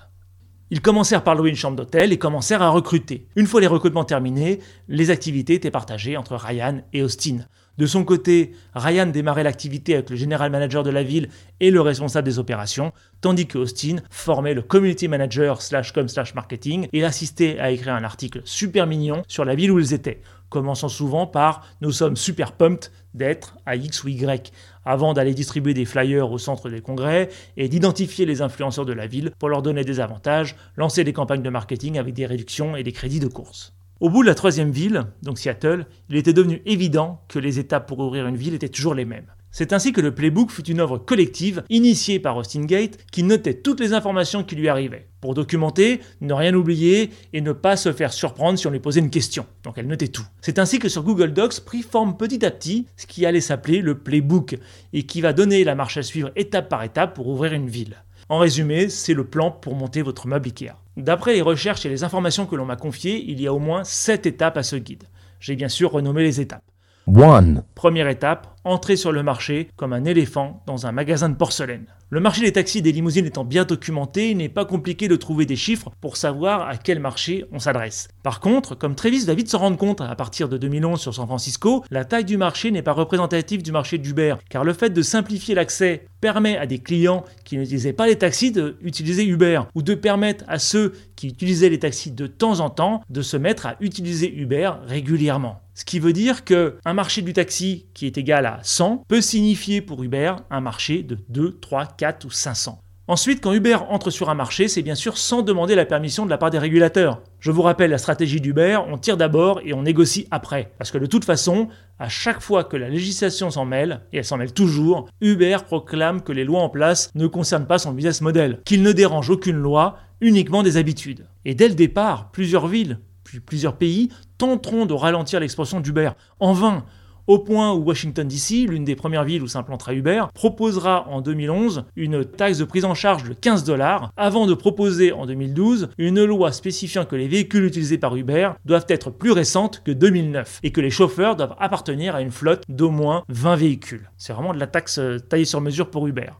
Ils 0.70 0.80
commencèrent 0.80 1.22
par 1.22 1.34
louer 1.34 1.50
une 1.50 1.56
chambre 1.56 1.76
d'hôtel 1.76 2.12
et 2.12 2.18
commencèrent 2.18 2.62
à 2.62 2.70
recruter. 2.70 3.28
Une 3.36 3.46
fois 3.46 3.60
les 3.60 3.66
recrutements 3.66 4.06
terminés, 4.06 4.60
les 4.88 5.10
activités 5.10 5.52
étaient 5.52 5.70
partagées 5.70 6.16
entre 6.16 6.36
Ryan 6.36 6.80
et 6.94 7.02
Austin. 7.02 7.40
De 7.78 7.86
son 7.86 8.04
côté, 8.04 8.52
Ryan 8.74 9.06
démarrait 9.06 9.44
l'activité 9.44 9.94
avec 9.94 10.10
le 10.10 10.16
général 10.16 10.50
manager 10.50 10.82
de 10.82 10.90
la 10.90 11.02
ville 11.02 11.30
et 11.58 11.70
le 11.70 11.80
responsable 11.80 12.26
des 12.26 12.38
opérations, 12.38 12.92
tandis 13.22 13.46
que 13.46 13.56
Austin 13.56 13.96
formait 14.10 14.52
le 14.52 14.60
community 14.60 15.08
manager 15.08 15.62
slash 15.62 15.92
com 15.92 16.06
slash 16.06 16.34
marketing 16.34 16.88
et 16.92 17.02
assistait 17.02 17.58
à 17.58 17.70
écrire 17.70 17.94
un 17.94 18.04
article 18.04 18.42
super 18.44 18.86
mignon 18.86 19.22
sur 19.26 19.46
la 19.46 19.54
ville 19.54 19.70
où 19.70 19.78
ils 19.78 19.94
étaient, 19.94 20.20
commençant 20.50 20.90
souvent 20.90 21.26
par 21.26 21.66
Nous 21.80 21.92
sommes 21.92 22.16
super 22.16 22.52
pumped 22.52 22.90
d'être 23.14 23.56
à 23.64 23.74
X 23.74 24.04
ou 24.04 24.08
Y, 24.08 24.52
avant 24.84 25.14
d'aller 25.14 25.32
distribuer 25.32 25.72
des 25.72 25.86
flyers 25.86 26.30
au 26.30 26.36
centre 26.38 26.68
des 26.68 26.82
congrès 26.82 27.30
et 27.56 27.68
d'identifier 27.68 28.26
les 28.26 28.42
influenceurs 28.42 28.84
de 28.84 28.92
la 28.92 29.06
ville 29.06 29.30
pour 29.38 29.48
leur 29.48 29.62
donner 29.62 29.84
des 29.84 29.98
avantages, 29.98 30.56
lancer 30.76 31.04
des 31.04 31.14
campagnes 31.14 31.42
de 31.42 31.50
marketing 31.50 31.98
avec 31.98 32.12
des 32.12 32.26
réductions 32.26 32.76
et 32.76 32.82
des 32.82 32.92
crédits 32.92 33.20
de 33.20 33.28
course. 33.28 33.72
Au 34.02 34.10
bout 34.10 34.22
de 34.22 34.26
la 34.26 34.34
troisième 34.34 34.72
ville, 34.72 35.04
donc 35.22 35.38
Seattle, 35.38 35.86
il 36.10 36.16
était 36.16 36.32
devenu 36.32 36.60
évident 36.66 37.22
que 37.28 37.38
les 37.38 37.60
étapes 37.60 37.86
pour 37.86 38.00
ouvrir 38.00 38.26
une 38.26 38.36
ville 38.36 38.52
étaient 38.52 38.68
toujours 38.68 38.96
les 38.96 39.04
mêmes. 39.04 39.30
C'est 39.52 39.72
ainsi 39.72 39.92
que 39.92 40.00
le 40.00 40.12
Playbook 40.12 40.50
fut 40.50 40.68
une 40.68 40.80
œuvre 40.80 40.98
collective 40.98 41.62
initiée 41.70 42.18
par 42.18 42.36
Austin 42.36 42.64
Gate 42.64 42.98
qui 43.12 43.22
notait 43.22 43.54
toutes 43.54 43.78
les 43.78 43.92
informations 43.92 44.42
qui 44.42 44.56
lui 44.56 44.68
arrivaient, 44.68 45.06
pour 45.20 45.34
documenter, 45.34 46.00
ne 46.20 46.34
rien 46.34 46.52
oublier 46.52 47.10
et 47.32 47.40
ne 47.40 47.52
pas 47.52 47.76
se 47.76 47.92
faire 47.92 48.12
surprendre 48.12 48.58
si 48.58 48.66
on 48.66 48.70
lui 48.70 48.80
posait 48.80 48.98
une 48.98 49.08
question. 49.08 49.46
Donc 49.62 49.74
elle 49.76 49.86
notait 49.86 50.08
tout. 50.08 50.26
C'est 50.40 50.58
ainsi 50.58 50.80
que 50.80 50.88
sur 50.88 51.04
Google 51.04 51.32
Docs 51.32 51.60
prit 51.60 51.82
forme 51.82 52.16
petit 52.16 52.44
à 52.44 52.50
petit 52.50 52.88
ce 52.96 53.06
qui 53.06 53.24
allait 53.24 53.40
s'appeler 53.40 53.82
le 53.82 53.96
Playbook 53.96 54.58
et 54.92 55.04
qui 55.04 55.20
va 55.20 55.32
donner 55.32 55.62
la 55.62 55.76
marche 55.76 55.96
à 55.96 56.02
suivre 56.02 56.32
étape 56.34 56.68
par 56.68 56.82
étape 56.82 57.14
pour 57.14 57.28
ouvrir 57.28 57.52
une 57.52 57.68
ville. 57.68 58.02
En 58.32 58.38
résumé, 58.38 58.88
c'est 58.88 59.12
le 59.12 59.24
plan 59.24 59.50
pour 59.50 59.74
monter 59.74 60.00
votre 60.00 60.26
meuble 60.26 60.48
Ikea. 60.48 60.72
D'après 60.96 61.34
les 61.34 61.42
recherches 61.42 61.84
et 61.84 61.90
les 61.90 62.02
informations 62.02 62.46
que 62.46 62.56
l'on 62.56 62.64
m'a 62.64 62.76
confiées, 62.76 63.22
il 63.28 63.38
y 63.38 63.46
a 63.46 63.52
au 63.52 63.58
moins 63.58 63.84
7 63.84 64.24
étapes 64.24 64.56
à 64.56 64.62
ce 64.62 64.76
guide. 64.76 65.04
J'ai 65.38 65.54
bien 65.54 65.68
sûr 65.68 65.92
renommé 65.92 66.22
les 66.22 66.40
étapes. 66.40 66.64
One. 67.06 67.62
Première 67.74 68.08
étape, 68.08 68.56
entrer 68.64 68.96
sur 68.96 69.12
le 69.12 69.22
marché 69.22 69.68
comme 69.76 69.92
un 69.92 70.04
éléphant 70.04 70.62
dans 70.66 70.86
un 70.86 70.92
magasin 70.92 71.28
de 71.28 71.36
porcelaine. 71.36 71.86
Le 72.10 72.20
marché 72.20 72.42
des 72.42 72.52
taxis 72.52 72.78
et 72.78 72.82
des 72.82 72.92
limousines 72.92 73.24
étant 73.24 73.42
bien 73.42 73.64
documenté, 73.64 74.32
il 74.32 74.36
n'est 74.36 74.50
pas 74.50 74.66
compliqué 74.66 75.08
de 75.08 75.16
trouver 75.16 75.46
des 75.46 75.56
chiffres 75.56 75.90
pour 76.02 76.18
savoir 76.18 76.68
à 76.68 76.76
quel 76.76 77.00
marché 77.00 77.46
on 77.52 77.58
s'adresse. 77.58 78.08
Par 78.22 78.40
contre, 78.40 78.74
comme 78.74 78.94
Travis 78.94 79.24
va 79.24 79.32
vite 79.32 79.48
se 79.48 79.56
rendre 79.56 79.78
compte 79.78 80.02
à 80.02 80.14
partir 80.14 80.50
de 80.50 80.58
2011 80.58 81.00
sur 81.00 81.14
San 81.14 81.26
Francisco, 81.26 81.82
la 81.90 82.04
taille 82.04 82.26
du 82.26 82.36
marché 82.36 82.70
n'est 82.70 82.82
pas 82.82 82.92
représentative 82.92 83.62
du 83.62 83.72
marché 83.72 83.96
d'Uber, 83.96 84.34
car 84.50 84.62
le 84.62 84.74
fait 84.74 84.90
de 84.90 85.00
simplifier 85.00 85.54
l'accès 85.54 86.04
permet 86.20 86.58
à 86.58 86.66
des 86.66 86.80
clients 86.80 87.24
qui 87.44 87.56
n'utilisaient 87.56 87.94
pas 87.94 88.06
les 88.06 88.18
taxis 88.18 88.52
d'utiliser 88.52 89.24
Uber, 89.24 89.62
ou 89.74 89.80
de 89.80 89.94
permettre 89.94 90.44
à 90.48 90.58
ceux 90.58 90.92
qui 91.16 91.28
utilisaient 91.28 91.70
les 91.70 91.78
taxis 91.78 92.10
de 92.10 92.26
temps 92.26 92.60
en 92.60 92.68
temps 92.68 93.02
de 93.08 93.22
se 93.22 93.38
mettre 93.38 93.64
à 93.64 93.76
utiliser 93.80 94.30
Uber 94.34 94.72
régulièrement. 94.86 95.62
Ce 95.74 95.86
qui 95.86 95.98
veut 95.98 96.12
dire 96.12 96.44
que 96.44 96.76
un 96.84 96.92
marché 96.92 97.22
du 97.22 97.32
taxi 97.32 97.86
qui 97.94 98.04
est 98.04 98.18
égal 98.18 98.44
à 98.44 98.51
100 98.62 99.04
peut 99.08 99.20
signifier 99.20 99.80
pour 99.80 100.02
Uber 100.02 100.34
un 100.50 100.60
marché 100.60 101.02
de 101.02 101.18
2, 101.28 101.58
3, 101.60 101.86
4 101.86 102.24
ou 102.24 102.30
500. 102.30 102.78
Ensuite, 103.08 103.42
quand 103.42 103.52
Uber 103.52 103.78
entre 103.90 104.10
sur 104.10 104.30
un 104.30 104.34
marché, 104.34 104.68
c'est 104.68 104.80
bien 104.80 104.94
sûr 104.94 105.18
sans 105.18 105.42
demander 105.42 105.74
la 105.74 105.84
permission 105.84 106.24
de 106.24 106.30
la 106.30 106.38
part 106.38 106.50
des 106.50 106.58
régulateurs. 106.58 107.20
Je 107.40 107.50
vous 107.50 107.62
rappelle 107.62 107.90
la 107.90 107.98
stratégie 107.98 108.40
d'Uber, 108.40 108.78
on 108.88 108.96
tire 108.96 109.16
d'abord 109.16 109.60
et 109.64 109.74
on 109.74 109.82
négocie 109.82 110.28
après. 110.30 110.72
Parce 110.78 110.92
que 110.92 110.98
de 110.98 111.06
toute 111.06 111.24
façon, 111.24 111.68
à 111.98 112.08
chaque 112.08 112.40
fois 112.40 112.62
que 112.62 112.76
la 112.76 112.88
législation 112.88 113.50
s'en 113.50 113.64
mêle, 113.64 114.02
et 114.12 114.18
elle 114.18 114.24
s'en 114.24 114.36
mêle 114.36 114.52
toujours, 114.52 115.08
Uber 115.20 115.58
proclame 115.66 116.22
que 116.22 116.32
les 116.32 116.44
lois 116.44 116.62
en 116.62 116.68
place 116.68 117.10
ne 117.16 117.26
concernent 117.26 117.66
pas 117.66 117.78
son 117.78 117.92
business 117.92 118.20
model, 118.20 118.60
qu'il 118.64 118.82
ne 118.82 118.92
dérange 118.92 119.30
aucune 119.30 119.58
loi, 119.58 119.96
uniquement 120.20 120.62
des 120.62 120.76
habitudes. 120.76 121.26
Et 121.44 121.56
dès 121.56 121.68
le 121.68 121.74
départ, 121.74 122.30
plusieurs 122.30 122.68
villes, 122.68 122.98
puis 123.24 123.40
plusieurs 123.40 123.76
pays 123.76 124.10
tenteront 124.38 124.86
de 124.86 124.94
ralentir 124.94 125.40
l'expansion 125.40 125.80
d'Uber. 125.80 126.10
En 126.38 126.52
vain, 126.52 126.84
au 127.32 127.38
point 127.38 127.72
où 127.72 127.78
Washington 127.78 128.28
DC, 128.28 128.68
l'une 128.68 128.84
des 128.84 128.94
premières 128.94 129.24
villes 129.24 129.42
où 129.42 129.48
s'implantera 129.48 129.94
Uber, 129.94 130.24
proposera 130.34 131.08
en 131.08 131.22
2011 131.22 131.86
une 131.96 132.26
taxe 132.26 132.58
de 132.58 132.64
prise 132.64 132.84
en 132.84 132.92
charge 132.92 133.26
de 133.26 133.32
15 133.32 133.64
dollars, 133.64 134.12
avant 134.18 134.46
de 134.46 134.52
proposer 134.52 135.12
en 135.12 135.24
2012 135.24 135.88
une 135.96 136.22
loi 136.24 136.52
spécifiant 136.52 137.06
que 137.06 137.16
les 137.16 137.28
véhicules 137.28 137.64
utilisés 137.64 137.96
par 137.96 138.14
Uber 138.16 138.50
doivent 138.66 138.84
être 138.90 139.08
plus 139.08 139.32
récentes 139.32 139.82
que 139.82 139.92
2009 139.92 140.60
et 140.62 140.72
que 140.72 140.82
les 140.82 140.90
chauffeurs 140.90 141.34
doivent 141.34 141.56
appartenir 141.58 142.14
à 142.14 142.20
une 142.20 142.30
flotte 142.30 142.64
d'au 142.68 142.90
moins 142.90 143.22
20 143.30 143.56
véhicules. 143.56 144.10
C'est 144.18 144.34
vraiment 144.34 144.52
de 144.52 144.60
la 144.60 144.66
taxe 144.66 144.98
euh, 144.98 145.18
taillée 145.18 145.46
sur 145.46 145.62
mesure 145.62 145.88
pour 145.88 146.06
Uber. 146.06 146.32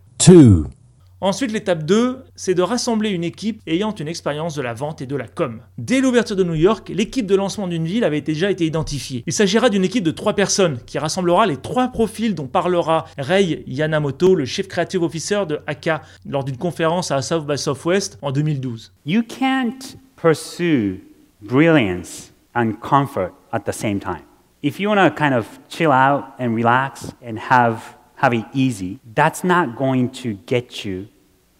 Ensuite, 1.24 1.52
l'étape 1.52 1.84
2, 1.84 2.24
c'est 2.34 2.54
de 2.54 2.62
rassembler 2.62 3.10
une 3.10 3.22
équipe 3.22 3.62
ayant 3.68 3.94
une 3.94 4.08
expérience 4.08 4.56
de 4.56 4.60
la 4.60 4.74
vente 4.74 5.02
et 5.02 5.06
de 5.06 5.14
la 5.14 5.28
com. 5.28 5.60
Dès 5.78 6.00
l'ouverture 6.00 6.34
de 6.34 6.42
New 6.42 6.56
York, 6.56 6.88
l'équipe 6.92 7.26
de 7.26 7.36
lancement 7.36 7.68
d'une 7.68 7.84
ville 7.84 8.02
avait 8.02 8.22
déjà 8.22 8.50
été 8.50 8.66
identifiée. 8.66 9.22
Il 9.28 9.32
s'agira 9.32 9.70
d'une 9.70 9.84
équipe 9.84 10.02
de 10.02 10.10
trois 10.10 10.32
personnes 10.32 10.80
qui 10.84 10.98
rassemblera 10.98 11.46
les 11.46 11.58
trois 11.58 11.86
profils 11.86 12.34
dont 12.34 12.48
parlera 12.48 13.04
Rei 13.18 13.62
Yanamoto, 13.68 14.34
le 14.34 14.46
Chief 14.46 14.66
Creative 14.66 15.00
Officer 15.00 15.44
de 15.48 15.60
Aka, 15.68 16.02
lors 16.28 16.42
d'une 16.42 16.56
conférence 16.56 17.12
à 17.12 17.22
South 17.22 17.46
by 17.46 17.56
Southwest 17.56 18.18
en 18.20 18.32
2012. 18.32 18.92
You 19.06 19.22
can't 19.22 19.96
pursue 20.16 21.04
brilliance 21.40 22.32
and 22.56 22.72
comfort 22.80 23.30
at 23.52 23.60
the 23.60 23.72
same 23.72 24.00
time. 24.00 24.22
If 24.64 24.80
you 24.80 24.88
want 24.88 25.08
to 25.08 25.14
kind 25.14 25.34
of 25.34 25.46
chill 25.68 25.92
out 25.92 26.24
and 26.40 26.52
relax 26.52 27.12
and 27.24 27.36
have 27.48 27.94
have 28.22 28.32
it 28.32 28.44
easy, 28.54 29.00
that's 29.14 29.42
not 29.42 29.76
going 29.76 30.08
to 30.08 30.34
get 30.46 30.84
you 30.84 31.08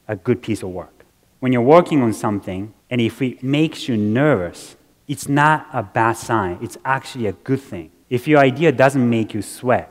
a 0.09 0.17
good 0.17 0.43
piece 0.43 0.63
of 0.63 0.71
work. 0.71 1.05
When 1.41 1.53
you're 1.53 1.63
working 1.63 2.03
on 2.03 2.13
something 2.13 2.73
and 2.91 3.01
if 3.01 3.21
it 3.21 3.43
makes 3.43 3.89
you 3.89 3.97
nervous, 3.97 4.77
it's 5.09 5.29
not 5.29 5.67
a 5.73 5.83
bad 5.83 6.17
sign, 6.17 6.59
it's 6.63 6.79
actually 6.85 7.27
a 7.27 7.33
good 7.33 7.61
thing. 7.61 7.91
If 8.09 8.29
your 8.29 8.39
idea 8.39 8.73
doesn't 8.73 9.09
make 9.09 9.35
you 9.35 9.43
sweat, 9.43 9.89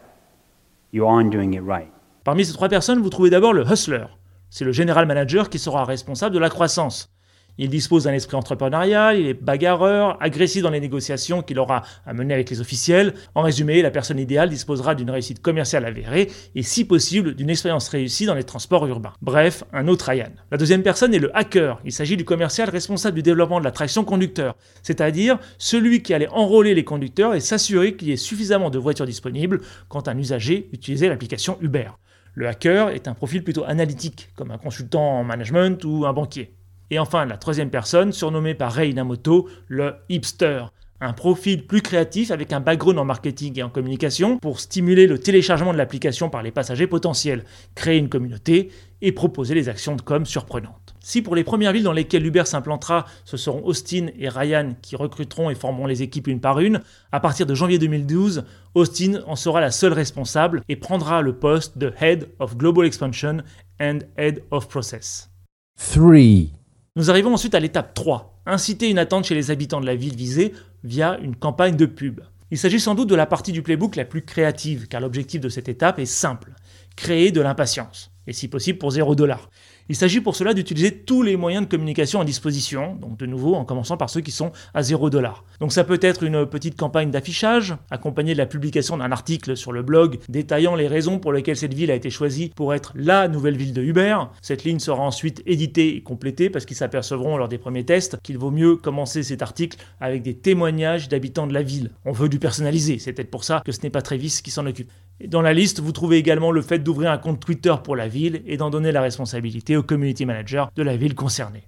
you 0.91 1.07
aren't 1.07 1.31
doing 1.31 1.53
it 1.53 1.61
right. 1.61 1.91
Parmi 2.23 2.45
ces 2.45 2.53
trois 2.53 2.69
personnes, 2.69 3.01
vous 3.01 3.09
trouvez 3.09 3.29
d'abord 3.29 3.53
le 3.53 3.65
hustler. 3.65 4.05
C'est 4.49 4.65
le 4.65 4.71
général 4.71 5.05
manager 5.07 5.49
qui 5.49 5.57
sera 5.57 5.85
responsable 5.85 6.35
de 6.35 6.39
la 6.39 6.49
croissance. 6.49 7.09
Il 7.57 7.69
dispose 7.69 8.05
d'un 8.05 8.13
esprit 8.13 8.35
entrepreneurial, 8.35 9.19
il 9.19 9.27
est 9.27 9.33
bagarreur, 9.33 10.17
agressif 10.21 10.63
dans 10.63 10.69
les 10.69 10.79
négociations 10.79 11.41
qu'il 11.41 11.59
aura 11.59 11.83
à 12.05 12.13
mener 12.13 12.33
avec 12.33 12.49
les 12.49 12.61
officiels. 12.61 13.13
En 13.35 13.41
résumé, 13.41 13.81
la 13.81 13.91
personne 13.91 14.19
idéale 14.19 14.49
disposera 14.49 14.95
d'une 14.95 15.09
réussite 15.11 15.41
commerciale 15.41 15.85
avérée 15.85 16.29
et, 16.55 16.63
si 16.63 16.85
possible, 16.85 17.35
d'une 17.35 17.49
expérience 17.49 17.89
réussie 17.89 18.25
dans 18.25 18.35
les 18.35 18.43
transports 18.43 18.87
urbains. 18.87 19.13
Bref, 19.21 19.63
un 19.73 19.87
autre 19.87 20.09
Ryan. 20.09 20.31
La 20.51 20.57
deuxième 20.57 20.83
personne 20.83 21.13
est 21.13 21.19
le 21.19 21.35
hacker. 21.35 21.79
Il 21.85 21.91
s'agit 21.91 22.17
du 22.17 22.25
commercial 22.25 22.69
responsable 22.69 23.15
du 23.15 23.23
développement 23.23 23.59
de 23.59 23.65
la 23.65 23.71
traction 23.71 24.03
conducteur, 24.03 24.55
c'est-à-dire 24.81 25.37
celui 25.57 26.01
qui 26.01 26.13
allait 26.13 26.29
enrôler 26.29 26.73
les 26.73 26.83
conducteurs 26.83 27.35
et 27.35 27.39
s'assurer 27.39 27.95
qu'il 27.95 28.07
y 28.07 28.11
ait 28.11 28.17
suffisamment 28.17 28.69
de 28.69 28.79
voitures 28.79 29.05
disponibles 29.05 29.61
quand 29.89 30.07
un 30.07 30.17
usager 30.17 30.69
utilisait 30.71 31.09
l'application 31.09 31.57
Uber. 31.61 31.89
Le 32.33 32.47
hacker 32.47 32.89
est 32.89 33.09
un 33.09 33.13
profil 33.13 33.43
plutôt 33.43 33.65
analytique, 33.65 34.29
comme 34.35 34.51
un 34.51 34.57
consultant 34.57 35.19
en 35.19 35.23
management 35.23 35.83
ou 35.83 36.05
un 36.05 36.13
banquier. 36.13 36.53
Et 36.91 36.99
enfin, 36.99 37.25
la 37.25 37.37
troisième 37.37 37.69
personne, 37.69 38.11
surnommée 38.11 38.53
par 38.53 38.73
Rei 38.73 38.89
Inamoto, 38.89 39.47
le 39.69 39.95
hipster. 40.09 40.65
Un 40.99 41.13
profil 41.13 41.65
plus 41.65 41.81
créatif 41.81 42.29
avec 42.29 42.53
un 42.53 42.59
background 42.59 42.99
en 42.99 43.05
marketing 43.05 43.57
et 43.57 43.63
en 43.63 43.69
communication 43.69 44.37
pour 44.37 44.59
stimuler 44.59 45.07
le 45.07 45.17
téléchargement 45.17 45.73
de 45.73 45.77
l'application 45.77 46.29
par 46.29 46.43
les 46.43 46.51
passagers 46.51 46.85
potentiels, 46.85 47.43
créer 47.73 47.97
une 47.97 48.09
communauté 48.09 48.71
et 49.01 49.11
proposer 49.11 49.55
des 49.55 49.67
actions 49.67 49.95
de 49.95 50.01
com 50.01 50.27
surprenantes. 50.27 50.93
Si 50.99 51.23
pour 51.23 51.33
les 51.33 51.43
premières 51.43 51.71
villes 51.71 51.81
dans 51.81 51.93
lesquelles 51.93 52.25
Uber 52.25 52.45
s'implantera, 52.45 53.05
ce 53.25 53.35
seront 53.35 53.65
Austin 53.65 54.07
et 54.19 54.29
Ryan 54.29 54.75
qui 54.81 54.95
recruteront 54.95 55.49
et 55.49 55.55
formeront 55.55 55.87
les 55.87 56.03
équipes 56.03 56.27
une 56.27 56.39
par 56.41 56.59
une, 56.59 56.81
à 57.11 57.19
partir 57.19 57.47
de 57.47 57.55
janvier 57.55 57.79
2012, 57.79 58.43
Austin 58.75 59.23
en 59.25 59.35
sera 59.35 59.59
la 59.59 59.71
seule 59.71 59.93
responsable 59.93 60.61
et 60.69 60.75
prendra 60.75 61.23
le 61.23 61.33
poste 61.33 61.79
de 61.79 61.91
Head 61.99 62.27
of 62.37 62.57
Global 62.57 62.85
Expansion 62.85 63.37
and 63.79 63.99
Head 64.17 64.43
of 64.51 64.67
Process. 64.67 65.31
3. 65.79 66.60
Nous 66.97 67.09
arrivons 67.09 67.33
ensuite 67.33 67.55
à 67.55 67.61
l'étape 67.61 67.93
3, 67.93 68.41
inciter 68.45 68.89
une 68.89 68.97
attente 68.97 69.23
chez 69.23 69.33
les 69.33 69.49
habitants 69.49 69.79
de 69.79 69.85
la 69.85 69.95
ville 69.95 70.17
visée 70.17 70.51
via 70.83 71.17
une 71.19 71.37
campagne 71.37 71.77
de 71.77 71.85
pub. 71.85 72.19
Il 72.51 72.57
s'agit 72.57 72.81
sans 72.81 72.95
doute 72.95 73.07
de 73.07 73.15
la 73.15 73.25
partie 73.25 73.53
du 73.53 73.61
playbook 73.61 73.95
la 73.95 74.03
plus 74.03 74.25
créative, 74.25 74.89
car 74.89 74.99
l'objectif 74.99 75.39
de 75.39 75.47
cette 75.47 75.69
étape 75.69 75.99
est 75.99 76.05
simple, 76.05 76.51
créer 76.97 77.31
de 77.31 77.39
l'impatience, 77.39 78.11
et 78.27 78.33
si 78.33 78.49
possible 78.49 78.77
pour 78.77 78.91
0 78.91 79.15
dollar. 79.15 79.49
Il 79.91 79.97
s'agit 79.97 80.21
pour 80.21 80.37
cela 80.37 80.53
d'utiliser 80.53 80.93
tous 80.99 81.21
les 81.21 81.35
moyens 81.35 81.65
de 81.65 81.69
communication 81.69 82.21
à 82.21 82.23
disposition, 82.23 82.95
donc 82.95 83.17
de 83.17 83.25
nouveau 83.25 83.55
en 83.55 83.65
commençant 83.65 83.97
par 83.97 84.09
ceux 84.09 84.21
qui 84.21 84.31
sont 84.31 84.53
à 84.73 84.83
0 84.83 85.09
dollar. 85.09 85.43
Donc 85.59 85.73
ça 85.73 85.83
peut 85.83 85.99
être 86.01 86.23
une 86.23 86.45
petite 86.45 86.77
campagne 86.77 87.11
d'affichage, 87.11 87.75
accompagnée 87.89 88.31
de 88.31 88.37
la 88.37 88.45
publication 88.45 88.95
d'un 88.95 89.11
article 89.11 89.57
sur 89.57 89.73
le 89.73 89.81
blog 89.81 90.19
détaillant 90.29 90.75
les 90.75 90.87
raisons 90.87 91.19
pour 91.19 91.33
lesquelles 91.33 91.57
cette 91.57 91.73
ville 91.73 91.91
a 91.91 91.95
été 91.95 92.09
choisie 92.09 92.53
pour 92.55 92.73
être 92.73 92.93
la 92.95 93.27
nouvelle 93.27 93.57
ville 93.57 93.73
de 93.73 93.81
Uber. 93.81 94.17
Cette 94.41 94.63
ligne 94.63 94.79
sera 94.79 95.03
ensuite 95.03 95.43
éditée 95.45 95.97
et 95.97 96.01
complétée 96.01 96.49
parce 96.49 96.63
qu'ils 96.63 96.77
s'apercevront 96.77 97.35
lors 97.35 97.49
des 97.49 97.57
premiers 97.57 97.83
tests 97.83 98.17
qu'il 98.23 98.37
vaut 98.37 98.49
mieux 98.49 98.77
commencer 98.77 99.23
cet 99.23 99.41
article 99.41 99.77
avec 99.99 100.23
des 100.23 100.37
témoignages 100.37 101.09
d'habitants 101.09 101.47
de 101.47 101.53
la 101.53 101.63
ville. 101.63 101.91
On 102.05 102.13
veut 102.13 102.29
du 102.29 102.39
personnalisé, 102.39 102.97
c'est 102.97 103.11
peut-être 103.11 103.29
pour 103.29 103.43
ça 103.43 103.61
que 103.65 103.73
ce 103.73 103.81
n'est 103.83 103.89
pas 103.89 104.01
Travis 104.01 104.39
qui 104.41 104.51
s'en 104.51 104.65
occupe. 104.65 104.89
Dans 105.27 105.41
la 105.41 105.53
liste, 105.53 105.81
vous 105.81 105.91
trouvez 105.91 106.17
également 106.17 106.51
le 106.51 106.61
fait 106.61 106.79
d'ouvrir 106.79 107.11
un 107.11 107.17
compte 107.19 107.39
Twitter 107.39 107.75
pour 107.83 107.95
la 107.95 108.07
ville 108.07 108.41
et 108.47 108.57
d'en 108.57 108.71
donner 108.71 108.91
la 108.91 109.01
responsabilité 109.01 109.77
community 109.83 110.25
manager 110.25 110.71
de 110.75 110.83
la 110.83 110.97
ville 110.97 111.15
concernée. 111.15 111.67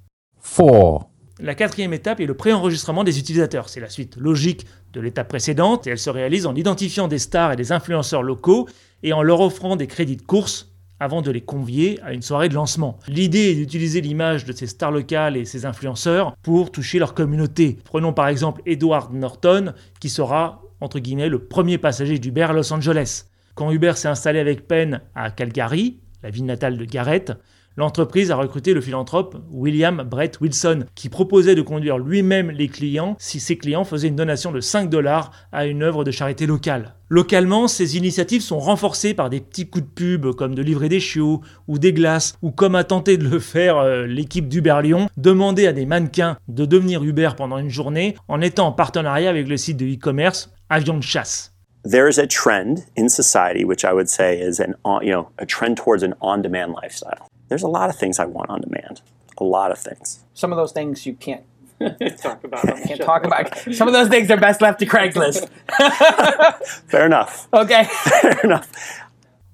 4. 0.58 1.08
La 1.40 1.56
quatrième 1.56 1.94
étape 1.94 2.20
est 2.20 2.26
le 2.26 2.36
préenregistrement 2.36 3.04
des 3.04 3.18
utilisateurs. 3.18 3.68
C'est 3.68 3.80
la 3.80 3.90
suite 3.90 4.18
logique 4.18 4.68
de 4.94 5.02
l'étape 5.02 5.30
précédente 5.30 5.88
et 5.88 5.90
elle 5.90 6.00
se 6.00 6.10
réalise 6.10 6.46
en 6.46 6.56
identifiant 6.56 7.08
des 7.08 7.18
stars 7.18 7.54
et 7.54 7.56
des 7.56 7.72
influenceurs 7.72 8.22
locaux 8.22 8.68
et 9.02 9.14
en 9.14 9.24
leur 9.24 9.42
offrant 9.42 9.76
des 9.76 9.88
crédits 9.88 10.16
de 10.16 10.22
course 10.22 10.74
avant 11.00 11.22
de 11.22 11.32
les 11.32 11.42
convier 11.42 12.00
à 12.04 12.14
une 12.14 12.22
soirée 12.22 12.50
de 12.50 12.54
lancement. 12.54 13.00
L'idée 13.08 13.52
est 13.52 13.56
d'utiliser 13.56 14.00
l'image 14.00 14.46
de 14.46 14.54
ces 14.54 14.68
stars 14.68 14.92
locales 14.92 15.36
et 15.36 15.44
ces 15.44 15.66
influenceurs 15.66 16.36
pour 16.44 16.72
toucher 16.72 17.00
leur 17.00 17.14
communauté. 17.14 17.78
Prenons 17.84 18.14
par 18.14 18.28
exemple 18.28 18.62
Edward 18.66 19.12
Norton 19.14 19.74
qui 20.00 20.10
sera 20.10 20.62
entre 20.82 21.00
guillemets 21.00 21.30
le 21.30 21.40
premier 21.40 21.78
passager 21.78 22.20
d'Uber 22.20 22.44
à 22.44 22.54
Los 22.54 22.72
Angeles. 22.72 23.26
Quand 23.56 23.72
Uber 23.72 23.94
s'est 23.96 24.08
installé 24.08 24.40
avec 24.40 24.68
peine 24.68 25.02
à 25.16 25.32
Calgary, 25.32 26.00
la 26.22 26.30
ville 26.30 26.46
natale 26.46 26.78
de 26.78 26.86
Garrett, 26.86 27.34
l'entreprise 27.78 28.32
a 28.32 28.36
recruté 28.36 28.74
le 28.74 28.82
philanthrope 28.82 29.38
William 29.52 30.04
Brett 30.04 30.40
Wilson, 30.42 30.86
qui 30.96 31.10
proposait 31.10 31.56
de 31.56 31.62
conduire 31.62 31.98
lui-même 31.98 32.52
les 32.52 32.68
clients 32.68 33.16
si 33.20 33.40
ses 33.40 33.58
clients 33.58 33.84
faisaient 33.84 34.08
une 34.08 34.16
donation 34.16 34.52
de 34.52 34.60
5 34.60 34.90
dollars 34.90 35.32
à 35.52 35.66
une 35.66 35.84
œuvre 35.84 36.04
de 36.04 36.12
charité 36.12 36.46
locale. 36.46 36.96
Localement, 37.10 37.68
ces 37.68 37.98
initiatives 37.98 38.42
sont 38.42 38.60
renforcées 38.60 39.14
par 39.14 39.30
des 39.30 39.40
petits 39.40 39.70
coups 39.70 39.86
de 39.86 39.90
pub 39.90 40.32
comme 40.34 40.56
de 40.56 40.62
livrer 40.62 40.90
des 40.90 41.00
chiots 41.00 41.42
ou 41.68 41.78
des 41.78 41.94
glaces, 41.94 42.36
ou 42.42 42.52
comme 42.52 42.76
a 42.76 42.84
tenté 42.84 43.18
de 43.18 43.28
le 43.28 43.40
faire 43.40 43.78
euh, 43.78 44.08
l'équipe 44.08 44.48
d'Uber 44.48 44.80
Lyon, 44.82 45.10
demander 45.18 45.68
à 45.68 45.74
des 45.74 45.86
mannequins 45.86 46.38
de 46.48 46.66
devenir 46.66 47.04
Uber 47.04 47.32
pendant 47.38 47.58
une 47.58 47.70
journée 47.70 48.16
en 48.28 48.42
étant 48.42 48.68
en 48.68 48.72
partenariat 48.72 49.30
avec 49.30 49.48
le 49.48 49.58
site 49.58 49.78
de 49.78 49.86
e-commerce 49.86 50.52
Avion 50.70 50.98
de 50.98 51.04
chasse. 51.04 51.54
There 51.86 52.08
is 52.08 52.18
a 52.18 52.26
trend 52.26 52.86
in 52.98 53.10
society, 53.10 53.66
which 53.66 53.84
I 53.84 53.92
would 53.94 54.08
say 54.08 54.40
is 54.40 54.62
a 54.62 55.46
trend 55.46 55.76
towards 55.76 56.02
an 56.02 56.14
on-demand 56.22 56.74
lifestyle. 56.82 57.28
There's 57.50 57.64
a 57.64 57.68
lot 57.68 57.90
of 57.90 57.96
things 57.98 58.20
I 58.20 58.26
want 58.26 58.50
on 58.50 58.62
demand, 58.62 59.02
a 59.38 59.44
lot 59.44 59.72
of 59.72 59.80
things. 59.80 60.24
Some 60.34 60.52
of 60.52 60.58
those 60.58 60.72
things 60.72 61.06
you 61.06 61.16
can't 61.16 61.44
talk 62.22 62.44
about. 62.44 62.64
Can't 62.88 63.02
talk 63.02 63.26
about. 63.26 63.58
Some 63.74 63.88
of 63.88 63.94
those 63.94 64.10
things 64.10 64.30
are 64.32 64.40
best 64.40 64.62
left 64.62 64.80
to 64.80 64.86
Craigslist. 64.86 65.48
Fair 66.88 67.06
enough. 67.06 67.48
Okay. 67.54 67.84
Fair 68.22 68.40
enough. 68.44 68.68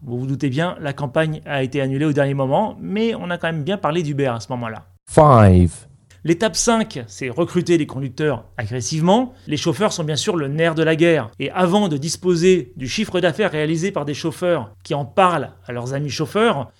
Vous 0.02 0.18
vous 0.20 0.28
doutez 0.28 0.50
bien, 0.50 0.78
la 0.80 0.94
campagne 0.94 1.42
a 1.46 1.62
été 1.62 1.82
annulée 1.82 2.06
au 2.06 2.14
dernier 2.14 2.34
moment, 2.34 2.78
mais 2.80 3.16
on 3.16 3.30
a 3.30 3.38
quand 3.38 3.48
même 3.48 3.64
bien 3.64 3.78
parlé 3.78 4.02
d'Uber 4.02 4.28
à 4.28 4.40
ce 4.40 4.48
moment-là. 4.52 4.86
5. 5.10 5.68
L'étape 6.24 6.56
5, 6.56 7.04
c'est 7.08 7.30
recruter 7.30 7.78
les 7.78 7.86
conducteurs 7.86 8.46
agressivement. 8.58 9.34
Les 9.48 9.58
chauffeurs 9.58 9.92
sont 9.92 10.04
bien 10.04 10.16
sûr 10.16 10.36
le 10.36 10.48
nerf 10.48 10.76
de 10.76 10.84
la 10.84 10.96
guerre. 10.96 11.32
Et 11.40 11.50
avant 11.52 11.88
de 11.88 11.98
disposer 11.98 12.74
du 12.76 12.88
chiffre 12.88 13.20
d'affaires 13.20 13.52
réalisé 13.52 13.92
par 13.92 14.06
des 14.06 14.14
chauffeurs 14.14 14.72
qui 14.84 14.94
en 14.94 15.06
parlent 15.06 15.52
à 15.66 15.72
leurs 15.72 15.94
amis 15.94 16.10
chauffeurs, 16.10 16.72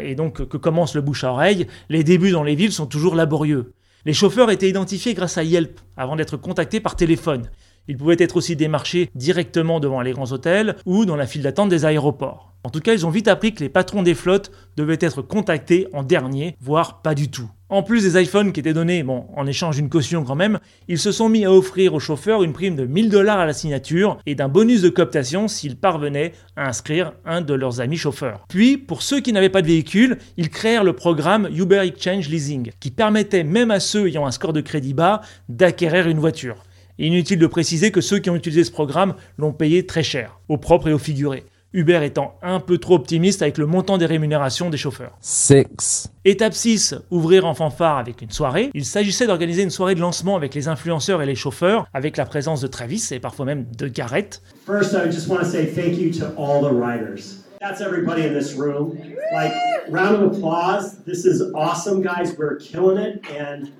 et 0.00 0.14
donc 0.14 0.46
que 0.46 0.56
commence 0.56 0.94
le 0.94 1.00
bouche 1.00 1.24
à 1.24 1.32
oreille, 1.32 1.66
les 1.88 2.04
débuts 2.04 2.32
dans 2.32 2.42
les 2.42 2.54
villes 2.54 2.72
sont 2.72 2.86
toujours 2.86 3.14
laborieux. 3.14 3.72
Les 4.04 4.12
chauffeurs 4.12 4.50
étaient 4.50 4.68
identifiés 4.68 5.14
grâce 5.14 5.36
à 5.36 5.42
Yelp 5.42 5.78
avant 5.96 6.16
d'être 6.16 6.36
contactés 6.36 6.80
par 6.80 6.96
téléphone. 6.96 7.50
Ils 7.90 7.96
pouvaient 7.96 8.14
être 8.20 8.36
aussi 8.36 8.54
démarchés 8.54 9.10
directement 9.16 9.80
devant 9.80 10.00
les 10.00 10.12
grands 10.12 10.30
hôtels 10.30 10.76
ou 10.86 11.06
dans 11.06 11.16
la 11.16 11.26
file 11.26 11.42
d'attente 11.42 11.70
des 11.70 11.84
aéroports. 11.84 12.54
En 12.62 12.70
tout 12.70 12.78
cas, 12.78 12.92
ils 12.92 13.04
ont 13.04 13.10
vite 13.10 13.26
appris 13.26 13.52
que 13.52 13.64
les 13.64 13.68
patrons 13.68 14.04
des 14.04 14.14
flottes 14.14 14.52
devaient 14.76 14.98
être 15.00 15.22
contactés 15.22 15.88
en 15.92 16.04
dernier, 16.04 16.56
voire 16.60 17.02
pas 17.02 17.16
du 17.16 17.32
tout. 17.32 17.50
En 17.68 17.82
plus 17.82 18.04
des 18.04 18.22
iPhones 18.22 18.52
qui 18.52 18.60
étaient 18.60 18.74
donnés, 18.74 19.04
en 19.08 19.44
échange 19.44 19.74
d'une 19.74 19.88
caution 19.88 20.22
quand 20.22 20.36
même, 20.36 20.60
ils 20.86 21.00
se 21.00 21.10
sont 21.10 21.28
mis 21.28 21.44
à 21.44 21.52
offrir 21.52 21.92
aux 21.94 21.98
chauffeurs 21.98 22.44
une 22.44 22.52
prime 22.52 22.76
de 22.76 22.86
1000 22.86 23.10
dollars 23.10 23.40
à 23.40 23.46
la 23.46 23.52
signature 23.52 24.18
et 24.24 24.36
d'un 24.36 24.48
bonus 24.48 24.82
de 24.82 24.88
cooptation 24.88 25.48
s'ils 25.48 25.76
parvenaient 25.76 26.32
à 26.54 26.68
inscrire 26.68 27.12
un 27.24 27.40
de 27.40 27.54
leurs 27.54 27.80
amis 27.80 27.96
chauffeurs. 27.96 28.44
Puis, 28.48 28.78
pour 28.78 29.02
ceux 29.02 29.18
qui 29.18 29.32
n'avaient 29.32 29.48
pas 29.48 29.62
de 29.62 29.66
véhicule, 29.66 30.18
ils 30.36 30.50
créèrent 30.50 30.84
le 30.84 30.92
programme 30.92 31.48
Uber 31.52 31.80
Exchange 31.80 32.28
Leasing, 32.28 32.70
qui 32.78 32.92
permettait 32.92 33.42
même 33.42 33.72
à 33.72 33.80
ceux 33.80 34.06
ayant 34.06 34.26
un 34.26 34.32
score 34.32 34.52
de 34.52 34.60
crédit 34.60 34.94
bas 34.94 35.22
d'acquérir 35.48 36.08
une 36.08 36.20
voiture. 36.20 36.62
Inutile 37.02 37.38
de 37.38 37.46
préciser 37.46 37.90
que 37.90 38.02
ceux 38.02 38.18
qui 38.18 38.28
ont 38.28 38.36
utilisé 38.36 38.62
ce 38.62 38.70
programme 38.70 39.14
l'ont 39.38 39.54
payé 39.54 39.86
très 39.86 40.02
cher, 40.02 40.38
au 40.50 40.58
propre 40.58 40.88
et 40.88 40.92
au 40.92 40.98
figuré. 40.98 41.44
Uber 41.72 42.00
étant 42.04 42.34
un 42.42 42.60
peu 42.60 42.76
trop 42.76 42.96
optimiste 42.96 43.40
avec 43.40 43.56
le 43.56 43.64
montant 43.64 43.96
des 43.96 44.04
rémunérations 44.04 44.68
des 44.68 44.76
chauffeurs. 44.76 45.16
6. 45.22 46.08
Étape 46.26 46.52
6, 46.52 46.96
ouvrir 47.10 47.46
en 47.46 47.54
fanfare 47.54 47.96
avec 47.96 48.20
une 48.20 48.30
soirée. 48.30 48.68
Il 48.74 48.84
s'agissait 48.84 49.26
d'organiser 49.26 49.62
une 49.62 49.70
soirée 49.70 49.94
de 49.94 50.00
lancement 50.00 50.36
avec 50.36 50.54
les 50.54 50.68
influenceurs 50.68 51.22
et 51.22 51.26
les 51.26 51.36
chauffeurs, 51.36 51.86
avec 51.94 52.18
la 52.18 52.26
présence 52.26 52.60
de 52.60 52.66
Travis 52.66 53.08
et 53.12 53.18
parfois 53.18 53.46
même 53.46 53.64
de 53.78 53.88
Garrett. 53.88 54.42
First, 54.66 54.92
I 54.92 55.10
just 55.10 55.26
want 55.26 55.38
to 55.38 55.46
say 55.46 55.64
thank 55.64 55.96
you 55.96 56.10
to 56.18 56.26
all 56.36 56.60
the 56.60 56.74
riders. 56.74 57.46
That's 57.60 57.80
everybody 57.80 58.26
in 58.26 58.34
this 58.34 58.54
room. 58.56 58.98
Like, 59.32 59.52
round 59.88 60.16
of 60.16 60.32
applause. 60.32 60.98
This 61.06 61.24
is 61.24 61.40
awesome, 61.54 62.02
guys. 62.02 62.36
We're 62.36 62.56
killing 62.56 62.98
it, 62.98 63.22
and 63.30 63.70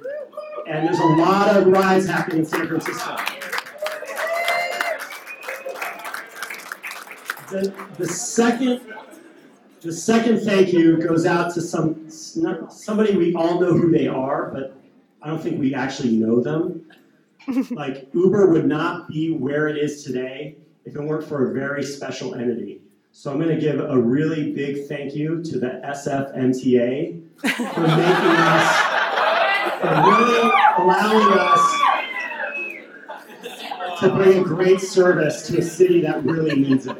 and 0.70 0.86
there's 0.86 1.00
a 1.00 1.04
lot 1.04 1.56
of 1.56 1.66
rides 1.66 2.06
happening 2.06 2.38
in 2.38 2.46
San 2.46 2.68
Francisco. 2.68 3.16
The, 7.50 7.74
the 7.98 8.06
second 8.06 8.80
the 9.80 9.92
second 9.92 10.40
thank 10.42 10.72
you 10.72 10.98
goes 10.98 11.26
out 11.26 11.52
to 11.54 11.60
some 11.60 12.08
somebody 12.08 13.16
we 13.16 13.34
all 13.34 13.60
know 13.60 13.72
who 13.72 13.90
they 13.90 14.06
are, 14.06 14.50
but 14.52 14.76
I 15.22 15.28
don't 15.28 15.42
think 15.42 15.58
we 15.58 15.74
actually 15.74 16.16
know 16.16 16.40
them. 16.40 16.86
like 17.70 18.08
Uber 18.12 18.50
would 18.50 18.66
not 18.66 19.08
be 19.08 19.32
where 19.32 19.66
it 19.66 19.76
is 19.76 20.04
today 20.04 20.56
if 20.84 20.94
it 20.94 21.02
weren't 21.02 21.26
for 21.26 21.50
a 21.50 21.54
very 21.54 21.82
special 21.82 22.34
entity. 22.34 22.80
So 23.10 23.32
I'm 23.32 23.40
going 23.40 23.54
to 23.54 23.60
give 23.60 23.80
a 23.80 24.00
really 24.00 24.52
big 24.52 24.86
thank 24.86 25.16
you 25.16 25.42
to 25.42 25.58
the 25.58 25.80
SFMTA 25.84 27.22
for 27.40 27.80
making 27.80 28.30
us, 28.36 29.00
for 29.80 29.88
really 29.88 30.50
allowing 30.78 31.32
us 31.38 31.60
to 34.00 34.08
bring 34.10 34.38
a 34.38 34.42
great 34.42 34.80
service 34.80 35.46
to 35.48 35.58
a 35.58 35.62
city 35.62 36.02
that 36.02 36.22
really 36.24 36.54
needs 36.60 36.86
it. 36.86 36.96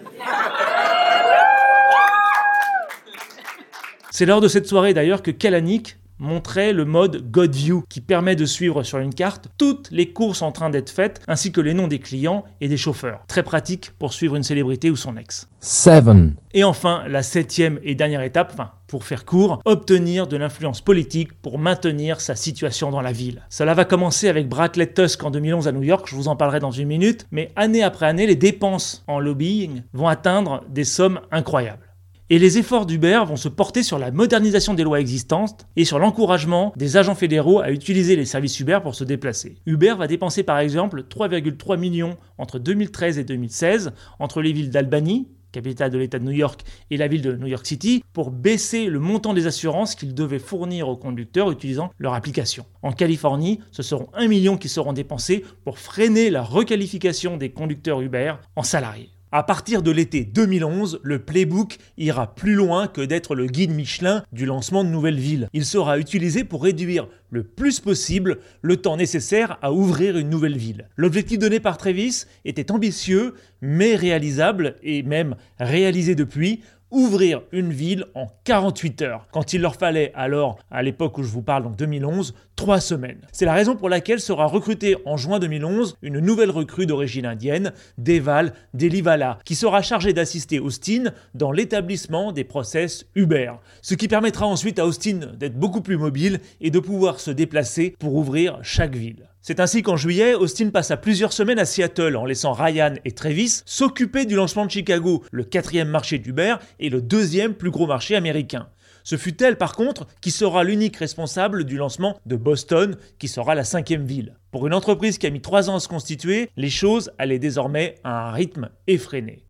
C'est 4.11 4.27
lors 4.27 4.41
de 4.41 4.49
cette 4.49 4.67
soirée 4.67 4.93
d'ailleurs 4.93 5.23
que 5.23 5.31
Kalanick 5.31 5.97
montrait 6.21 6.73
le 6.73 6.85
mode 6.85 7.31
God 7.31 7.55
View 7.55 7.83
qui 7.89 8.01
permet 8.01 8.37
de 8.37 8.45
suivre 8.45 8.83
sur 8.83 8.99
une 8.99 9.15
carte 9.15 9.49
toutes 9.59 9.91
les 9.91 10.13
courses 10.13 10.43
en 10.43 10.53
train 10.53 10.71
d'être 10.71 10.91
faites 10.91 11.21
ainsi 11.27 11.51
que 11.51 11.61
les 11.61 11.75
noms 11.75 11.89
des 11.89 11.99
clients 11.99 12.45
et 12.61 12.69
des 12.69 12.77
chauffeurs. 12.77 13.25
Très 13.27 13.43
pratique 13.43 13.91
pour 13.99 14.13
suivre 14.13 14.37
une 14.37 14.43
célébrité 14.43 14.91
ou 14.91 14.97
son 14.97 15.17
ex. 15.17 15.49
7. 15.61 16.05
Et 16.53 16.65
enfin, 16.65 17.05
la 17.09 17.23
septième 17.23 17.79
et 17.83 17.95
dernière 17.95 18.23
étape, 18.23 18.51
enfin 18.53 18.71
pour 18.87 19.05
faire 19.05 19.25
court, 19.25 19.61
obtenir 19.67 20.27
de 20.27 20.37
l'influence 20.37 20.81
politique 20.81 21.33
pour 21.41 21.61
maintenir 21.61 22.21
sa 22.21 22.35
situation 22.35 22.91
dans 22.91 23.01
la 23.01 23.13
ville. 23.13 23.43
Cela 23.49 23.73
va 23.73 23.85
commencer 23.85 24.29
avec 24.29 24.49
Bradley 24.49 24.93
Tusk 24.93 25.23
en 25.23 25.31
2011 25.31 25.69
à 25.69 25.73
New 25.73 25.85
York, 25.85 26.09
je 26.09 26.17
vous 26.17 26.27
en 26.27 26.35
parlerai 26.35 26.59
dans 26.59 26.73
une 26.73 26.89
minute, 26.89 27.25
mais 27.31 27.53
année 27.55 27.85
après 27.85 28.07
année, 28.07 28.27
les 28.27 28.35
dépenses 28.35 29.05
en 29.07 29.21
lobbying 29.21 29.83
vont 29.93 30.09
atteindre 30.09 30.65
des 30.69 30.85
sommes 30.85 31.21
incroyables. 31.31 31.90
Et 32.33 32.39
les 32.39 32.59
efforts 32.59 32.87
d'Uber 32.87 33.25
vont 33.27 33.35
se 33.35 33.49
porter 33.49 33.83
sur 33.83 33.99
la 33.99 34.13
modernisation 34.13 34.73
des 34.73 34.85
lois 34.85 35.01
existantes 35.01 35.67
et 35.75 35.85
sur 35.85 35.99
l'encouragement 35.99 36.73
des 36.77 36.97
agents 36.97 37.17
fédéraux 37.17 37.59
à 37.59 37.73
utiliser 37.73 38.15
les 38.15 38.25
services 38.25 38.61
Uber 38.61 38.79
pour 38.85 38.95
se 38.95 39.03
déplacer. 39.03 39.57
Uber 39.67 39.95
va 39.99 40.07
dépenser 40.07 40.45
par 40.45 40.61
exemple 40.61 41.03
3,3 41.11 41.77
millions 41.77 42.17
entre 42.39 42.61
2013 42.61 43.19
et 43.19 43.25
2016 43.25 43.91
entre 44.21 44.43
les 44.43 44.53
villes 44.53 44.71
d'Albany, 44.71 45.27
capitale 45.51 45.91
de 45.91 45.99
l'État 45.99 46.21
de 46.21 46.25
New 46.25 46.31
York, 46.31 46.63
et 46.93 46.97
la 46.97 47.09
ville 47.09 47.23
de 47.23 47.33
New 47.33 47.49
York 47.49 47.67
City, 47.67 48.05
pour 48.13 48.31
baisser 48.31 48.87
le 48.87 49.01
montant 49.01 49.35
des 49.35 49.49
assurances 49.49 49.97
qu'ils 49.97 50.15
devaient 50.15 50.39
fournir 50.39 50.89
aux 50.89 50.97
conducteurs 50.97 51.51
utilisant 51.51 51.91
leur 51.99 52.15
application. 52.15 52.65
En 52.83 52.93
Californie, 52.93 53.59
ce 53.73 53.83
seront 53.83 54.09
1 54.15 54.29
million 54.29 54.57
qui 54.57 54.69
seront 54.69 54.93
dépensés 54.93 55.45
pour 55.65 55.81
freiner 55.81 56.31
la 56.31 56.45
requalification 56.45 57.37
des 57.37 57.51
conducteurs 57.51 58.01
Uber 58.01 58.35
en 58.55 58.63
salariés. 58.63 59.11
À 59.33 59.45
partir 59.45 59.83
de 59.85 59.93
l'été 59.93 60.25
2011, 60.25 60.99
le 61.05 61.21
playbook 61.21 61.79
ira 61.97 62.35
plus 62.35 62.55
loin 62.55 62.89
que 62.89 63.01
d'être 63.01 63.37
le 63.37 63.47
guide 63.47 63.71
Michelin 63.71 64.25
du 64.33 64.45
lancement 64.45 64.83
de 64.83 64.89
nouvelles 64.89 65.21
villes. 65.21 65.49
Il 65.53 65.65
sera 65.65 66.01
utilisé 66.01 66.43
pour 66.43 66.65
réduire 66.65 67.07
le 67.31 67.45
plus 67.45 67.79
possible 67.79 68.39
le 68.61 68.77
temps 68.79 68.97
nécessaire 68.97 69.57
à 69.63 69.73
ouvrir 69.73 70.19
une 70.19 70.31
nouvelle 70.31 70.57
ville. 70.57 70.89
L'objectif 70.97 71.39
donné 71.39 71.61
par 71.61 71.77
Travis 71.77 72.25
était 72.45 72.73
ambitieux, 72.73 73.35
mais 73.63 73.95
réalisable 73.95 74.75
et 74.83 75.05
même 75.05 75.37
réalisé 75.61 76.17
depuis 76.17 76.63
ouvrir 76.91 77.43
une 77.53 77.73
ville 77.73 78.05
en 78.15 78.27
48 78.45 79.03
heures, 79.03 79.27
quand 79.33 79.53
il 79.53 79.61
leur 79.61 79.77
fallait 79.77 80.13
alors, 80.15 80.59
à 80.71 80.83
l'époque 80.83 81.19
où 81.19 81.23
je 81.23 81.29
vous 81.29 81.43
parle, 81.43 81.65
donc 81.65 81.77
2011, 81.77 82.35
3 82.57 82.81
semaines. 82.81 83.21
C'est 83.33 83.45
la 83.45 83.55
raison 83.55 83.77
pour 83.77 83.89
laquelle 83.89 84.21
sera 84.21 84.47
recrutée 84.47 84.97
en 85.07 85.17
juin 85.17 85.39
2011 85.39 85.97
une 86.03 86.19
nouvelle 86.19 86.51
recrue 86.51 86.87
d'origine 86.87 87.27
indienne, 87.27 87.73
Deval 87.97 88.53
Delivala, 88.75 89.39
qui 89.45 89.55
sera 89.55 89.83
chargée 89.83 90.13
d'assister 90.13 90.59
Austin 90.59 91.05
dans 91.35 91.53
l'établissement 91.53 92.33
des 92.33 92.45
process 92.45 93.07
Uber, 93.15 93.53
ce 93.83 93.95
qui 93.95 94.09
permettra 94.09 94.47
ensuite 94.47 94.79
à 94.79 94.87
Austin 94.87 95.33
d'être 95.39 95.59
beaucoup 95.59 95.81
plus 95.81 95.97
mobile 95.97 96.41
et 96.61 96.71
de 96.71 96.79
pouvoir 96.81 97.21
se 97.21 97.31
déplacer 97.31 97.95
pour 97.99 98.15
ouvrir 98.15 98.59
chaque 98.63 98.95
ville. 98.95 99.30
C'est 99.43 99.59
ainsi 99.59 99.83
qu'en 99.83 99.97
juillet, 99.97 100.35
Austin 100.35 100.69
passa 100.69 100.99
plusieurs 100.99 101.33
semaines 101.33 101.59
à 101.59 101.65
Seattle 101.65 102.17
en 102.17 102.27
laissant 102.27 102.53
Ryan 102.53 102.93
et 103.07 103.13
Travis 103.13 103.63
s'occuper 103.65 104.27
du 104.27 104.35
lancement 104.35 104.67
de 104.67 104.71
Chicago, 104.71 105.25
le 105.33 105.45
quatrième 105.45 105.89
marché 105.89 106.19
d'Uber 106.19 106.57
et 106.79 106.91
le 106.91 107.01
deuxième 107.01 107.55
plus 107.55 107.71
gros 107.71 107.87
marché 107.87 108.17
américain. 108.17 108.69
Ce 109.03 109.17
fut 109.17 109.43
elle, 109.43 109.57
par 109.57 109.77
contre, 109.77 110.07
qui 110.21 110.31
sera 110.31 110.63
l'unique 110.63 110.99
responsable 110.99 111.65
du 111.65 111.79
lancement 111.79 112.21
de 112.27 112.37
Boston, 112.37 112.97
qui 113.19 113.29
sera 113.29 113.55
la 113.55 113.65
cinquième 113.65 114.05
ville. 114.05 114.37
Pour 114.51 114.67
une 114.67 114.75
entreprise 114.75 115.17
qui 115.17 115.27
a 115.27 115.31
mis 115.31 115.41
trois 115.41 115.71
ans 115.71 115.77
à 115.77 115.81
se 115.81 115.89
constituer, 115.89 116.51
les 116.59 116.69
choses 116.69 117.11
allaient 117.17 117.39
désormais 117.39 117.95
à 118.05 118.29
un 118.29 118.33
rythme 118.33 118.69
effréné. 118.89 119.47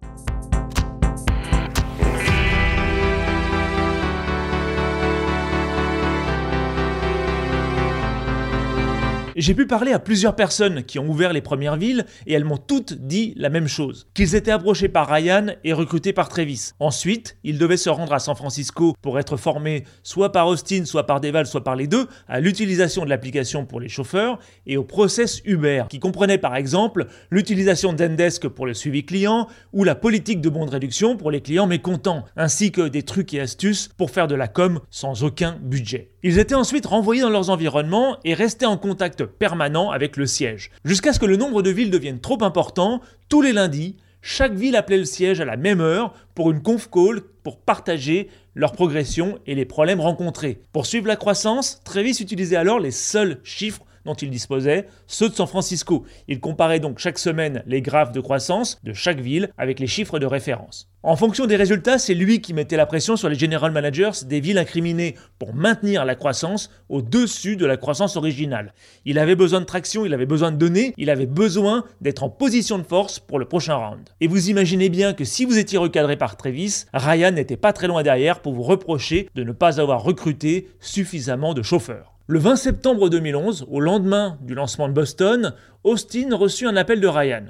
J'ai 9.41 9.55
pu 9.55 9.67
parler 9.67 9.93
à 9.93 9.99
plusieurs 9.99 10.37
personnes 10.37 10.85
qui 10.85 10.99
ont 10.99 11.09
ouvert 11.09 11.33
les 11.33 11.41
premières 11.41 11.77
villes 11.77 12.05
et 12.27 12.35
elles 12.35 12.45
m'ont 12.45 12.59
toutes 12.59 12.93
dit 12.93 13.33
la 13.39 13.49
même 13.49 13.69
chose. 13.69 14.07
Qu'ils 14.13 14.35
étaient 14.35 14.51
approchés 14.51 14.91
par 14.91 15.09
Ryan 15.09 15.47
et 15.65 15.73
recrutés 15.73 16.13
par 16.13 16.29
Travis. 16.29 16.73
Ensuite, 16.79 17.39
ils 17.43 17.57
devaient 17.57 17.79
se 17.79 17.89
rendre 17.89 18.13
à 18.13 18.19
San 18.19 18.37
Francisco 18.37 18.95
pour 19.01 19.19
être 19.19 19.39
formés 19.39 19.85
soit 20.03 20.31
par 20.31 20.47
Austin, 20.47 20.85
soit 20.85 21.07
par 21.07 21.23
Deval, 21.23 21.47
soit 21.47 21.65
par 21.65 21.75
les 21.75 21.87
deux 21.87 22.07
à 22.29 22.39
l'utilisation 22.39 23.03
de 23.03 23.09
l'application 23.09 23.65
pour 23.65 23.81
les 23.81 23.89
chauffeurs 23.89 24.41
et 24.67 24.77
au 24.77 24.85
process 24.85 25.41
Uber 25.47 25.85
qui 25.89 26.01
comprenait 26.01 26.37
par 26.37 26.55
exemple 26.55 27.07
l'utilisation 27.31 27.95
d'Endesk 27.95 28.47
pour 28.47 28.67
le 28.67 28.75
suivi 28.75 29.07
client 29.07 29.49
ou 29.73 29.85
la 29.85 29.95
politique 29.95 30.43
de 30.43 30.51
bons 30.51 30.67
de 30.67 30.73
réduction 30.73 31.17
pour 31.17 31.31
les 31.31 31.41
clients 31.41 31.67
mécontents 31.67 32.27
ainsi 32.37 32.73
que 32.73 32.89
des 32.89 33.05
trucs 33.05 33.33
et 33.33 33.41
astuces 33.41 33.89
pour 33.97 34.11
faire 34.11 34.29
de 34.29 34.35
la 34.35 34.49
com 34.49 34.81
sans 34.91 35.25
aucun 35.25 35.57
budget. 35.63 36.11
Ils 36.23 36.39
étaient 36.39 36.55
ensuite 36.55 36.85
renvoyés 36.85 37.23
dans 37.23 37.31
leurs 37.31 37.49
environnements 37.49 38.19
et 38.25 38.35
restaient 38.35 38.67
en 38.67 38.77
contact 38.77 39.25
permanent 39.31 39.91
avec 39.91 40.17
le 40.17 40.27
siège. 40.27 40.71
Jusqu'à 40.85 41.13
ce 41.13 41.19
que 41.19 41.27
le 41.27 41.37
nombre 41.37 41.63
de 41.63 41.71
villes 41.71 41.91
devienne 41.91 42.21
trop 42.21 42.43
important, 42.43 43.01
tous 43.29 43.43
les 43.43 43.53
lundis, 43.53 43.97
chaque 44.23 44.53
ville 44.53 44.77
appelait 44.77 44.99
le 44.99 45.05
siège 45.05 45.41
à 45.41 45.45
la 45.45 45.57
même 45.57 45.81
heure 45.81 46.15
pour 46.35 46.51
une 46.51 46.63
conf 46.63 46.89
call 46.91 47.23
pour 47.43 47.59
partager 47.59 48.29
leur 48.55 48.73
progression 48.73 49.39
et 49.47 49.55
les 49.55 49.65
problèmes 49.65 50.01
rencontrés. 50.01 50.61
Pour 50.73 50.87
suivre 50.87 51.07
la 51.07 51.17
croissance, 51.17 51.81
Travis 51.85 52.19
utilisait 52.21 52.57
alors 52.57 52.81
les 52.81 52.91
seuls 52.91 53.41
chiffres 53.45 53.85
dont 54.05 54.15
il 54.15 54.31
disposait, 54.31 54.87
ceux 55.07 55.29
de 55.29 55.35
San 55.35 55.47
Francisco. 55.47 56.05
Il 56.29 56.41
comparait 56.41 56.81
donc 56.81 56.99
chaque 56.99 57.19
semaine 57.19 57.63
les 57.67 57.83
graphes 57.83 58.13
de 58.13 58.21
croissance 58.21 58.79
de 58.83 58.93
chaque 58.93 59.21
ville 59.21 59.51
avec 59.59 59.79
les 59.79 59.87
chiffres 59.87 60.19
de 60.19 60.27
référence. 60.27 60.90
En 61.03 61.17
fonction 61.17 61.47
des 61.47 61.57
résultats, 61.57 61.99
c'est 61.99 62.13
lui 62.13 62.43
qui 62.43 62.53
mettait 62.53 62.77
la 62.77 62.85
pression 62.85 63.17
sur 63.17 63.31
les 63.31 63.39
general 63.39 63.73
managers 63.73 64.11
des 64.27 64.39
villes 64.39 64.59
incriminées 64.59 65.15
pour 65.39 65.55
maintenir 65.55 66.05
la 66.05 66.15
croissance 66.15 66.71
au-dessus 66.91 67.57
de 67.57 67.65
la 67.65 67.79
croissance 67.79 68.19
originale. 68.19 68.75
Il 69.07 69.19
avait 69.19 69.35
besoin 69.35 69.61
de 69.61 69.65
traction, 69.65 70.05
il 70.05 70.13
avait 70.13 70.27
besoin 70.27 70.53
de 70.53 70.59
données, 70.59 70.93
il 70.99 71.09
avait 71.09 71.25
besoin 71.25 71.85
d'être 72.03 72.23
en 72.23 72.29
position 72.29 72.77
de 72.77 72.83
force 72.83 73.19
pour 73.19 73.39
le 73.39 73.47
prochain 73.47 73.77
round. 73.77 74.11
Et 74.21 74.29
vous 74.29 74.51
imaginez 74.51 74.91
bien 74.91 75.15
que 75.15 75.25
si 75.25 75.47
vous 75.47 75.57
étiez 75.57 75.79
recadré 75.79 76.19
par 76.19 76.37
Travis, 76.37 76.85
Ryan 76.93 77.31
n'était 77.31 77.57
pas 77.57 77.73
très 77.73 77.87
loin 77.87 78.03
derrière 78.03 78.41
pour 78.41 78.53
vous 78.53 78.63
reprocher 78.63 79.31
de 79.35 79.43
ne 79.43 79.53
pas 79.53 79.81
avoir 79.81 80.03
recruté 80.03 80.69
suffisamment 80.81 81.55
de 81.55 81.63
chauffeurs. 81.63 82.13
Le 82.27 82.39
20 82.41 82.57
septembre 82.57 83.09
2011, 83.09 83.67
au 83.71 83.81
lendemain 83.81 84.39
du 84.43 84.55
lancement 84.55 84.87
de 84.87 84.93
Boston, 84.93 85.55
Austin 85.83 86.37
reçut 86.37 86.67
un 86.67 86.77
appel 86.77 87.01
de 87.01 87.09
Ryan. 87.09 87.47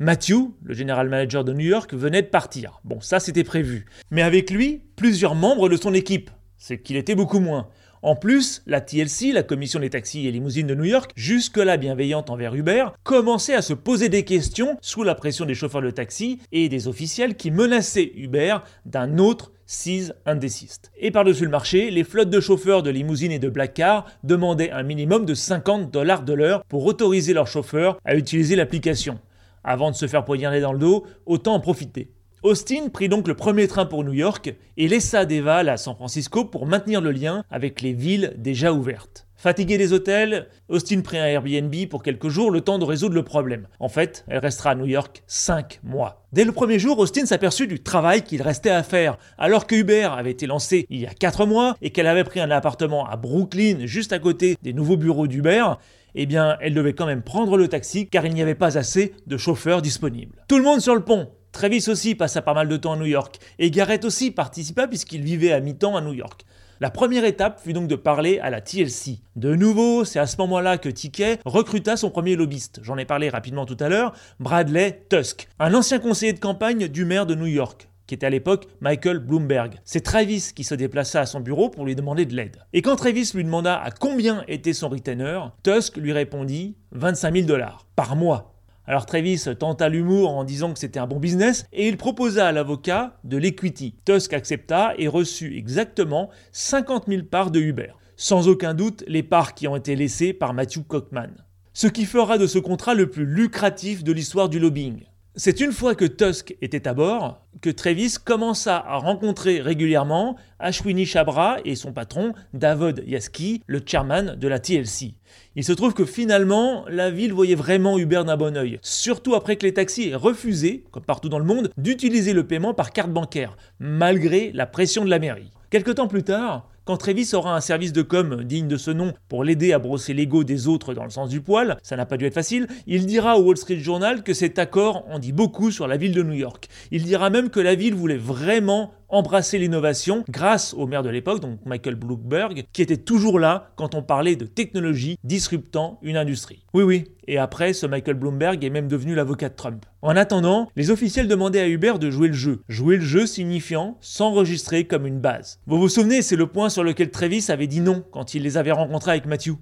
Matthew, 0.00 0.50
le 0.64 0.74
général 0.74 1.08
manager 1.08 1.44
de 1.44 1.52
New 1.52 1.66
York, 1.66 1.94
venait 1.94 2.22
de 2.22 2.26
partir. 2.26 2.80
Bon, 2.82 3.00
ça 3.00 3.20
c'était 3.20 3.44
prévu. 3.44 3.86
Mais 4.10 4.22
avec 4.22 4.50
lui, 4.50 4.82
plusieurs 4.96 5.36
membres 5.36 5.68
de 5.68 5.76
son 5.76 5.94
équipe, 5.94 6.30
c'est 6.58 6.78
qu'il 6.78 6.96
était 6.96 7.14
beaucoup 7.14 7.38
moins. 7.38 7.68
En 8.02 8.16
plus, 8.16 8.62
la 8.66 8.80
TLC, 8.80 9.32
la 9.32 9.44
commission 9.44 9.78
des 9.78 9.90
taxis 9.90 10.26
et 10.26 10.32
limousines 10.32 10.66
de 10.66 10.74
New 10.74 10.84
York, 10.84 11.12
jusque-là 11.14 11.76
bienveillante 11.76 12.28
envers 12.28 12.54
Uber, 12.54 12.86
commençait 13.04 13.54
à 13.54 13.62
se 13.62 13.72
poser 13.72 14.08
des 14.08 14.24
questions 14.24 14.76
sous 14.82 15.04
la 15.04 15.14
pression 15.14 15.46
des 15.46 15.54
chauffeurs 15.54 15.80
de 15.80 15.90
taxi 15.90 16.40
et 16.50 16.68
des 16.68 16.88
officiels 16.88 17.36
qui 17.36 17.52
menaçaient 17.52 18.12
Uber 18.16 18.58
d'un 18.84 19.18
autre 19.18 19.52
seize 19.64 20.14
indésiste. 20.26 20.90
Et 20.98 21.12
par-dessus 21.12 21.44
le 21.44 21.50
marché, 21.50 21.90
les 21.90 22.04
flottes 22.04 22.30
de 22.30 22.40
chauffeurs 22.40 22.82
de 22.82 22.90
limousines 22.90 23.32
et 23.32 23.38
de 23.38 23.48
black 23.48 23.74
car 23.74 24.06
demandaient 24.24 24.72
un 24.72 24.82
minimum 24.82 25.24
de 25.24 25.34
50 25.34 25.90
dollars 25.90 26.24
de 26.24 26.32
l'heure 26.34 26.64
pour 26.64 26.84
autoriser 26.84 27.32
leurs 27.32 27.46
chauffeurs 27.46 27.98
à 28.04 28.16
utiliser 28.16 28.56
l'application. 28.56 29.18
Avant 29.64 29.90
de 29.90 29.96
se 29.96 30.06
faire 30.06 30.24
poignarder 30.24 30.60
dans 30.60 30.72
le 30.72 30.78
dos, 30.78 31.04
autant 31.26 31.54
en 31.54 31.60
profiter. 31.60 32.12
Austin 32.42 32.90
prit 32.92 33.08
donc 33.08 33.26
le 33.26 33.34
premier 33.34 33.66
train 33.66 33.86
pour 33.86 34.04
New 34.04 34.12
York 34.12 34.54
et 34.76 34.86
laissa 34.86 35.24
Deval 35.24 35.70
à 35.70 35.78
San 35.78 35.94
Francisco 35.94 36.44
pour 36.44 36.66
maintenir 36.66 37.00
le 37.00 37.10
lien 37.10 37.42
avec 37.50 37.80
les 37.80 37.94
villes 37.94 38.34
déjà 38.36 38.72
ouvertes. 38.72 39.23
Fatigué 39.44 39.76
des 39.76 39.92
hôtels, 39.92 40.46
Austin 40.70 41.02
prit 41.02 41.18
un 41.18 41.26
Airbnb 41.26 41.74
pour 41.90 42.02
quelques 42.02 42.30
jours 42.30 42.50
le 42.50 42.62
temps 42.62 42.78
de 42.78 42.84
résoudre 42.86 43.14
le 43.14 43.24
problème. 43.24 43.66
En 43.78 43.90
fait, 43.90 44.24
elle 44.26 44.38
restera 44.38 44.70
à 44.70 44.74
New 44.74 44.86
York 44.86 45.22
5 45.26 45.80
mois. 45.82 46.24
Dès 46.32 46.44
le 46.44 46.52
premier 46.52 46.78
jour, 46.78 46.98
Austin 46.98 47.26
s'aperçut 47.26 47.66
du 47.66 47.82
travail 47.82 48.22
qu'il 48.22 48.40
restait 48.40 48.70
à 48.70 48.82
faire. 48.82 49.18
Alors 49.36 49.66
que 49.66 49.74
Uber 49.74 50.08
avait 50.16 50.30
été 50.30 50.46
lancé 50.46 50.86
il 50.88 50.98
y 50.98 51.06
a 51.06 51.12
4 51.12 51.44
mois 51.44 51.76
et 51.82 51.90
qu'elle 51.90 52.06
avait 52.06 52.24
pris 52.24 52.40
un 52.40 52.50
appartement 52.50 53.06
à 53.06 53.16
Brooklyn 53.16 53.84
juste 53.84 54.14
à 54.14 54.18
côté 54.18 54.56
des 54.62 54.72
nouveaux 54.72 54.96
bureaux 54.96 55.26
d'Uber, 55.26 55.74
eh 56.14 56.24
bien, 56.24 56.56
elle 56.62 56.72
devait 56.72 56.94
quand 56.94 57.04
même 57.04 57.20
prendre 57.20 57.58
le 57.58 57.68
taxi 57.68 58.08
car 58.08 58.24
il 58.24 58.32
n'y 58.32 58.40
avait 58.40 58.54
pas 58.54 58.78
assez 58.78 59.12
de 59.26 59.36
chauffeurs 59.36 59.82
disponibles. 59.82 60.42
Tout 60.48 60.56
le 60.56 60.64
monde 60.64 60.80
sur 60.80 60.94
le 60.94 61.04
pont 61.04 61.28
Travis 61.54 61.84
aussi 61.88 62.16
passa 62.16 62.42
pas 62.42 62.52
mal 62.52 62.66
de 62.66 62.76
temps 62.76 62.94
à 62.94 62.96
New 62.96 63.04
York, 63.06 63.38
et 63.60 63.70
Garrett 63.70 64.04
aussi 64.04 64.32
participa 64.32 64.88
puisqu'il 64.88 65.22
vivait 65.22 65.52
à 65.52 65.60
mi-temps 65.60 65.96
à 65.96 66.00
New 66.00 66.12
York. 66.12 66.44
La 66.84 66.90
première 66.90 67.24
étape 67.24 67.62
fut 67.62 67.72
donc 67.72 67.88
de 67.88 67.96
parler 67.96 68.40
à 68.40 68.50
la 68.50 68.60
TLC. 68.60 69.20
De 69.36 69.54
nouveau, 69.54 70.04
c'est 70.04 70.18
à 70.18 70.26
ce 70.26 70.36
moment-là 70.36 70.76
que 70.76 70.90
Ticket 70.90 71.38
recruta 71.46 71.96
son 71.96 72.10
premier 72.10 72.36
lobbyiste. 72.36 72.80
J'en 72.82 72.98
ai 72.98 73.06
parlé 73.06 73.30
rapidement 73.30 73.64
tout 73.64 73.78
à 73.80 73.88
l'heure, 73.88 74.12
Bradley 74.38 75.06
Tusk, 75.08 75.48
un 75.58 75.72
ancien 75.72 75.98
conseiller 75.98 76.34
de 76.34 76.40
campagne 76.40 76.88
du 76.88 77.06
maire 77.06 77.24
de 77.24 77.34
New 77.34 77.46
York. 77.46 77.88
qui 78.06 78.14
était 78.14 78.26
à 78.26 78.30
l'époque 78.30 78.66
Michael 78.82 79.18
Bloomberg. 79.18 79.80
C'est 79.86 80.02
Travis 80.02 80.50
qui 80.54 80.62
se 80.62 80.74
déplaça 80.74 81.22
à 81.22 81.24
son 81.24 81.40
bureau 81.40 81.70
pour 81.70 81.86
lui 81.86 81.94
demander 81.94 82.26
de 82.26 82.36
l'aide. 82.36 82.58
Et 82.74 82.82
quand 82.82 82.96
Travis 82.96 83.30
lui 83.34 83.44
demanda 83.44 83.80
à 83.80 83.90
combien 83.90 84.44
était 84.46 84.74
son 84.74 84.90
retainer, 84.90 85.40
Tusk 85.62 85.96
lui 85.96 86.12
répondit 86.12 86.76
25 86.92 87.34
000 87.34 87.46
dollars 87.46 87.86
par 87.96 88.14
mois. 88.14 88.53
Alors 88.86 89.06
Travis 89.06 89.42
tenta 89.58 89.88
l'humour 89.88 90.36
en 90.36 90.44
disant 90.44 90.72
que 90.74 90.78
c'était 90.78 91.00
un 91.00 91.06
bon 91.06 91.18
business 91.18 91.66
et 91.72 91.88
il 91.88 91.96
proposa 91.96 92.46
à 92.46 92.52
l'avocat 92.52 93.18
de 93.24 93.38
l'equity. 93.38 93.94
Tusk 94.04 94.34
accepta 94.34 94.92
et 94.98 95.08
reçut 95.08 95.56
exactement 95.56 96.28
50 96.52 97.06
000 97.08 97.22
parts 97.22 97.50
de 97.50 97.60
Uber. 97.60 97.92
Sans 98.16 98.46
aucun 98.46 98.74
doute 98.74 99.02
les 99.08 99.22
parts 99.22 99.54
qui 99.54 99.66
ont 99.68 99.76
été 99.76 99.96
laissées 99.96 100.34
par 100.34 100.52
Matthew 100.52 100.82
Cockman. 100.86 101.30
Ce 101.72 101.86
qui 101.86 102.04
fera 102.04 102.36
de 102.36 102.46
ce 102.46 102.58
contrat 102.58 102.94
le 102.94 103.08
plus 103.08 103.24
lucratif 103.24 104.04
de 104.04 104.12
l'histoire 104.12 104.50
du 104.50 104.58
lobbying. 104.58 105.04
C'est 105.36 105.60
une 105.60 105.72
fois 105.72 105.96
que 105.96 106.04
Tusk 106.04 106.56
était 106.62 106.86
à 106.86 106.94
bord 106.94 107.44
que 107.60 107.68
Travis 107.68 108.14
commença 108.24 108.76
à 108.76 108.98
rencontrer 108.98 109.60
régulièrement 109.60 110.36
Ashwini 110.60 111.06
Chabra 111.06 111.56
et 111.64 111.74
son 111.74 111.92
patron 111.92 112.34
Davod 112.52 113.02
Yaski, 113.04 113.60
le 113.66 113.82
chairman 113.84 114.36
de 114.36 114.46
la 114.46 114.60
TLC. 114.60 115.14
Il 115.56 115.64
se 115.64 115.72
trouve 115.72 115.92
que 115.92 116.04
finalement, 116.04 116.84
la 116.88 117.10
ville 117.10 117.32
voyait 117.32 117.56
vraiment 117.56 117.98
Uber 117.98 118.22
d'un 118.24 118.36
bon 118.36 118.56
oeil, 118.56 118.78
surtout 118.80 119.34
après 119.34 119.56
que 119.56 119.66
les 119.66 119.74
taxis 119.74 120.10
aient 120.10 120.14
refusé, 120.14 120.84
comme 120.92 121.02
partout 121.02 121.28
dans 121.28 121.40
le 121.40 121.44
monde, 121.44 121.72
d'utiliser 121.78 122.32
le 122.32 122.46
paiement 122.46 122.72
par 122.72 122.92
carte 122.92 123.10
bancaire, 123.10 123.56
malgré 123.80 124.52
la 124.52 124.66
pression 124.66 125.04
de 125.04 125.10
la 125.10 125.18
mairie. 125.18 125.50
Quelque 125.68 125.90
temps 125.90 126.06
plus 126.06 126.22
tard, 126.22 126.68
quand 126.84 126.96
Travis 126.98 127.30
aura 127.32 127.56
un 127.56 127.60
service 127.60 127.92
de 127.92 128.02
com 128.02 128.44
digne 128.44 128.68
de 128.68 128.76
ce 128.76 128.90
nom 128.90 129.12
pour 129.28 129.42
l'aider 129.42 129.72
à 129.72 129.78
brosser 129.78 130.12
l'ego 130.12 130.44
des 130.44 130.68
autres 130.68 130.94
dans 130.94 131.04
le 131.04 131.10
sens 131.10 131.28
du 131.28 131.40
poil, 131.40 131.78
ça 131.82 131.96
n'a 131.96 132.06
pas 132.06 132.16
dû 132.16 132.26
être 132.26 132.34
facile, 132.34 132.66
il 132.86 133.06
dira 133.06 133.38
au 133.38 133.42
Wall 133.42 133.56
Street 133.56 133.78
Journal 133.78 134.22
que 134.22 134.34
cet 134.34 134.58
accord 134.58 135.06
en 135.10 135.18
dit 135.18 135.32
beaucoup 135.32 135.70
sur 135.70 135.88
la 135.88 135.96
ville 135.96 136.12
de 136.12 136.22
New 136.22 136.34
York. 136.34 136.68
Il 136.90 137.04
dira 137.04 137.30
même 137.30 137.50
que 137.50 137.60
la 137.60 137.74
ville 137.74 137.94
voulait 137.94 138.16
vraiment 138.16 138.92
embrasser 139.08 139.58
l'innovation 139.58 140.24
grâce 140.28 140.74
au 140.74 140.86
maire 140.86 141.02
de 141.02 141.10
l'époque, 141.10 141.40
donc 141.40 141.58
Michael 141.64 141.94
Bloomberg, 141.94 142.64
qui 142.72 142.82
était 142.82 142.96
toujours 142.96 143.38
là 143.38 143.72
quand 143.76 143.94
on 143.94 144.02
parlait 144.02 144.36
de 144.36 144.46
technologie 144.46 145.18
disruptant 145.24 145.98
une 146.02 146.16
industrie. 146.16 146.64
Oui, 146.74 146.82
oui, 146.82 147.04
et 147.26 147.38
après, 147.38 147.72
ce 147.72 147.86
Michael 147.86 148.14
Bloomberg 148.14 148.62
est 148.64 148.70
même 148.70 148.88
devenu 148.88 149.14
l'avocat 149.14 149.48
de 149.48 149.54
Trump. 149.54 149.86
En 150.02 150.16
attendant, 150.16 150.68
les 150.76 150.90
officiels 150.90 151.28
demandaient 151.28 151.60
à 151.60 151.68
Uber 151.68 151.94
de 151.98 152.10
jouer 152.10 152.28
le 152.28 152.34
jeu. 152.34 152.62
Jouer 152.68 152.96
le 152.96 153.04
jeu 153.04 153.26
signifiant 153.26 153.96
s'enregistrer 154.00 154.84
comme 154.84 155.06
une 155.06 155.20
base. 155.20 155.60
Vous 155.66 155.78
vous 155.78 155.88
souvenez, 155.88 156.22
c'est 156.22 156.36
le 156.36 156.46
point 156.46 156.68
sur 156.68 156.84
lequel 156.84 157.10
Travis 157.10 157.46
avait 157.48 157.66
dit 157.66 157.80
non 157.80 158.04
quand 158.10 158.34
il 158.34 158.42
les 158.42 158.56
avait 158.56 158.72
rencontrés 158.72 159.12
avec 159.12 159.26
Matthew. 159.26 159.52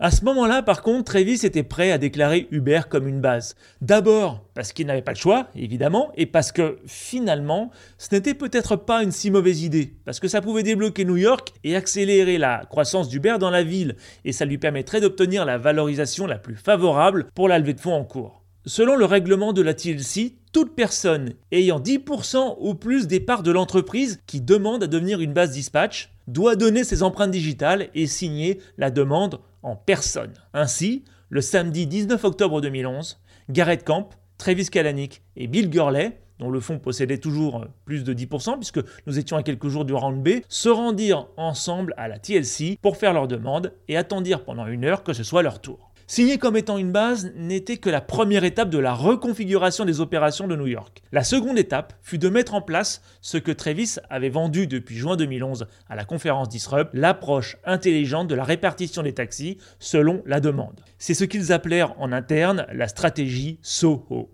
À 0.00 0.12
ce 0.12 0.24
moment-là, 0.26 0.62
par 0.62 0.82
contre, 0.82 1.10
Travis 1.10 1.40
était 1.44 1.64
prêt 1.64 1.90
à 1.90 1.98
déclarer 1.98 2.46
Uber 2.52 2.82
comme 2.88 3.08
une 3.08 3.20
base. 3.20 3.56
D'abord 3.80 4.44
parce 4.54 4.72
qu'il 4.72 4.86
n'avait 4.86 5.02
pas 5.02 5.10
le 5.10 5.16
choix, 5.16 5.48
évidemment, 5.56 6.12
et 6.16 6.26
parce 6.26 6.52
que 6.52 6.78
finalement, 6.86 7.72
ce 7.98 8.14
n'était 8.14 8.34
peut-être 8.34 8.76
pas 8.76 9.02
une 9.02 9.10
si 9.10 9.32
mauvaise 9.32 9.64
idée, 9.64 9.96
parce 10.04 10.20
que 10.20 10.28
ça 10.28 10.40
pouvait 10.40 10.62
débloquer 10.62 11.04
New 11.04 11.16
York 11.16 11.52
et 11.64 11.74
accélérer 11.74 12.38
la 12.38 12.64
croissance 12.70 13.08
d'Uber 13.08 13.38
dans 13.40 13.50
la 13.50 13.64
ville, 13.64 13.96
et 14.24 14.30
ça 14.30 14.44
lui 14.44 14.58
permettrait 14.58 15.00
d'obtenir 15.00 15.44
la 15.44 15.58
valorisation 15.58 16.28
la 16.28 16.38
plus 16.38 16.54
favorable 16.54 17.26
pour 17.34 17.48
la 17.48 17.58
levée 17.58 17.74
de 17.74 17.80
fonds 17.80 17.94
en 17.94 18.04
cours. 18.04 18.44
Selon 18.66 18.94
le 18.94 19.04
règlement 19.04 19.52
de 19.52 19.62
la 19.62 19.74
TLC, 19.74 20.36
toute 20.52 20.76
personne 20.76 21.32
ayant 21.50 21.80
10% 21.80 22.56
ou 22.60 22.74
plus 22.74 23.08
des 23.08 23.18
parts 23.18 23.42
de 23.42 23.50
l'entreprise 23.50 24.20
qui 24.26 24.40
demande 24.40 24.84
à 24.84 24.86
devenir 24.86 25.20
une 25.20 25.32
base 25.32 25.50
dispatch 25.50 26.10
doit 26.28 26.54
donner 26.54 26.84
ses 26.84 27.02
empreintes 27.02 27.30
digitales 27.30 27.88
et 27.94 28.06
signer 28.06 28.60
la 28.76 28.90
demande 28.90 29.40
en 29.62 29.76
personne. 29.76 30.32
Ainsi, 30.54 31.04
le 31.30 31.40
samedi 31.40 31.86
19 31.86 32.24
octobre 32.24 32.60
2011, 32.60 33.20
Garrett 33.50 33.84
Camp, 33.84 34.10
Travis 34.38 34.66
Kalanick 34.66 35.22
et 35.36 35.46
Bill 35.46 35.68
Gurley, 35.68 36.20
dont 36.38 36.50
le 36.50 36.60
fonds 36.60 36.78
possédait 36.78 37.18
toujours 37.18 37.66
plus 37.84 38.04
de 38.04 38.14
10%, 38.14 38.56
puisque 38.56 38.80
nous 39.06 39.18
étions 39.18 39.36
à 39.36 39.42
quelques 39.42 39.68
jours 39.68 39.84
du 39.84 39.92
round 39.92 40.22
B, 40.22 40.40
se 40.48 40.68
rendirent 40.68 41.26
ensemble 41.36 41.94
à 41.96 42.08
la 42.08 42.18
TLC 42.18 42.78
pour 42.80 42.96
faire 42.96 43.12
leur 43.12 43.28
demande 43.28 43.72
et 43.88 43.96
attendirent 43.96 44.44
pendant 44.44 44.66
une 44.66 44.84
heure 44.84 45.02
que 45.02 45.12
ce 45.12 45.24
soit 45.24 45.42
leur 45.42 45.60
tour. 45.60 45.87
Signer 46.10 46.38
comme 46.38 46.56
étant 46.56 46.78
une 46.78 46.90
base 46.90 47.32
n'était 47.36 47.76
que 47.76 47.90
la 47.90 48.00
première 48.00 48.42
étape 48.42 48.70
de 48.70 48.78
la 48.78 48.94
reconfiguration 48.94 49.84
des 49.84 50.00
opérations 50.00 50.48
de 50.48 50.56
New 50.56 50.66
York. 50.66 51.02
La 51.12 51.22
seconde 51.22 51.58
étape 51.58 51.92
fut 52.00 52.16
de 52.16 52.30
mettre 52.30 52.54
en 52.54 52.62
place 52.62 53.02
ce 53.20 53.36
que 53.36 53.52
Travis 53.52 53.96
avait 54.08 54.30
vendu 54.30 54.66
depuis 54.66 54.96
juin 54.96 55.16
2011 55.16 55.66
à 55.86 55.96
la 55.96 56.06
conférence 56.06 56.48
Disrupt, 56.48 56.94
l'approche 56.94 57.58
intelligente 57.66 58.26
de 58.26 58.34
la 58.34 58.44
répartition 58.44 59.02
des 59.02 59.12
taxis 59.12 59.58
selon 59.80 60.22
la 60.24 60.40
demande. 60.40 60.80
C'est 60.96 61.12
ce 61.12 61.24
qu'ils 61.24 61.52
appelèrent 61.52 61.94
en 62.00 62.10
interne 62.10 62.66
la 62.72 62.88
stratégie 62.88 63.58
SOHO. 63.60 64.30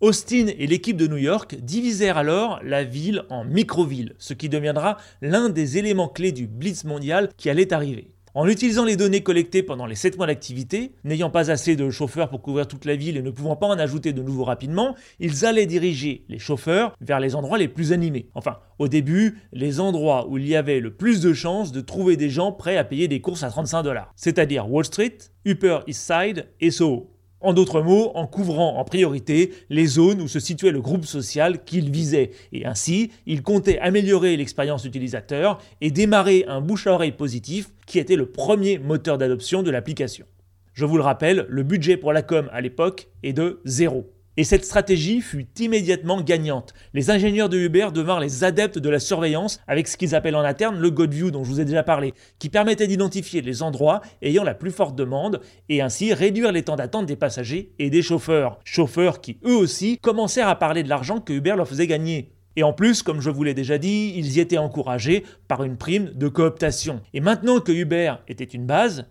Austin 0.00 0.46
et 0.58 0.66
l'équipe 0.66 0.96
de 0.96 1.06
New 1.06 1.18
York 1.18 1.56
divisèrent 1.60 2.16
alors 2.16 2.58
la 2.64 2.84
ville 2.84 3.24
en 3.28 3.44
micro-villes, 3.44 4.14
ce 4.18 4.32
qui 4.32 4.48
deviendra 4.48 4.96
l'un 5.20 5.50
des 5.50 5.76
éléments 5.76 6.08
clés 6.08 6.32
du 6.32 6.46
blitz 6.46 6.84
mondial 6.84 7.28
qui 7.36 7.50
allait 7.50 7.74
arriver. 7.74 8.10
En 8.32 8.48
utilisant 8.48 8.86
les 8.86 8.96
données 8.96 9.22
collectées 9.22 9.62
pendant 9.62 9.84
les 9.84 9.96
7 9.96 10.16
mois 10.16 10.26
d'activité, 10.26 10.92
n'ayant 11.04 11.28
pas 11.28 11.50
assez 11.50 11.76
de 11.76 11.90
chauffeurs 11.90 12.30
pour 12.30 12.40
couvrir 12.40 12.66
toute 12.66 12.86
la 12.86 12.96
ville 12.96 13.18
et 13.18 13.22
ne 13.22 13.30
pouvant 13.30 13.56
pas 13.56 13.66
en 13.66 13.78
ajouter 13.78 14.14
de 14.14 14.22
nouveaux 14.22 14.44
rapidement, 14.44 14.94
ils 15.18 15.44
allaient 15.44 15.66
diriger 15.66 16.24
les 16.30 16.38
chauffeurs 16.38 16.94
vers 17.02 17.20
les 17.20 17.34
endroits 17.34 17.58
les 17.58 17.68
plus 17.68 17.92
animés. 17.92 18.30
Enfin, 18.34 18.56
au 18.78 18.88
début, 18.88 19.40
les 19.52 19.80
endroits 19.80 20.28
où 20.28 20.38
il 20.38 20.48
y 20.48 20.56
avait 20.56 20.80
le 20.80 20.94
plus 20.94 21.20
de 21.20 21.34
chances 21.34 21.72
de 21.72 21.82
trouver 21.82 22.16
des 22.16 22.30
gens 22.30 22.52
prêts 22.52 22.78
à 22.78 22.84
payer 22.84 23.06
des 23.06 23.20
courses 23.20 23.42
à 23.42 23.50
35 23.50 23.82
dollars, 23.82 24.12
c'est-à-dire 24.16 24.70
Wall 24.70 24.86
Street, 24.86 25.18
Upper 25.44 25.80
East 25.86 26.10
Side 26.10 26.46
et 26.60 26.70
Soho. 26.70 27.10
En 27.40 27.54
d'autres 27.54 27.80
mots, 27.80 28.12
en 28.14 28.26
couvrant 28.26 28.76
en 28.76 28.84
priorité 28.84 29.52
les 29.70 29.86
zones 29.86 30.20
où 30.20 30.28
se 30.28 30.40
situait 30.40 30.72
le 30.72 30.82
groupe 30.82 31.06
social 31.06 31.64
qu'il 31.64 31.90
visait. 31.90 32.32
Et 32.52 32.66
ainsi, 32.66 33.10
il 33.26 33.42
comptait 33.42 33.78
améliorer 33.78 34.36
l'expérience 34.36 34.84
utilisateur 34.84 35.58
et 35.80 35.90
démarrer 35.90 36.44
un 36.48 36.60
bouche 36.60 36.86
à 36.86 36.92
oreille 36.92 37.12
positif 37.12 37.70
qui 37.86 37.98
était 37.98 38.16
le 38.16 38.26
premier 38.26 38.78
moteur 38.78 39.16
d'adoption 39.16 39.62
de 39.62 39.70
l'application. 39.70 40.26
Je 40.74 40.84
vous 40.84 40.96
le 40.96 41.02
rappelle, 41.02 41.46
le 41.48 41.62
budget 41.62 41.96
pour 41.96 42.12
la 42.12 42.22
com 42.22 42.48
à 42.52 42.60
l'époque 42.60 43.08
est 43.22 43.32
de 43.32 43.60
zéro. 43.64 44.06
Et 44.36 44.44
cette 44.44 44.64
stratégie 44.64 45.20
fut 45.20 45.46
immédiatement 45.58 46.20
gagnante. 46.20 46.72
Les 46.94 47.10
ingénieurs 47.10 47.48
de 47.48 47.58
Uber 47.58 47.88
devinrent 47.92 48.20
les 48.20 48.44
adeptes 48.44 48.78
de 48.78 48.88
la 48.88 49.00
surveillance 49.00 49.60
avec 49.66 49.88
ce 49.88 49.96
qu'ils 49.96 50.14
appellent 50.14 50.36
en 50.36 50.44
interne 50.44 50.78
le 50.78 50.90
God 50.90 51.12
View 51.12 51.30
dont 51.30 51.42
je 51.42 51.50
vous 51.50 51.60
ai 51.60 51.64
déjà 51.64 51.82
parlé, 51.82 52.14
qui 52.38 52.48
permettait 52.48 52.86
d'identifier 52.86 53.42
les 53.42 53.62
endroits 53.62 54.00
ayant 54.22 54.44
la 54.44 54.54
plus 54.54 54.70
forte 54.70 54.94
demande 54.94 55.40
et 55.68 55.82
ainsi 55.82 56.14
réduire 56.14 56.52
les 56.52 56.62
temps 56.62 56.76
d'attente 56.76 57.06
des 57.06 57.16
passagers 57.16 57.72
et 57.78 57.90
des 57.90 58.02
chauffeurs. 58.02 58.60
Chauffeurs 58.64 59.20
qui 59.20 59.38
eux 59.44 59.56
aussi 59.56 59.98
commencèrent 59.98 60.48
à 60.48 60.58
parler 60.58 60.84
de 60.84 60.88
l'argent 60.88 61.20
que 61.20 61.32
Uber 61.32 61.54
leur 61.56 61.68
faisait 61.68 61.88
gagner. 61.88 62.32
Et 62.56 62.62
en 62.62 62.72
plus, 62.72 63.02
comme 63.02 63.20
je 63.20 63.30
vous 63.30 63.44
l'ai 63.44 63.54
déjà 63.54 63.78
dit, 63.78 64.12
ils 64.16 64.36
y 64.36 64.40
étaient 64.40 64.58
encouragés 64.58 65.24
par 65.48 65.64
une 65.64 65.76
prime 65.76 66.10
de 66.14 66.28
cooptation. 66.28 67.00
Et 67.14 67.20
maintenant 67.20 67.60
que 67.60 67.72
Uber 67.72 68.14
était 68.28 68.44
une 68.44 68.66
base, 68.66 69.06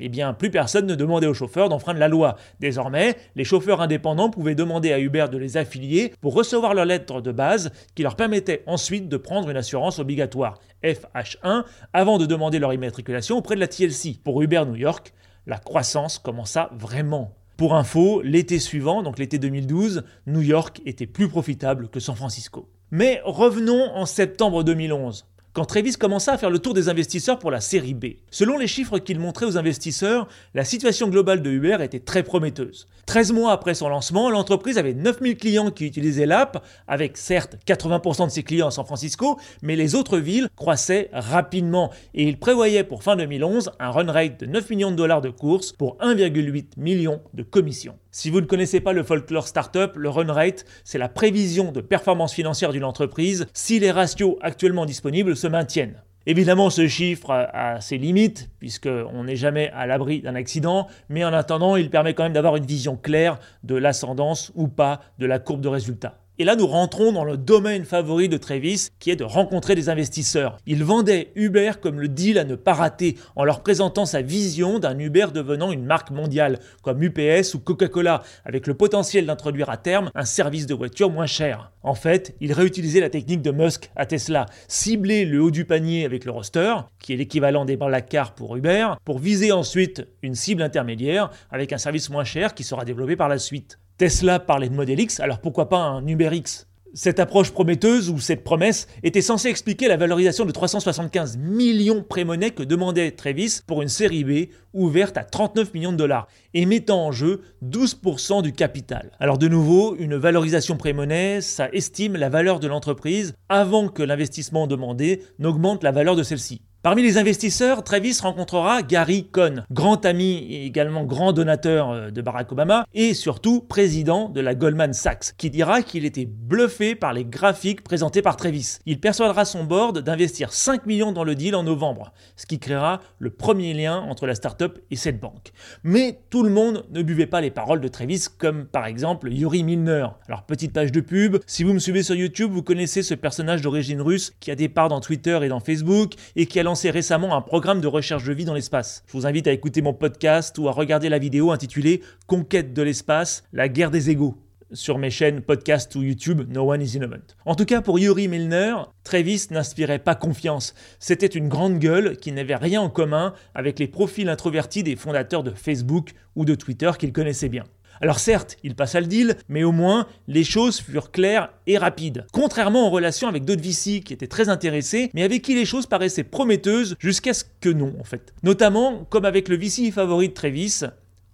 eh 0.00 0.08
bien, 0.08 0.32
plus 0.32 0.50
personne 0.50 0.86
ne 0.86 0.94
demandait 0.94 1.26
aux 1.26 1.34
chauffeurs 1.34 1.68
d'enfreindre 1.68 2.00
la 2.00 2.08
loi. 2.08 2.36
Désormais, 2.58 3.16
les 3.36 3.44
chauffeurs 3.44 3.80
indépendants 3.80 4.30
pouvaient 4.30 4.54
demander 4.54 4.92
à 4.92 4.98
Uber 4.98 5.26
de 5.30 5.38
les 5.38 5.56
affilier 5.56 6.12
pour 6.20 6.34
recevoir 6.34 6.74
leur 6.74 6.86
lettre 6.86 7.20
de 7.20 7.32
base 7.32 7.70
qui 7.94 8.02
leur 8.02 8.16
permettait 8.16 8.62
ensuite 8.66 9.08
de 9.08 9.16
prendre 9.16 9.50
une 9.50 9.56
assurance 9.56 9.98
obligatoire, 9.98 10.58
FH1, 10.82 11.64
avant 11.92 12.18
de 12.18 12.26
demander 12.26 12.58
leur 12.58 12.72
immatriculation 12.72 13.38
auprès 13.38 13.54
de 13.54 13.60
la 13.60 13.68
TLC. 13.68 14.18
Pour 14.24 14.40
Uber 14.42 14.64
New 14.66 14.76
York, 14.76 15.12
la 15.46 15.58
croissance 15.58 16.18
commença 16.18 16.70
vraiment. 16.72 17.34
Pour 17.56 17.74
info, 17.74 18.22
l'été 18.22 18.58
suivant, 18.58 19.02
donc 19.02 19.18
l'été 19.18 19.38
2012, 19.38 20.04
New 20.26 20.40
York 20.40 20.80
était 20.86 21.06
plus 21.06 21.28
profitable 21.28 21.88
que 21.88 22.00
San 22.00 22.16
Francisco. 22.16 22.70
Mais 22.90 23.20
revenons 23.24 23.94
en 23.94 24.06
septembre 24.06 24.64
2011 24.64 25.26
quand 25.52 25.64
Travis 25.64 25.94
commença 25.94 26.32
à 26.32 26.38
faire 26.38 26.50
le 26.50 26.60
tour 26.60 26.74
des 26.74 26.88
investisseurs 26.88 27.38
pour 27.38 27.50
la 27.50 27.60
série 27.60 27.94
B. 27.94 28.06
Selon 28.30 28.56
les 28.56 28.68
chiffres 28.68 28.98
qu'il 28.98 29.18
montrait 29.18 29.46
aux 29.46 29.58
investisseurs, 29.58 30.28
la 30.54 30.64
situation 30.64 31.08
globale 31.08 31.42
de 31.42 31.50
Uber 31.50 31.78
était 31.80 31.98
très 31.98 32.22
prometteuse. 32.22 32.86
13 33.06 33.32
mois 33.32 33.52
après 33.52 33.74
son 33.74 33.88
lancement, 33.88 34.30
l'entreprise 34.30 34.78
avait 34.78 34.94
9000 34.94 35.36
clients 35.36 35.70
qui 35.72 35.86
utilisaient 35.86 36.26
l'app, 36.26 36.64
avec 36.86 37.16
certes 37.16 37.56
80% 37.66 38.26
de 38.26 38.30
ses 38.30 38.44
clients 38.44 38.68
à 38.68 38.70
San 38.70 38.84
Francisco, 38.84 39.38
mais 39.62 39.74
les 39.74 39.96
autres 39.96 40.18
villes 40.18 40.48
croissaient 40.54 41.10
rapidement 41.12 41.90
et 42.14 42.22
il 42.28 42.38
prévoyait 42.38 42.84
pour 42.84 43.02
fin 43.02 43.16
2011 43.16 43.72
un 43.80 43.90
run 43.90 44.12
rate 44.12 44.40
de 44.40 44.46
9 44.46 44.70
millions 44.70 44.90
de 44.92 44.96
dollars 44.96 45.20
de 45.20 45.30
courses 45.30 45.72
pour 45.72 45.96
1,8 45.98 46.66
million 46.76 47.20
de 47.34 47.42
commissions. 47.42 47.98
Si 48.12 48.28
vous 48.28 48.40
ne 48.40 48.46
connaissez 48.46 48.80
pas 48.80 48.92
le 48.92 49.04
folklore 49.04 49.46
startup, 49.46 49.92
le 49.94 50.08
run 50.08 50.32
rate, 50.32 50.64
c'est 50.82 50.98
la 50.98 51.08
prévision 51.08 51.70
de 51.70 51.80
performance 51.80 52.34
financière 52.34 52.72
d'une 52.72 52.82
entreprise 52.82 53.46
si 53.54 53.78
les 53.78 53.92
ratios 53.92 54.36
actuellement 54.40 54.84
disponibles 54.84 55.36
se 55.36 55.46
maintiennent. 55.46 56.02
Évidemment, 56.26 56.70
ce 56.70 56.88
chiffre 56.88 57.30
a 57.30 57.80
ses 57.80 57.98
limites, 57.98 58.50
puisqu'on 58.58 59.24
n'est 59.24 59.36
jamais 59.36 59.70
à 59.70 59.86
l'abri 59.86 60.22
d'un 60.22 60.34
accident, 60.34 60.88
mais 61.08 61.24
en 61.24 61.32
attendant, 61.32 61.76
il 61.76 61.88
permet 61.88 62.14
quand 62.14 62.24
même 62.24 62.32
d'avoir 62.32 62.56
une 62.56 62.66
vision 62.66 62.96
claire 62.96 63.38
de 63.62 63.76
l'ascendance 63.76 64.50
ou 64.56 64.66
pas 64.66 65.00
de 65.20 65.26
la 65.26 65.38
courbe 65.38 65.60
de 65.60 65.68
résultats. 65.68 66.18
Et 66.40 66.44
là, 66.44 66.56
nous 66.56 66.66
rentrons 66.66 67.12
dans 67.12 67.24
le 67.24 67.36
domaine 67.36 67.84
favori 67.84 68.30
de 68.30 68.38
Travis, 68.38 68.88
qui 68.98 69.10
est 69.10 69.16
de 69.16 69.24
rencontrer 69.24 69.74
des 69.74 69.90
investisseurs. 69.90 70.56
Il 70.64 70.82
vendait 70.84 71.32
Uber 71.34 71.72
comme 71.82 72.00
le 72.00 72.08
deal 72.08 72.38
à 72.38 72.44
ne 72.44 72.54
pas 72.54 72.72
rater, 72.72 73.18
en 73.36 73.44
leur 73.44 73.62
présentant 73.62 74.06
sa 74.06 74.22
vision 74.22 74.78
d'un 74.78 74.98
Uber 74.98 75.26
devenant 75.34 75.70
une 75.70 75.84
marque 75.84 76.10
mondiale, 76.10 76.58
comme 76.80 77.02
UPS 77.02 77.52
ou 77.52 77.58
Coca-Cola, 77.58 78.22
avec 78.46 78.66
le 78.66 78.72
potentiel 78.72 79.26
d'introduire 79.26 79.68
à 79.68 79.76
terme 79.76 80.10
un 80.14 80.24
service 80.24 80.64
de 80.64 80.72
voiture 80.72 81.10
moins 81.10 81.26
cher. 81.26 81.72
En 81.82 81.94
fait, 81.94 82.34
il 82.40 82.54
réutilisait 82.54 83.00
la 83.00 83.10
technique 83.10 83.42
de 83.42 83.50
Musk 83.50 83.90
à 83.94 84.06
Tesla, 84.06 84.46
cibler 84.66 85.26
le 85.26 85.42
haut 85.42 85.50
du 85.50 85.66
panier 85.66 86.06
avec 86.06 86.24
le 86.24 86.30
roster, 86.30 86.74
qui 87.00 87.12
est 87.12 87.16
l'équivalent 87.16 87.66
des 87.66 87.78
cars 88.08 88.34
pour 88.34 88.56
Uber, 88.56 88.94
pour 89.04 89.18
viser 89.18 89.52
ensuite 89.52 90.08
une 90.22 90.34
cible 90.34 90.62
intermédiaire 90.62 91.28
avec 91.50 91.74
un 91.74 91.78
service 91.78 92.08
moins 92.08 92.24
cher 92.24 92.54
qui 92.54 92.64
sera 92.64 92.86
développé 92.86 93.14
par 93.14 93.28
la 93.28 93.36
suite. 93.36 93.78
Tesla 94.00 94.40
parlait 94.40 94.70
de 94.70 94.74
Model 94.74 94.98
X, 94.98 95.20
alors 95.20 95.40
pourquoi 95.40 95.68
pas 95.68 95.76
un 95.76 96.06
Uber 96.06 96.30
X? 96.32 96.66
Cette 96.94 97.20
approche 97.20 97.50
prometteuse 97.50 98.08
ou 98.08 98.18
cette 98.18 98.42
promesse 98.42 98.86
était 99.02 99.20
censée 99.20 99.50
expliquer 99.50 99.88
la 99.88 99.98
valorisation 99.98 100.46
de 100.46 100.52
375 100.52 101.36
millions 101.36 102.02
pré-monnaie 102.02 102.52
que 102.52 102.62
demandait 102.62 103.10
Travis 103.10 103.60
pour 103.66 103.82
une 103.82 103.88
série 103.88 104.24
B 104.24 104.48
ouverte 104.72 105.18
à 105.18 105.24
39 105.24 105.74
millions 105.74 105.92
de 105.92 105.98
dollars 105.98 106.28
et 106.54 106.64
mettant 106.64 107.08
en 107.08 107.12
jeu 107.12 107.42
12% 107.62 108.40
du 108.40 108.54
capital. 108.54 109.12
Alors 109.20 109.36
de 109.36 109.48
nouveau, 109.48 109.94
une 109.96 110.16
valorisation 110.16 110.78
pré-monnaie, 110.78 111.42
ça 111.42 111.68
estime 111.70 112.16
la 112.16 112.30
valeur 112.30 112.58
de 112.58 112.68
l'entreprise 112.68 113.34
avant 113.50 113.88
que 113.88 114.02
l'investissement 114.02 114.66
demandé 114.66 115.22
n'augmente 115.38 115.84
la 115.84 115.92
valeur 115.92 116.16
de 116.16 116.22
celle-ci. 116.22 116.62
Parmi 116.82 117.02
les 117.02 117.18
investisseurs, 117.18 117.84
Travis 117.84 118.16
rencontrera 118.22 118.80
Gary 118.80 119.28
Cohn, 119.30 119.66
grand 119.70 120.06
ami 120.06 120.46
et 120.48 120.64
également 120.64 121.04
grand 121.04 121.34
donateur 121.34 121.90
euh, 121.90 122.10
de 122.10 122.22
Barack 122.22 122.52
Obama 122.52 122.86
et 122.94 123.12
surtout 123.12 123.60
président 123.60 124.30
de 124.30 124.40
la 124.40 124.54
Goldman 124.54 124.94
Sachs, 124.94 125.34
qui 125.36 125.50
dira 125.50 125.82
qu'il 125.82 126.06
était 126.06 126.24
bluffé 126.24 126.94
par 126.94 127.12
les 127.12 127.26
graphiques 127.26 127.82
présentés 127.82 128.22
par 128.22 128.36
Travis. 128.36 128.78
Il 128.86 128.98
persuadera 128.98 129.44
son 129.44 129.64
board 129.64 129.98
d'investir 129.98 130.54
5 130.54 130.86
millions 130.86 131.12
dans 131.12 131.22
le 131.22 131.34
deal 131.34 131.54
en 131.54 131.64
novembre, 131.64 132.14
ce 132.34 132.46
qui 132.46 132.58
créera 132.58 133.02
le 133.18 133.28
premier 133.28 133.74
lien 133.74 133.98
entre 133.98 134.26
la 134.26 134.34
startup 134.34 134.78
et 134.90 134.96
cette 134.96 135.20
banque. 135.20 135.52
Mais 135.84 136.20
tout 136.30 136.42
le 136.42 136.50
monde 136.50 136.86
ne 136.92 137.02
buvait 137.02 137.26
pas 137.26 137.42
les 137.42 137.50
paroles 137.50 137.82
de 137.82 137.88
Travis, 137.88 138.24
comme 138.38 138.64
par 138.64 138.86
exemple 138.86 139.30
Yuri 139.30 139.64
Milner. 139.64 140.06
Alors 140.28 140.44
petite 140.44 140.72
page 140.72 140.92
de 140.92 141.02
pub, 141.02 141.36
si 141.46 141.62
vous 141.62 141.74
me 141.74 141.78
suivez 141.78 142.02
sur 142.02 142.14
YouTube, 142.14 142.50
vous 142.50 142.62
connaissez 142.62 143.02
ce 143.02 143.12
personnage 143.12 143.60
d'origine 143.60 144.00
russe 144.00 144.32
qui 144.40 144.50
a 144.50 144.54
des 144.54 144.70
parts 144.70 144.88
dans 144.88 145.00
Twitter 145.00 145.38
et 145.42 145.48
dans 145.48 145.60
Facebook 145.60 146.14
et 146.36 146.46
qui 146.46 146.58
a 146.58 146.69
lancé 146.70 146.90
récemment 146.90 147.36
un 147.36 147.40
programme 147.40 147.80
de 147.80 147.88
recherche 147.88 148.22
de 148.22 148.32
vie 148.32 148.44
dans 148.44 148.54
l'espace. 148.54 149.02
Je 149.08 149.12
vous 149.14 149.26
invite 149.26 149.48
à 149.48 149.52
écouter 149.52 149.82
mon 149.82 149.92
podcast 149.92 150.56
ou 150.56 150.68
à 150.68 150.70
regarder 150.70 151.08
la 151.08 151.18
vidéo 151.18 151.50
intitulée 151.50 152.00
Conquête 152.28 152.72
de 152.72 152.82
l'espace, 152.82 153.42
la 153.52 153.68
guerre 153.68 153.90
des 153.90 154.08
égaux 154.10 154.36
sur 154.72 154.96
mes 154.96 155.10
chaînes 155.10 155.40
podcast 155.40 155.92
ou 155.96 156.04
YouTube 156.04 156.42
No 156.48 156.70
One 156.70 156.80
is 156.80 156.94
Innocent. 156.94 157.34
En 157.44 157.56
tout 157.56 157.64
cas, 157.64 157.80
pour 157.80 157.98
Yuri 157.98 158.28
Milner, 158.28 158.76
Travis 159.02 159.48
n'inspirait 159.50 159.98
pas 159.98 160.14
confiance. 160.14 160.76
C'était 161.00 161.26
une 161.26 161.48
grande 161.48 161.80
gueule 161.80 162.16
qui 162.18 162.30
n'avait 162.30 162.54
rien 162.54 162.80
en 162.80 162.88
commun 162.88 163.34
avec 163.56 163.80
les 163.80 163.88
profils 163.88 164.28
introvertis 164.28 164.84
des 164.84 164.94
fondateurs 164.94 165.42
de 165.42 165.50
Facebook 165.50 166.12
ou 166.36 166.44
de 166.44 166.54
Twitter 166.54 166.92
qu'il 166.96 167.12
connaissait 167.12 167.48
bien. 167.48 167.64
Alors 168.02 168.18
certes, 168.18 168.56
il 168.62 168.74
passa 168.74 169.00
le 169.00 169.06
deal, 169.06 169.36
mais 169.48 169.62
au 169.62 169.72
moins, 169.72 170.06
les 170.26 170.44
choses 170.44 170.80
furent 170.80 171.10
claires 171.10 171.52
et 171.66 171.76
rapides. 171.76 172.26
Contrairement 172.32 172.86
en 172.86 172.90
relation 172.90 173.28
avec 173.28 173.44
d'autres 173.44 173.62
VC 173.62 174.00
qui 174.00 174.14
étaient 174.14 174.26
très 174.26 174.48
intéressés, 174.48 175.10
mais 175.12 175.22
avec 175.22 175.42
qui 175.42 175.54
les 175.54 175.66
choses 175.66 175.86
paraissaient 175.86 176.24
prometteuses 176.24 176.96
jusqu'à 176.98 177.34
ce 177.34 177.44
que 177.60 177.68
non, 177.68 177.94
en 178.00 178.04
fait. 178.04 178.32
Notamment, 178.42 179.04
comme 179.10 179.26
avec 179.26 179.48
le 179.48 179.56
VC 179.56 179.90
favori 179.90 180.30
de 180.30 180.34
Travis, 180.34 180.80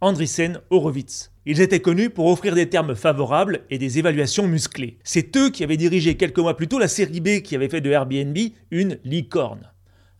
Andreessen 0.00 0.60
Horowitz. 0.70 1.30
Ils 1.46 1.60
étaient 1.60 1.80
connus 1.80 2.10
pour 2.10 2.26
offrir 2.26 2.56
des 2.56 2.68
termes 2.68 2.96
favorables 2.96 3.60
et 3.70 3.78
des 3.78 4.00
évaluations 4.00 4.48
musclées. 4.48 4.98
C'est 5.04 5.36
eux 5.36 5.50
qui 5.50 5.62
avaient 5.62 5.76
dirigé 5.76 6.16
quelques 6.16 6.40
mois 6.40 6.56
plus 6.56 6.66
tôt 6.66 6.80
la 6.80 6.88
série 6.88 7.20
B 7.20 7.40
qui 7.42 7.54
avait 7.54 7.68
fait 7.68 7.80
de 7.80 7.90
Airbnb 7.90 8.36
une 8.72 8.98
licorne. 9.04 9.70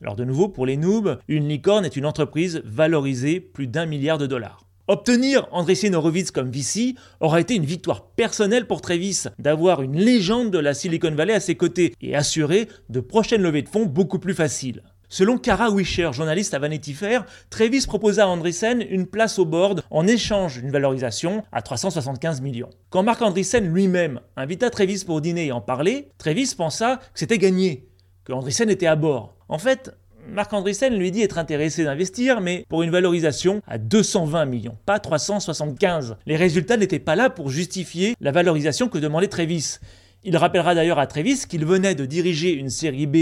Alors 0.00 0.14
de 0.14 0.24
nouveau, 0.24 0.48
pour 0.48 0.66
les 0.66 0.76
noobs, 0.76 1.18
une 1.26 1.48
licorne 1.48 1.84
est 1.84 1.96
une 1.96 2.06
entreprise 2.06 2.62
valorisée 2.64 3.40
plus 3.40 3.66
d'un 3.66 3.86
milliard 3.86 4.18
de 4.18 4.26
dollars. 4.26 4.65
Obtenir 4.88 5.48
Andreessen 5.50 5.96
Horowitz 5.96 6.30
comme 6.30 6.48
VC 6.48 6.94
aura 7.18 7.40
été 7.40 7.56
une 7.56 7.64
victoire 7.64 8.06
personnelle 8.10 8.68
pour 8.68 8.80
Travis 8.80 9.24
d'avoir 9.40 9.82
une 9.82 9.96
légende 9.96 10.52
de 10.52 10.60
la 10.60 10.74
Silicon 10.74 11.10
Valley 11.10 11.34
à 11.34 11.40
ses 11.40 11.56
côtés 11.56 11.92
et 12.00 12.14
assurer 12.14 12.68
de 12.88 13.00
prochaines 13.00 13.42
levées 13.42 13.62
de 13.62 13.68
fonds 13.68 13.86
beaucoup 13.86 14.20
plus 14.20 14.34
faciles. 14.34 14.84
Selon 15.08 15.38
Kara 15.38 15.70
Wisher, 15.70 16.10
journaliste 16.12 16.54
à 16.54 16.60
Vanity 16.60 16.92
Fair, 16.92 17.24
Travis 17.50 17.84
proposa 17.84 18.24
à 18.24 18.28
Andreessen 18.28 18.80
une 18.80 19.08
place 19.08 19.40
au 19.40 19.44
board 19.44 19.82
en 19.90 20.06
échange 20.06 20.60
d'une 20.60 20.70
valorisation 20.70 21.42
à 21.50 21.62
375 21.62 22.40
millions. 22.40 22.70
Quand 22.90 23.02
Mark 23.02 23.20
Andreessen 23.22 23.66
lui-même 23.66 24.20
invita 24.36 24.70
Travis 24.70 25.02
pour 25.04 25.20
dîner 25.20 25.46
et 25.46 25.52
en 25.52 25.60
parler, 25.60 26.10
Travis 26.16 26.54
pensa 26.56 27.00
que 27.12 27.18
c'était 27.18 27.38
gagné, 27.38 27.88
que 28.24 28.32
Andreessen 28.32 28.70
était 28.70 28.86
à 28.86 28.94
bord. 28.94 29.36
En 29.48 29.58
fait, 29.58 29.96
Marc 30.32 30.52
Andreessen 30.52 30.94
lui 30.94 31.10
dit 31.10 31.22
être 31.22 31.38
intéressé 31.38 31.84
d'investir, 31.84 32.40
mais 32.40 32.64
pour 32.68 32.82
une 32.82 32.90
valorisation 32.90 33.60
à 33.66 33.78
220 33.78 34.44
millions, 34.46 34.76
pas 34.84 34.98
375. 34.98 36.16
Les 36.26 36.36
résultats 36.36 36.76
n'étaient 36.76 36.98
pas 36.98 37.16
là 37.16 37.30
pour 37.30 37.50
justifier 37.50 38.14
la 38.20 38.32
valorisation 38.32 38.88
que 38.88 38.98
demandait 38.98 39.28
Travis. 39.28 39.78
Il 40.24 40.36
rappellera 40.36 40.74
d'ailleurs 40.74 40.98
à 40.98 41.06
Travis 41.06 41.46
qu'il 41.48 41.64
venait 41.64 41.94
de 41.94 42.04
diriger 42.06 42.52
une 42.52 42.70
série 42.70 43.06
B 43.06 43.16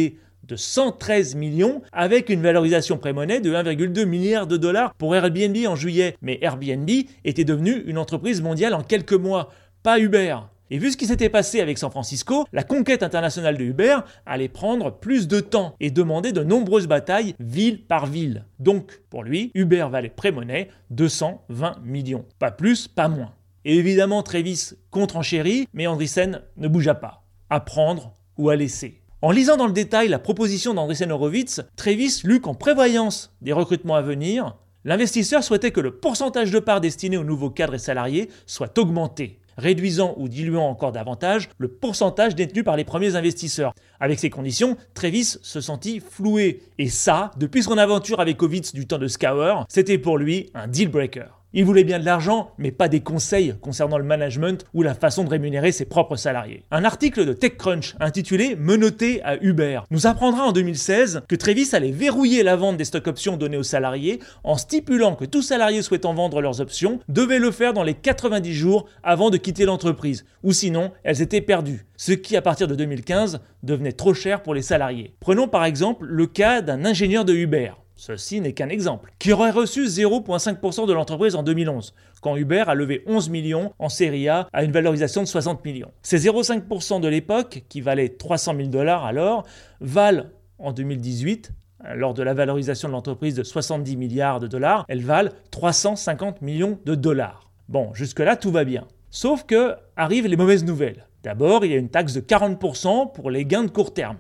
de 0.46 0.57
113 0.57 1.34
millions 1.34 1.82
avec 1.92 2.28
une 2.28 2.42
valorisation 2.42 2.98
pré-monnaie 2.98 3.40
de 3.40 3.52
1,2 3.52 4.05
milliard 4.05 4.46
de 4.46 4.57
dollars 4.57 4.94
pour 4.94 5.14
Airbnb 5.14 5.57
en 5.66 5.76
juillet. 5.76 6.16
Mais 6.22 6.38
Airbnb 6.42 6.88
était 7.24 7.44
devenu 7.44 7.82
une 7.86 7.98
entreprise 7.98 8.42
mondiale 8.42 8.74
en 8.74 8.82
quelques 8.82 9.12
mois, 9.12 9.50
pas 9.82 9.98
Uber. 9.98 10.36
Et 10.74 10.78
vu 10.78 10.90
ce 10.90 10.96
qui 10.96 11.06
s'était 11.06 11.28
passé 11.28 11.60
avec 11.60 11.78
San 11.78 11.92
Francisco, 11.92 12.46
la 12.52 12.64
conquête 12.64 13.04
internationale 13.04 13.56
de 13.56 13.62
Uber 13.62 13.98
allait 14.26 14.48
prendre 14.48 14.90
plus 14.90 15.28
de 15.28 15.38
temps 15.38 15.76
et 15.78 15.92
demander 15.92 16.32
de 16.32 16.42
nombreuses 16.42 16.88
batailles 16.88 17.36
ville 17.38 17.84
par 17.84 18.06
ville. 18.06 18.44
Donc, 18.58 19.00
pour 19.08 19.22
lui, 19.22 19.52
Uber 19.54 19.86
valait 19.88 20.08
pré-monnaie 20.08 20.70
220 20.90 21.76
millions. 21.84 22.24
Pas 22.40 22.50
plus, 22.50 22.88
pas 22.88 23.06
moins. 23.06 23.34
Et 23.64 23.76
évidemment, 23.76 24.24
Travis 24.24 24.72
contre-enchérit, 24.90 25.68
mais 25.74 25.86
Andreessen 25.86 26.42
ne 26.56 26.66
bougea 26.66 26.96
pas. 26.96 27.22
À 27.50 27.60
prendre 27.60 28.12
ou 28.36 28.50
à 28.50 28.56
laisser. 28.56 29.00
En 29.22 29.30
lisant 29.30 29.56
dans 29.56 29.68
le 29.68 29.72
détail 29.72 30.08
la 30.08 30.18
proposition 30.18 30.74
d'Andreessen 30.74 31.12
Horowitz, 31.12 31.60
Travis 31.76 32.22
lut 32.24 32.40
qu'en 32.40 32.54
prévoyance 32.54 33.32
des 33.42 33.52
recrutements 33.52 33.94
à 33.94 34.02
venir, 34.02 34.56
l'investisseur 34.84 35.44
souhaitait 35.44 35.70
que 35.70 35.80
le 35.80 35.94
pourcentage 35.94 36.50
de 36.50 36.58
parts 36.58 36.80
destiné 36.80 37.16
aux 37.16 37.22
nouveaux 37.22 37.50
cadres 37.50 37.74
et 37.74 37.78
salariés 37.78 38.28
soit 38.44 38.76
augmenté 38.76 39.38
réduisant 39.57 40.14
ou 40.16 40.28
diluant 40.28 40.68
encore 40.68 40.92
davantage 40.92 41.48
le 41.59 41.68
pourcentage 41.68 42.34
détenu 42.34 42.64
par 42.64 42.76
les 42.76 42.84
premiers 42.84 43.16
investisseurs. 43.16 43.74
Avec 44.00 44.18
ces 44.18 44.30
conditions, 44.30 44.76
Travis 44.94 45.38
se 45.42 45.61
sentit 45.61 46.00
floué. 46.00 46.62
Et 46.78 46.88
ça, 46.88 47.30
depuis 47.38 47.62
son 47.62 47.78
aventure 47.78 48.20
avec 48.20 48.42
Ovitz 48.42 48.72
du 48.72 48.86
temps 48.86 48.98
de 48.98 49.09
Scour, 49.09 49.64
c'était 49.68 49.98
pour 49.98 50.18
lui 50.18 50.50
un 50.55 50.68
deal 50.68 50.88
breaker. 50.88 51.43
Il 51.57 51.64
voulait 51.64 51.84
bien 51.84 52.00
de 52.00 52.05
l'argent, 52.05 52.50
mais 52.59 52.72
pas 52.72 52.88
des 52.88 52.98
conseils 52.98 53.55
concernant 53.61 53.96
le 53.96 54.02
management 54.02 54.64
ou 54.74 54.82
la 54.82 54.92
façon 54.92 55.22
de 55.22 55.30
rémunérer 55.30 55.70
ses 55.70 55.84
propres 55.84 56.16
salariés. 56.16 56.64
Un 56.72 56.84
article 56.84 57.24
de 57.24 57.32
TechCrunch 57.32 57.94
intitulé 58.00 58.57
Menotté 58.57 59.22
à 59.22 59.40
Uber 59.40 59.82
nous 59.92 60.09
apprendra 60.09 60.46
en 60.46 60.50
2016 60.50 61.22
que 61.28 61.36
Travis 61.36 61.68
allait 61.72 61.92
verrouiller 61.92 62.42
la 62.42 62.57
vente 62.57 62.76
des 62.76 62.84
stock 62.84 63.07
options 63.07 63.36
données 63.36 63.57
aux 63.57 63.62
salariés 63.62 64.18
en 64.42 64.57
stipulant 64.57 65.14
que 65.14 65.24
tout 65.24 65.42
salarié 65.42 65.80
souhaitant 65.82 66.12
vendre 66.12 66.40
leurs 66.40 66.61
options 66.61 66.98
devait 67.09 67.38
le 67.38 67.52
faire 67.52 67.72
dans 67.72 67.84
les 67.84 67.94
90 67.94 68.52
jours 68.52 68.86
avant 69.05 69.30
de 69.30 69.36
quitter 69.36 69.64
l'entreprise, 69.64 70.24
ou 70.42 70.52
sinon 70.52 70.90
elles 71.05 71.22
étaient 71.22 71.40
perdues, 71.40 71.86
ce 71.96 72.11
qui 72.11 72.36
à 72.36 72.42
partir 72.42 72.66
de 72.66 72.74
2015 72.74 73.38
devenait 73.62 73.92
trop 73.92 74.12
cher 74.12 74.42
pour 74.42 74.55
les 74.55 74.62
salariés. 74.62 75.14
Prenons 75.20 75.46
par 75.46 75.64
exemple 75.64 76.05
le 76.05 76.26
cas 76.26 76.62
d'un 76.62 76.84
ingénieur 76.84 77.24
de 77.24 77.32
Uber. 77.32 77.70
Ceci 78.07 78.42
n'est 78.42 78.52
qu'un 78.52 78.68
exemple. 78.68 79.14
Qui 79.18 79.32
aurait 79.32 79.50
reçu 79.50 79.86
0,5% 79.86 80.86
de 80.86 80.92
l'entreprise 80.92 81.36
en 81.36 81.42
2011, 81.42 81.94
quand 82.20 82.36
Uber 82.36 82.64
a 82.66 82.74
levé 82.74 83.02
11 83.07 83.30
millions 83.30 83.72
en 83.78 83.88
série 83.88 84.28
A 84.28 84.46
à 84.52 84.62
une 84.62 84.72
valorisation 84.72 85.22
de 85.22 85.26
60 85.26 85.64
millions? 85.64 85.90
Ces 86.02 86.18
0,5% 86.18 87.00
de 87.00 87.09
l'époque, 87.09 87.64
qui 87.70 87.80
valaient 87.80 88.11
300 88.11 88.57
000 88.57 88.68
dollars 88.68 89.07
alors, 89.07 89.46
valent 89.80 90.24
en 90.59 90.74
2018 90.74 91.52
lors 91.94 92.12
de 92.12 92.22
la 92.22 92.34
valorisation 92.34 92.88
de 92.88 92.92
l'entreprise 92.92 93.36
de 93.36 93.42
70 93.42 93.96
milliards 93.96 94.38
de 94.38 94.48
dollars, 94.48 94.84
elles 94.88 95.02
valent 95.02 95.30
350 95.50 96.42
millions 96.42 96.78
de 96.84 96.94
dollars. 96.94 97.48
Bon, 97.70 97.94
jusque-là, 97.94 98.36
tout 98.36 98.50
va 98.50 98.64
bien. 98.64 98.86
Sauf 99.09 99.44
que 99.44 99.76
arrivent 99.96 100.26
les 100.26 100.36
mauvaises 100.36 100.64
nouvelles. 100.64 101.07
D'abord, 101.22 101.64
il 101.64 101.72
y 101.72 101.74
a 101.74 101.78
une 101.78 101.88
taxe 101.88 102.12
de 102.12 102.20
40% 102.20 103.14
pour 103.14 103.30
les 103.30 103.46
gains 103.46 103.64
de 103.64 103.70
court 103.70 103.94
terme 103.94 104.18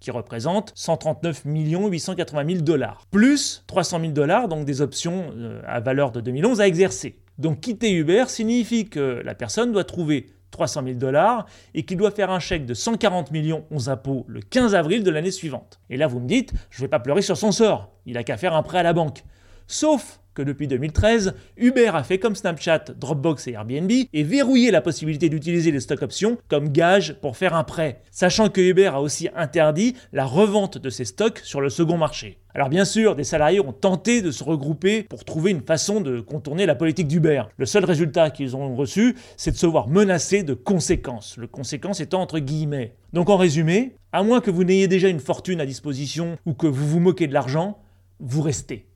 qui 0.00 0.10
représente 0.10 0.72
139 0.74 1.42
880 1.44 2.46
000 2.46 2.60
dollars, 2.62 3.06
plus 3.10 3.64
300 3.66 4.00
000 4.00 4.12
dollars, 4.12 4.48
donc 4.48 4.64
des 4.64 4.80
options 4.80 5.32
euh, 5.36 5.60
à 5.66 5.80
valeur 5.80 6.12
de 6.12 6.20
2011 6.20 6.60
à 6.60 6.66
exercer. 6.66 7.16
Donc 7.38 7.60
quitter 7.60 7.92
Uber 7.92 8.24
signifie 8.28 8.88
que 8.88 9.20
la 9.24 9.34
personne 9.34 9.72
doit 9.72 9.84
trouver 9.84 10.30
300 10.50 10.82
000 10.84 10.94
dollars 10.96 11.46
et 11.74 11.84
qu'il 11.84 11.96
doit 11.96 12.10
faire 12.10 12.30
un 12.30 12.38
chèque 12.38 12.66
de 12.66 12.74
140 12.74 13.30
millions 13.30 13.64
aux 13.70 13.88
impôts 13.88 14.24
le 14.28 14.40
15 14.40 14.74
avril 14.74 15.02
de 15.02 15.10
l'année 15.10 15.30
suivante. 15.30 15.80
Et 15.90 15.96
là, 15.96 16.06
vous 16.06 16.20
me 16.20 16.28
dites, 16.28 16.52
je 16.70 16.78
ne 16.78 16.82
vais 16.82 16.90
pas 16.90 17.00
pleurer 17.00 17.22
sur 17.22 17.36
son 17.36 17.52
sort, 17.52 17.90
il 18.06 18.16
a 18.16 18.22
qu'à 18.22 18.36
faire 18.36 18.54
un 18.54 18.62
prêt 18.62 18.78
à 18.78 18.82
la 18.82 18.92
banque. 18.92 19.24
Sauf 19.66 20.20
que 20.34 20.42
depuis 20.42 20.68
2013, 20.68 21.34
Uber 21.56 21.90
a 21.94 22.02
fait 22.02 22.18
comme 22.18 22.34
Snapchat, 22.34 22.84
Dropbox 22.96 23.46
et 23.48 23.52
Airbnb 23.52 23.90
et 23.90 24.22
verrouillé 24.22 24.70
la 24.70 24.80
possibilité 24.80 25.28
d'utiliser 25.28 25.70
les 25.70 25.80
stock 25.80 26.02
options 26.02 26.38
comme 26.48 26.70
gage 26.70 27.14
pour 27.20 27.36
faire 27.36 27.54
un 27.54 27.64
prêt, 27.64 28.02
sachant 28.10 28.48
que 28.48 28.60
Uber 28.60 28.86
a 28.86 29.00
aussi 29.00 29.28
interdit 29.36 29.94
la 30.12 30.24
revente 30.24 30.78
de 30.78 30.90
ces 30.90 31.04
stocks 31.04 31.40
sur 31.44 31.60
le 31.60 31.68
second 31.68 31.98
marché. 31.98 32.38
Alors 32.54 32.68
bien 32.68 32.84
sûr, 32.84 33.16
des 33.16 33.24
salariés 33.24 33.60
ont 33.60 33.72
tenté 33.72 34.20
de 34.20 34.30
se 34.30 34.44
regrouper 34.44 35.04
pour 35.04 35.24
trouver 35.24 35.52
une 35.52 35.62
façon 35.62 36.00
de 36.00 36.20
contourner 36.20 36.66
la 36.66 36.74
politique 36.74 37.08
d'Uber. 37.08 37.44
Le 37.56 37.64
seul 37.64 37.84
résultat 37.84 38.30
qu'ils 38.30 38.56
ont 38.56 38.74
reçu, 38.74 39.16
c'est 39.36 39.52
de 39.52 39.56
se 39.56 39.66
voir 39.66 39.88
menacés 39.88 40.42
de 40.42 40.54
conséquences, 40.54 41.36
le 41.38 41.46
conséquence 41.46 42.00
étant 42.00 42.20
entre 42.20 42.38
guillemets. 42.38 42.94
Donc 43.14 43.30
en 43.30 43.38
résumé, 43.38 43.96
à 44.12 44.22
moins 44.22 44.40
que 44.40 44.50
vous 44.50 44.64
n'ayez 44.64 44.88
déjà 44.88 45.08
une 45.08 45.20
fortune 45.20 45.60
à 45.60 45.66
disposition 45.66 46.36
ou 46.44 46.52
que 46.52 46.66
vous 46.66 46.86
vous 46.86 47.00
moquez 47.00 47.26
de 47.26 47.34
l'argent, 47.34 47.78
vous 48.20 48.42
restez. 48.42 48.86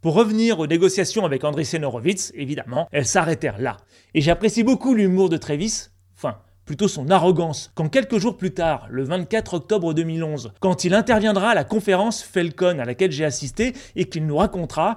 Pour 0.00 0.14
revenir 0.14 0.58
aux 0.60 0.66
négociations 0.66 1.24
avec 1.24 1.44
Andreessen 1.44 1.84
Horowitz, 1.84 2.32
évidemment, 2.34 2.88
elles 2.92 3.06
s'arrêtèrent 3.06 3.58
là. 3.58 3.78
Et 4.14 4.20
j'apprécie 4.20 4.62
beaucoup 4.62 4.94
l'humour 4.94 5.28
de 5.28 5.36
Travis, 5.36 5.88
enfin, 6.16 6.36
plutôt 6.66 6.88
son 6.88 7.10
arrogance, 7.10 7.70
quand 7.74 7.88
quelques 7.88 8.18
jours 8.18 8.36
plus 8.36 8.50
tard, 8.50 8.88
le 8.90 9.04
24 9.04 9.54
octobre 9.54 9.94
2011, 9.94 10.52
quand 10.60 10.84
il 10.84 10.94
interviendra 10.94 11.50
à 11.50 11.54
la 11.54 11.64
conférence 11.64 12.22
Falcon 12.22 12.78
à 12.80 12.84
laquelle 12.84 13.12
j'ai 13.12 13.24
assisté 13.24 13.72
et 13.94 14.06
qu'il 14.06 14.26
nous 14.26 14.36
racontera 14.36 14.96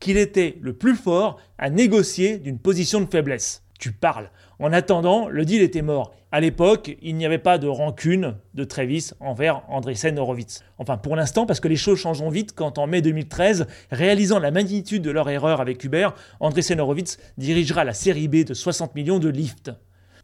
qu'il 0.00 0.16
était 0.16 0.56
le 0.60 0.72
plus 0.72 0.96
fort 0.96 1.38
à 1.58 1.70
négocier 1.70 2.38
d'une 2.38 2.58
position 2.58 3.00
de 3.00 3.06
faiblesse. 3.06 3.62
Tu 3.78 3.92
parles. 3.92 4.30
En 4.58 4.72
attendant, 4.72 5.28
le 5.28 5.44
deal 5.44 5.60
était 5.60 5.82
mort. 5.82 6.14
À 6.32 6.40
l'époque, 6.40 6.96
il 7.02 7.16
n'y 7.16 7.26
avait 7.26 7.36
pas 7.36 7.58
de 7.58 7.68
rancune 7.68 8.36
de 8.54 8.64
Travis 8.64 9.10
envers 9.20 9.62
Andreessen 9.68 10.18
Horowitz. 10.18 10.64
Enfin, 10.78 10.96
pour 10.96 11.14
l'instant, 11.14 11.44
parce 11.44 11.60
que 11.60 11.68
les 11.68 11.76
choses 11.76 11.98
changeront 11.98 12.30
vite 12.30 12.54
quand 12.54 12.78
en 12.78 12.86
mai 12.86 13.02
2013, 13.02 13.66
réalisant 13.90 14.38
la 14.38 14.50
magnitude 14.50 15.02
de 15.02 15.10
leur 15.10 15.28
erreur 15.28 15.60
avec 15.60 15.84
Uber, 15.84 16.08
Andreessen 16.40 16.80
Horowitz 16.80 17.18
dirigera 17.36 17.84
la 17.84 17.92
série 17.92 18.28
B 18.28 18.44
de 18.44 18.54
60 18.54 18.94
millions 18.94 19.18
de 19.18 19.28
Lyft. 19.28 19.72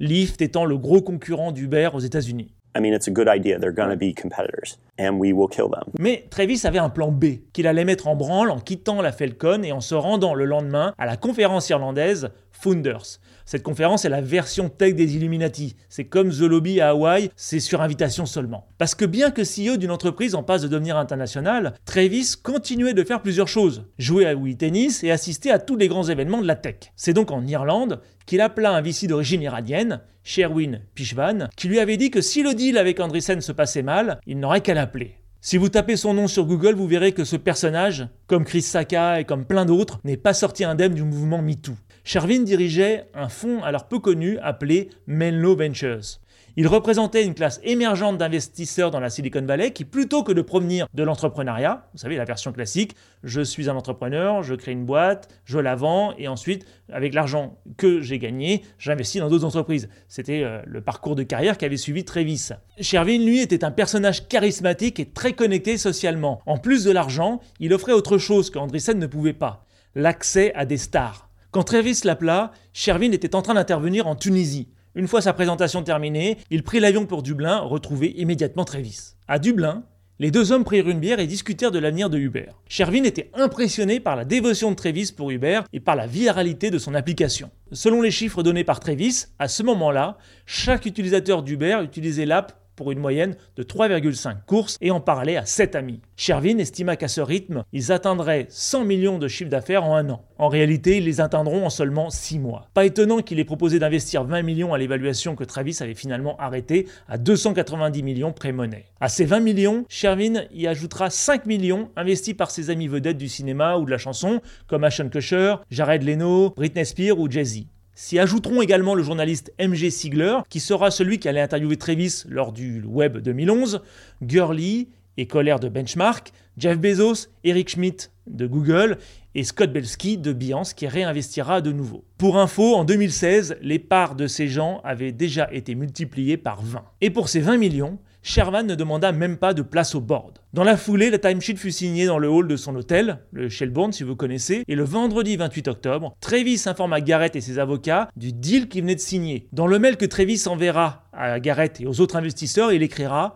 Lyft 0.00 0.40
étant 0.40 0.64
le 0.64 0.78
gros 0.78 1.02
concurrent 1.02 1.52
d'Uber 1.52 1.90
aux 1.92 2.00
États-Unis. 2.00 2.54
I 2.74 2.80
mean, 2.80 2.94
it's 2.94 3.06
a 3.06 3.10
good 3.10 3.28
idea. 3.28 3.58
They're 3.58 3.74
going 3.74 3.90
to 3.90 3.96
be 3.96 4.14
competitors, 4.14 4.78
and 4.98 5.18
we 5.18 5.34
will 5.34 5.48
kill 5.48 5.68
them. 5.68 5.92
Mais 5.98 6.24
Travis 6.30 6.62
avait 6.64 6.78
un 6.78 6.88
plan 6.88 7.12
B 7.12 7.42
qu'il 7.52 7.66
allait 7.66 7.84
mettre 7.84 8.08
en 8.08 8.16
branle 8.16 8.50
en 8.50 8.60
quittant 8.60 9.02
la 9.02 9.12
Falcon 9.12 9.62
et 9.62 9.72
en 9.72 9.82
se 9.82 9.94
rendant 9.94 10.32
le 10.32 10.46
lendemain 10.46 10.94
à 10.96 11.04
la 11.04 11.18
conférence 11.18 11.68
irlandaise 11.68 12.30
Founders. 12.50 13.20
Cette 13.52 13.62
conférence 13.62 14.06
est 14.06 14.08
la 14.08 14.22
version 14.22 14.70
tech 14.70 14.94
des 14.94 15.14
Illuminati. 15.14 15.76
C'est 15.90 16.06
comme 16.06 16.30
The 16.30 16.40
Lobby 16.40 16.80
à 16.80 16.88
Hawaï, 16.88 17.28
c'est 17.36 17.60
sur 17.60 17.82
invitation 17.82 18.24
seulement. 18.24 18.66
Parce 18.78 18.94
que 18.94 19.04
bien 19.04 19.30
que 19.30 19.42
CEO 19.42 19.76
d'une 19.76 19.90
entreprise 19.90 20.34
en 20.34 20.42
passe 20.42 20.62
de 20.62 20.68
devenir 20.68 20.96
international, 20.96 21.74
Travis 21.84 22.32
continuait 22.42 22.94
de 22.94 23.04
faire 23.04 23.20
plusieurs 23.20 23.48
choses. 23.48 23.84
Jouer 23.98 24.24
à 24.24 24.34
Wii 24.34 24.56
Tennis 24.56 25.04
et 25.04 25.10
assister 25.10 25.50
à 25.50 25.58
tous 25.58 25.76
les 25.76 25.88
grands 25.88 26.08
événements 26.08 26.40
de 26.40 26.46
la 26.46 26.56
tech. 26.56 26.76
C'est 26.96 27.12
donc 27.12 27.30
en 27.30 27.46
Irlande 27.46 28.00
qu'il 28.24 28.40
appela 28.40 28.70
un 28.70 28.80
VC 28.80 29.06
d'origine 29.06 29.42
iranienne, 29.42 30.00
Sherwin 30.24 30.80
Pishvan, 30.94 31.50
qui 31.54 31.68
lui 31.68 31.78
avait 31.78 31.98
dit 31.98 32.10
que 32.10 32.22
si 32.22 32.42
le 32.42 32.54
deal 32.54 32.78
avec 32.78 33.00
Andreessen 33.00 33.42
se 33.42 33.52
passait 33.52 33.82
mal, 33.82 34.18
il 34.26 34.40
n'aurait 34.40 34.62
qu'à 34.62 34.72
l'appeler. 34.72 35.18
Si 35.42 35.58
vous 35.58 35.68
tapez 35.68 35.96
son 35.96 36.14
nom 36.14 36.26
sur 36.26 36.46
Google, 36.46 36.76
vous 36.76 36.86
verrez 36.86 37.12
que 37.12 37.24
ce 37.24 37.36
personnage, 37.36 38.06
comme 38.28 38.44
Chris 38.44 38.62
Saka 38.62 39.20
et 39.20 39.24
comme 39.24 39.44
plein 39.44 39.66
d'autres, 39.66 40.00
n'est 40.04 40.16
pas 40.16 40.32
sorti 40.32 40.64
indemne 40.64 40.94
du 40.94 41.02
mouvement 41.02 41.42
MeToo. 41.42 41.74
Sherwin 42.04 42.42
dirigeait 42.42 43.06
un 43.14 43.28
fonds 43.28 43.62
alors 43.62 43.86
peu 43.86 44.00
connu 44.00 44.38
appelé 44.38 44.90
Menlo 45.06 45.54
Ventures. 45.56 46.18
Il 46.56 46.66
représentait 46.66 47.24
une 47.24 47.32
classe 47.32 47.60
émergente 47.62 48.18
d'investisseurs 48.18 48.90
dans 48.90 49.00
la 49.00 49.08
Silicon 49.08 49.40
Valley 49.40 49.70
qui, 49.70 49.86
plutôt 49.86 50.22
que 50.22 50.32
de 50.32 50.42
provenir 50.42 50.86
de 50.92 51.02
l'entrepreneuriat, 51.02 51.88
vous 51.92 51.98
savez, 51.98 52.16
la 52.16 52.26
version 52.26 52.52
classique, 52.52 52.94
je 53.22 53.40
suis 53.40 53.70
un 53.70 53.76
entrepreneur, 53.76 54.42
je 54.42 54.54
crée 54.54 54.72
une 54.72 54.84
boîte, 54.84 55.28
je 55.46 55.58
la 55.58 55.76
vends, 55.76 56.12
et 56.18 56.28
ensuite, 56.28 56.66
avec 56.92 57.14
l'argent 57.14 57.56
que 57.78 58.02
j'ai 58.02 58.18
gagné, 58.18 58.64
j'investis 58.78 59.22
dans 59.22 59.30
d'autres 59.30 59.46
entreprises. 59.46 59.88
C'était 60.08 60.42
euh, 60.42 60.60
le 60.66 60.82
parcours 60.82 61.16
de 61.16 61.22
carrière 61.22 61.56
qu'avait 61.56 61.78
suivi 61.78 62.04
Travis. 62.04 62.50
Sherwin, 62.80 63.24
lui, 63.24 63.38
était 63.38 63.64
un 63.64 63.70
personnage 63.70 64.28
charismatique 64.28 65.00
et 65.00 65.06
très 65.06 65.32
connecté 65.32 65.78
socialement. 65.78 66.42
En 66.44 66.58
plus 66.58 66.84
de 66.84 66.90
l'argent, 66.90 67.40
il 67.60 67.72
offrait 67.72 67.92
autre 67.92 68.18
chose 68.18 68.50
qu'Andreessen 68.50 68.98
ne 68.98 69.06
pouvait 69.06 69.32
pas 69.32 69.64
l'accès 69.94 70.52
à 70.54 70.66
des 70.66 70.76
stars. 70.76 71.31
Quand 71.52 71.64
Travis 71.64 72.00
l'appela, 72.04 72.52
Sherwin 72.72 73.12
était 73.12 73.34
en 73.34 73.42
train 73.42 73.52
d'intervenir 73.52 74.06
en 74.06 74.16
Tunisie. 74.16 74.68
Une 74.94 75.06
fois 75.06 75.20
sa 75.20 75.34
présentation 75.34 75.82
terminée, 75.82 76.38
il 76.48 76.62
prit 76.62 76.80
l'avion 76.80 77.04
pour 77.04 77.22
Dublin, 77.22 77.58
retrouver 77.58 78.14
immédiatement 78.18 78.64
Travis. 78.64 79.16
À 79.28 79.38
Dublin, 79.38 79.82
les 80.18 80.30
deux 80.30 80.50
hommes 80.50 80.64
prirent 80.64 80.88
une 80.88 80.98
bière 80.98 81.20
et 81.20 81.26
discutèrent 81.26 81.70
de 81.70 81.78
l'avenir 81.78 82.08
de 82.08 82.16
Uber. 82.16 82.46
Sherwin 82.68 83.04
était 83.04 83.30
impressionné 83.34 84.00
par 84.00 84.16
la 84.16 84.24
dévotion 84.24 84.70
de 84.70 84.76
Travis 84.76 85.12
pour 85.14 85.30
Uber 85.30 85.60
et 85.74 85.80
par 85.80 85.94
la 85.94 86.06
viralité 86.06 86.70
de 86.70 86.78
son 86.78 86.94
application. 86.94 87.50
Selon 87.70 88.00
les 88.00 88.10
chiffres 88.10 88.42
donnés 88.42 88.64
par 88.64 88.80
Travis, 88.80 89.26
à 89.38 89.46
ce 89.46 89.62
moment-là, 89.62 90.16
chaque 90.46 90.86
utilisateur 90.86 91.42
d'Uber 91.42 91.80
utilisait 91.84 92.24
l'app 92.24 92.61
pour 92.82 92.90
une 92.90 92.98
moyenne 92.98 93.36
de 93.54 93.62
3,5 93.62 94.38
courses 94.44 94.76
et 94.80 94.90
en 94.90 95.00
parlait 95.00 95.36
à 95.36 95.46
7 95.46 95.76
amis. 95.76 96.00
Sherwin 96.16 96.58
estima 96.58 96.96
qu'à 96.96 97.06
ce 97.06 97.20
rythme, 97.20 97.62
ils 97.72 97.92
atteindraient 97.92 98.46
100 98.48 98.84
millions 98.84 99.18
de 99.20 99.28
chiffres 99.28 99.50
d'affaires 99.50 99.84
en 99.84 99.94
un 99.94 100.10
an. 100.10 100.24
En 100.36 100.48
réalité, 100.48 100.96
ils 100.96 101.04
les 101.04 101.20
atteindront 101.20 101.64
en 101.64 101.70
seulement 101.70 102.10
6 102.10 102.40
mois. 102.40 102.66
Pas 102.74 102.84
étonnant 102.84 103.20
qu'il 103.20 103.38
ait 103.38 103.44
proposé 103.44 103.78
d'investir 103.78 104.24
20 104.24 104.42
millions 104.42 104.74
à 104.74 104.78
l'évaluation 104.78 105.36
que 105.36 105.44
Travis 105.44 105.76
avait 105.80 105.94
finalement 105.94 106.36
arrêtée 106.38 106.88
à 107.06 107.18
290 107.18 108.02
millions 108.02 108.32
pré-monnaie. 108.32 108.86
À 109.00 109.08
ces 109.08 109.26
20 109.26 109.38
millions, 109.38 109.84
Sherwin 109.88 110.46
y 110.52 110.66
ajoutera 110.66 111.08
5 111.08 111.46
millions 111.46 111.90
investis 111.94 112.34
par 112.34 112.50
ses 112.50 112.68
amis 112.68 112.88
vedettes 112.88 113.16
du 113.16 113.28
cinéma 113.28 113.76
ou 113.76 113.84
de 113.84 113.92
la 113.92 113.98
chanson, 113.98 114.40
comme 114.66 114.82
Ashton 114.82 115.08
Kutcher, 115.08 115.54
Jared 115.70 116.02
Leno, 116.02 116.50
Britney 116.56 116.84
Spears 116.84 117.20
ou 117.20 117.30
Jay-Z. 117.30 117.66
S'y 117.94 118.18
ajouteront 118.18 118.62
également 118.62 118.94
le 118.94 119.02
journaliste 119.02 119.52
MG 119.60 119.90
Sigler, 119.90 120.38
qui 120.48 120.60
sera 120.60 120.90
celui 120.90 121.18
qui 121.18 121.28
allait 121.28 121.40
interviewer 121.40 121.76
Travis 121.76 122.24
lors 122.26 122.52
du 122.52 122.82
Web 122.84 123.18
2011, 123.18 123.82
Gurley 124.22 124.88
et 125.18 125.26
Colère 125.26 125.60
de 125.60 125.68
Benchmark, 125.68 126.32
Jeff 126.56 126.78
Bezos, 126.78 127.28
Eric 127.44 127.68
Schmidt 127.68 128.08
de 128.26 128.46
Google 128.46 128.96
et 129.34 129.44
Scott 129.44 129.72
Belsky 129.72 130.16
de 130.16 130.32
Beyoncé 130.32 130.74
qui 130.74 130.86
réinvestira 130.86 131.60
de 131.60 131.70
nouveau. 131.70 132.04
Pour 132.16 132.38
info, 132.38 132.74
en 132.74 132.84
2016, 132.84 133.58
les 133.60 133.78
parts 133.78 134.14
de 134.14 134.26
ces 134.26 134.48
gens 134.48 134.80
avaient 134.84 135.12
déjà 135.12 135.52
été 135.52 135.74
multipliées 135.74 136.38
par 136.38 136.62
20. 136.62 136.82
Et 137.02 137.10
pour 137.10 137.28
ces 137.28 137.40
20 137.40 137.58
millions, 137.58 137.98
Sherman 138.24 138.68
ne 138.68 138.76
demanda 138.76 139.10
même 139.10 139.36
pas 139.36 139.52
de 139.52 139.62
place 139.62 139.96
au 139.96 140.00
board. 140.00 140.38
Dans 140.52 140.62
la 140.62 140.76
foulée, 140.76 141.10
la 141.10 141.18
timesheet 141.18 141.56
fut 141.56 141.72
signée 141.72 142.06
dans 142.06 142.20
le 142.20 142.28
hall 142.28 142.46
de 142.46 142.54
son 142.54 142.76
hôtel, 142.76 143.18
le 143.32 143.48
Shelbourne 143.48 143.92
si 143.92 144.04
vous 144.04 144.14
connaissez, 144.14 144.62
et 144.68 144.76
le 144.76 144.84
vendredi 144.84 145.36
28 145.36 145.66
octobre, 145.66 146.14
Travis 146.20 146.62
informa 146.66 147.00
Garrett 147.00 147.34
et 147.34 147.40
ses 147.40 147.58
avocats 147.58 148.08
du 148.14 148.32
deal 148.32 148.68
qu'il 148.68 148.82
venait 148.82 148.94
de 148.94 149.00
signer. 149.00 149.48
Dans 149.52 149.66
le 149.66 149.80
mail 149.80 149.96
que 149.96 150.06
Travis 150.06 150.44
enverra 150.46 151.08
à 151.12 151.40
Garrett 151.40 151.80
et 151.80 151.86
aux 151.86 152.00
autres 152.00 152.14
investisseurs, 152.14 152.72
il 152.72 152.84
écrira 152.84 153.34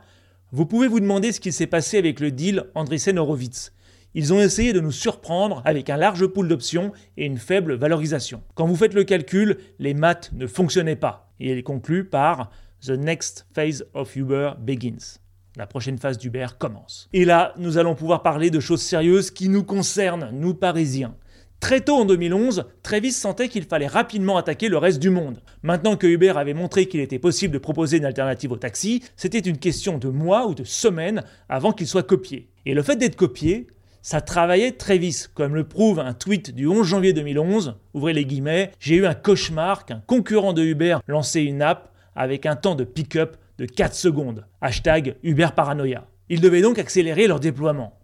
Vous 0.52 0.66
pouvez 0.66 0.86
vous 0.86 1.00
demander 1.00 1.32
ce 1.32 1.40
qu'il 1.40 1.52
s'est 1.52 1.66
passé 1.66 1.98
avec 1.98 2.20
le 2.20 2.30
deal 2.30 2.66
Andreessen-Horowitz. 2.76 3.72
Ils 4.14 4.32
ont 4.32 4.40
essayé 4.40 4.72
de 4.72 4.80
nous 4.80 4.92
surprendre 4.92 5.62
avec 5.64 5.90
un 5.90 5.96
large 5.96 6.26
pool 6.28 6.46
d'options 6.46 6.92
et 7.16 7.26
une 7.26 7.38
faible 7.38 7.74
valorisation. 7.74 8.42
Quand 8.54 8.66
vous 8.66 8.76
faites 8.76 8.94
le 8.94 9.04
calcul, 9.04 9.58
les 9.80 9.94
maths 9.94 10.30
ne 10.32 10.46
fonctionnaient 10.46 10.96
pas. 10.96 11.32
Et 11.40 11.52
il 11.52 11.62
conclut 11.64 12.04
par 12.04 12.50
The 12.86 12.90
next 12.90 13.46
phase 13.52 13.84
of 13.94 14.14
Uber 14.14 14.52
begins. 14.60 15.18
La 15.56 15.66
prochaine 15.66 15.98
phase 15.98 16.18
d'Uber 16.18 16.46
commence. 16.56 17.08
Et 17.12 17.24
là, 17.24 17.52
nous 17.58 17.78
allons 17.78 17.96
pouvoir 17.96 18.22
parler 18.22 18.48
de 18.48 18.60
choses 18.60 18.80
sérieuses 18.80 19.32
qui 19.32 19.48
nous 19.48 19.64
concernent, 19.64 20.30
nous 20.32 20.54
Parisiens. 20.54 21.16
Très 21.58 21.80
tôt 21.80 21.96
en 21.96 22.04
2011, 22.04 22.66
Travis 22.84 23.10
sentait 23.10 23.48
qu'il 23.48 23.64
fallait 23.64 23.88
rapidement 23.88 24.36
attaquer 24.36 24.68
le 24.68 24.78
reste 24.78 25.00
du 25.00 25.10
monde. 25.10 25.40
Maintenant 25.64 25.96
que 25.96 26.06
Uber 26.06 26.34
avait 26.36 26.54
montré 26.54 26.86
qu'il 26.86 27.00
était 27.00 27.18
possible 27.18 27.54
de 27.54 27.58
proposer 27.58 27.96
une 27.96 28.04
alternative 28.04 28.52
au 28.52 28.56
taxi, 28.56 29.02
c'était 29.16 29.40
une 29.40 29.58
question 29.58 29.98
de 29.98 30.08
mois 30.08 30.46
ou 30.46 30.54
de 30.54 30.62
semaines 30.62 31.24
avant 31.48 31.72
qu'il 31.72 31.88
soit 31.88 32.04
copié. 32.04 32.50
Et 32.66 32.74
le 32.74 32.84
fait 32.84 32.94
d'être 32.94 33.16
copié, 33.16 33.66
ça 34.00 34.20
travaillait 34.20 34.70
Travis, 34.70 35.24
comme 35.34 35.56
le 35.56 35.64
prouve 35.64 35.98
un 35.98 36.14
tweet 36.14 36.54
du 36.54 36.68
11 36.68 36.86
janvier 36.86 37.12
2011. 37.12 37.74
Ouvrez 37.94 38.12
les 38.12 38.26
guillemets, 38.26 38.70
j'ai 38.78 38.94
eu 38.94 39.06
un 39.06 39.14
cauchemar 39.14 39.86
qu'un 39.86 40.04
concurrent 40.06 40.52
de 40.52 40.62
Uber 40.62 40.98
lançait 41.08 41.42
une 41.42 41.62
app 41.62 41.90
avec 42.16 42.46
un 42.46 42.56
temps 42.56 42.74
de 42.74 42.84
pick-up 42.84 43.36
de 43.58 43.66
4 43.66 43.94
secondes. 43.94 44.46
Hashtag 44.60 45.16
Uber. 45.22 45.48
Ils 46.28 46.40
devaient 46.40 46.62
donc 46.62 46.78
accélérer 46.78 47.26
leur 47.26 47.40
déploiement. 47.40 47.98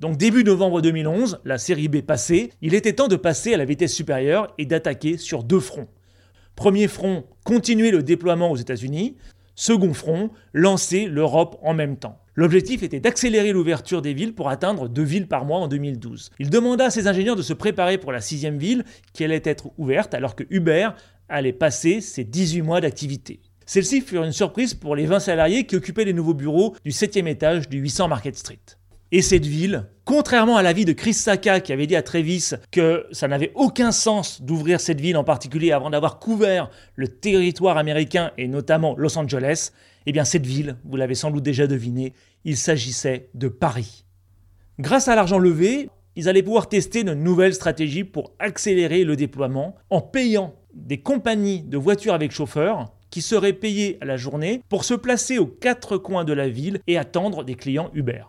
Donc 0.00 0.16
début 0.16 0.44
novembre 0.44 0.80
2011, 0.80 1.40
la 1.44 1.58
série 1.58 1.88
B 1.88 2.00
passée, 2.00 2.52
il 2.62 2.74
était 2.74 2.94
temps 2.94 3.08
de 3.08 3.16
passer 3.16 3.52
à 3.52 3.58
la 3.58 3.66
vitesse 3.66 3.94
supérieure 3.94 4.52
et 4.56 4.64
d'attaquer 4.64 5.18
sur 5.18 5.44
deux 5.44 5.60
fronts. 5.60 5.88
Premier 6.56 6.88
front, 6.88 7.24
continuer 7.44 7.90
le 7.90 8.02
déploiement 8.02 8.50
aux 8.50 8.56
États-Unis. 8.56 9.16
Second 9.54 9.92
front, 9.92 10.30
lancer 10.54 11.06
l'Europe 11.06 11.58
en 11.62 11.74
même 11.74 11.98
temps. 11.98 12.18
L'objectif 12.34 12.82
était 12.82 13.00
d'accélérer 13.00 13.52
l'ouverture 13.52 14.00
des 14.00 14.14
villes 14.14 14.34
pour 14.34 14.48
atteindre 14.48 14.88
deux 14.88 15.02
villes 15.02 15.28
par 15.28 15.44
mois 15.44 15.58
en 15.58 15.68
2012. 15.68 16.30
Il 16.38 16.48
demanda 16.48 16.86
à 16.86 16.90
ses 16.90 17.06
ingénieurs 17.06 17.36
de 17.36 17.42
se 17.42 17.52
préparer 17.52 17.98
pour 17.98 18.12
la 18.12 18.22
sixième 18.22 18.56
ville 18.56 18.84
qui 19.12 19.22
allait 19.22 19.42
être 19.44 19.70
ouverte 19.76 20.14
alors 20.14 20.34
que 20.34 20.44
Uber 20.48 20.88
allait 21.28 21.52
passer 21.52 22.00
ses 22.00 22.24
18 22.24 22.62
mois 22.62 22.80
d'activité. 22.80 23.40
Celle-ci 23.70 24.00
fut 24.00 24.16
une 24.16 24.32
surprise 24.32 24.74
pour 24.74 24.96
les 24.96 25.06
20 25.06 25.20
salariés 25.20 25.64
qui 25.64 25.76
occupaient 25.76 26.04
les 26.04 26.12
nouveaux 26.12 26.34
bureaux 26.34 26.74
du 26.84 26.90
7e 26.90 27.28
étage 27.28 27.68
du 27.68 27.78
800 27.78 28.08
Market 28.08 28.36
Street. 28.36 28.58
Et 29.12 29.22
cette 29.22 29.46
ville, 29.46 29.86
contrairement 30.04 30.56
à 30.56 30.62
l'avis 30.64 30.84
de 30.84 30.92
Chris 30.92 31.14
Saka 31.14 31.60
qui 31.60 31.72
avait 31.72 31.86
dit 31.86 31.94
à 31.94 32.02
Travis 32.02 32.50
que 32.72 33.06
ça 33.12 33.28
n'avait 33.28 33.52
aucun 33.54 33.92
sens 33.92 34.42
d'ouvrir 34.42 34.80
cette 34.80 35.00
ville 35.00 35.16
en 35.16 35.22
particulier 35.22 35.70
avant 35.70 35.88
d'avoir 35.88 36.18
couvert 36.18 36.68
le 36.96 37.06
territoire 37.06 37.78
américain 37.78 38.32
et 38.38 38.48
notamment 38.48 38.96
Los 38.96 39.16
Angeles, 39.16 39.70
eh 40.04 40.10
bien 40.10 40.24
cette 40.24 40.46
ville, 40.46 40.74
vous 40.84 40.96
l'avez 40.96 41.14
sans 41.14 41.30
doute 41.30 41.44
déjà 41.44 41.68
deviné, 41.68 42.12
il 42.44 42.56
s'agissait 42.56 43.30
de 43.34 43.46
Paris. 43.46 44.04
Grâce 44.80 45.06
à 45.06 45.14
l'argent 45.14 45.38
levé, 45.38 45.90
ils 46.16 46.28
allaient 46.28 46.42
pouvoir 46.42 46.68
tester 46.68 47.02
une 47.02 47.14
nouvelle 47.14 47.54
stratégie 47.54 48.02
pour 48.02 48.32
accélérer 48.40 49.04
le 49.04 49.14
déploiement 49.14 49.76
en 49.90 50.00
payant 50.00 50.56
des 50.74 50.98
compagnies 50.98 51.62
de 51.62 51.78
voitures 51.78 52.14
avec 52.14 52.32
chauffeurs 52.32 52.90
qui 53.10 53.22
seraient 53.22 53.52
payées 53.52 53.98
à 54.00 54.04
la 54.04 54.16
journée 54.16 54.62
pour 54.68 54.84
se 54.84 54.94
placer 54.94 55.38
aux 55.38 55.46
quatre 55.46 55.98
coins 55.98 56.24
de 56.24 56.32
la 56.32 56.48
ville 56.48 56.80
et 56.86 56.98
attendre 56.98 57.44
des 57.44 57.54
clients 57.54 57.90
Uber. 57.94 58.22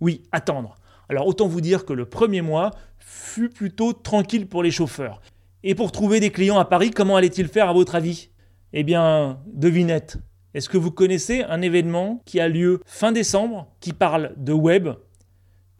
Oui, 0.00 0.22
attendre. 0.32 0.74
Alors 1.08 1.26
autant 1.26 1.46
vous 1.46 1.60
dire 1.60 1.84
que 1.84 1.92
le 1.92 2.06
premier 2.06 2.42
mois 2.42 2.70
fut 2.98 3.48
plutôt 3.48 3.92
tranquille 3.92 4.46
pour 4.46 4.62
les 4.62 4.70
chauffeurs. 4.70 5.20
Et 5.62 5.74
pour 5.74 5.92
trouver 5.92 6.20
des 6.20 6.30
clients 6.30 6.58
à 6.58 6.64
Paris, 6.64 6.90
comment 6.90 7.16
allait-il 7.16 7.48
faire 7.48 7.68
à 7.68 7.72
votre 7.72 7.94
avis? 7.94 8.30
Eh 8.72 8.82
bien, 8.82 9.40
devinette. 9.46 10.18
Est-ce 10.52 10.68
que 10.68 10.78
vous 10.78 10.90
connaissez 10.90 11.42
un 11.42 11.62
événement 11.62 12.22
qui 12.26 12.38
a 12.38 12.48
lieu 12.48 12.80
fin 12.86 13.12
décembre 13.12 13.68
qui 13.80 13.92
parle 13.92 14.34
de 14.36 14.52
web? 14.52 14.88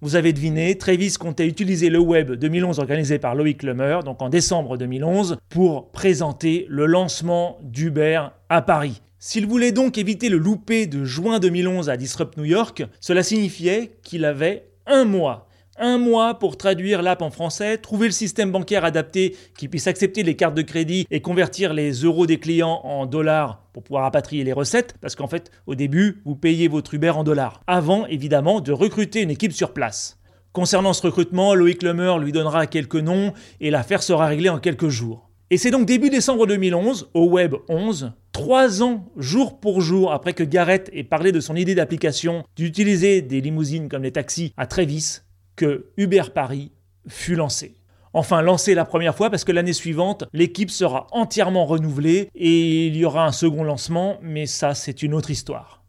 Vous 0.04 0.16
avez 0.16 0.34
deviné, 0.34 0.76
Travis 0.76 1.14
comptait 1.14 1.46
utiliser 1.46 1.88
le 1.88 1.98
web 1.98 2.32
2011 2.32 2.78
organisé 2.78 3.18
par 3.18 3.34
Loïc 3.34 3.62
Lemer, 3.62 4.00
donc 4.04 4.20
en 4.20 4.28
décembre 4.28 4.76
2011, 4.76 5.38
pour 5.48 5.92
présenter 5.92 6.66
le 6.68 6.84
lancement 6.84 7.58
d'Uber 7.62 8.20
à 8.50 8.60
Paris. 8.60 9.00
S'il 9.18 9.46
voulait 9.46 9.72
donc 9.72 9.96
éviter 9.96 10.28
le 10.28 10.36
loupé 10.36 10.86
de 10.86 11.06
juin 11.06 11.38
2011 11.38 11.88
à 11.88 11.96
Disrupt 11.96 12.36
New 12.36 12.44
York, 12.44 12.84
cela 13.00 13.22
signifiait 13.22 13.92
qu'il 14.02 14.26
avait 14.26 14.66
un 14.84 15.06
mois 15.06 15.48
un 15.78 15.98
mois 15.98 16.38
pour 16.38 16.56
traduire 16.56 17.02
l'app 17.02 17.22
en 17.22 17.30
français, 17.30 17.78
trouver 17.78 18.06
le 18.06 18.12
système 18.12 18.52
bancaire 18.52 18.84
adapté 18.84 19.36
qui 19.56 19.68
puisse 19.68 19.86
accepter 19.86 20.22
les 20.22 20.36
cartes 20.36 20.54
de 20.54 20.62
crédit 20.62 21.06
et 21.10 21.20
convertir 21.20 21.74
les 21.74 21.92
euros 21.92 22.26
des 22.26 22.38
clients 22.38 22.80
en 22.84 23.06
dollars 23.06 23.62
pour 23.72 23.82
pouvoir 23.82 24.04
rapatrier 24.04 24.44
les 24.44 24.52
recettes, 24.52 24.94
parce 25.00 25.16
qu'en 25.16 25.26
fait, 25.26 25.50
au 25.66 25.74
début, 25.74 26.22
vous 26.24 26.36
payez 26.36 26.68
votre 26.68 26.94
Uber 26.94 27.10
en 27.10 27.24
dollars, 27.24 27.62
avant 27.66 28.06
évidemment 28.06 28.60
de 28.60 28.72
recruter 28.72 29.20
une 29.20 29.30
équipe 29.30 29.52
sur 29.52 29.72
place. 29.72 30.18
Concernant 30.52 30.92
ce 30.92 31.02
recrutement, 31.02 31.54
Loïc 31.54 31.82
Lemer 31.82 32.14
lui 32.20 32.30
donnera 32.30 32.68
quelques 32.68 32.94
noms 32.94 33.32
et 33.60 33.70
l'affaire 33.70 34.04
sera 34.04 34.26
réglée 34.26 34.48
en 34.48 34.60
quelques 34.60 34.88
jours. 34.88 35.30
Et 35.50 35.58
c'est 35.58 35.70
donc 35.70 35.86
début 35.86 36.10
décembre 36.10 36.46
2011, 36.46 37.10
au 37.12 37.26
Web 37.26 37.54
11, 37.68 38.12
trois 38.32 38.82
ans 38.82 39.04
jour 39.16 39.60
pour 39.60 39.80
jour 39.80 40.12
après 40.12 40.32
que 40.32 40.42
Garrett 40.42 40.90
ait 40.92 41.04
parlé 41.04 41.32
de 41.32 41.40
son 41.40 41.54
idée 41.54 41.74
d'application 41.74 42.44
d'utiliser 42.56 43.20
des 43.20 43.40
limousines 43.40 43.88
comme 43.88 44.04
les 44.04 44.12
taxis 44.12 44.52
à 44.56 44.66
Trévis, 44.66 45.20
que 45.56 45.86
Uber 45.96 46.24
Paris 46.34 46.72
fut 47.08 47.34
lancé. 47.34 47.76
Enfin, 48.12 48.42
lancé 48.42 48.74
la 48.74 48.84
première 48.84 49.16
fois 49.16 49.28
parce 49.28 49.42
que 49.42 49.50
l'année 49.50 49.72
suivante, 49.72 50.24
l'équipe 50.32 50.70
sera 50.70 51.08
entièrement 51.10 51.66
renouvelée 51.66 52.28
et 52.34 52.86
il 52.86 52.96
y 52.96 53.04
aura 53.04 53.26
un 53.26 53.32
second 53.32 53.64
lancement, 53.64 54.18
mais 54.22 54.46
ça, 54.46 54.74
c'est 54.74 55.02
une 55.02 55.14
autre 55.14 55.30
histoire. 55.30 55.82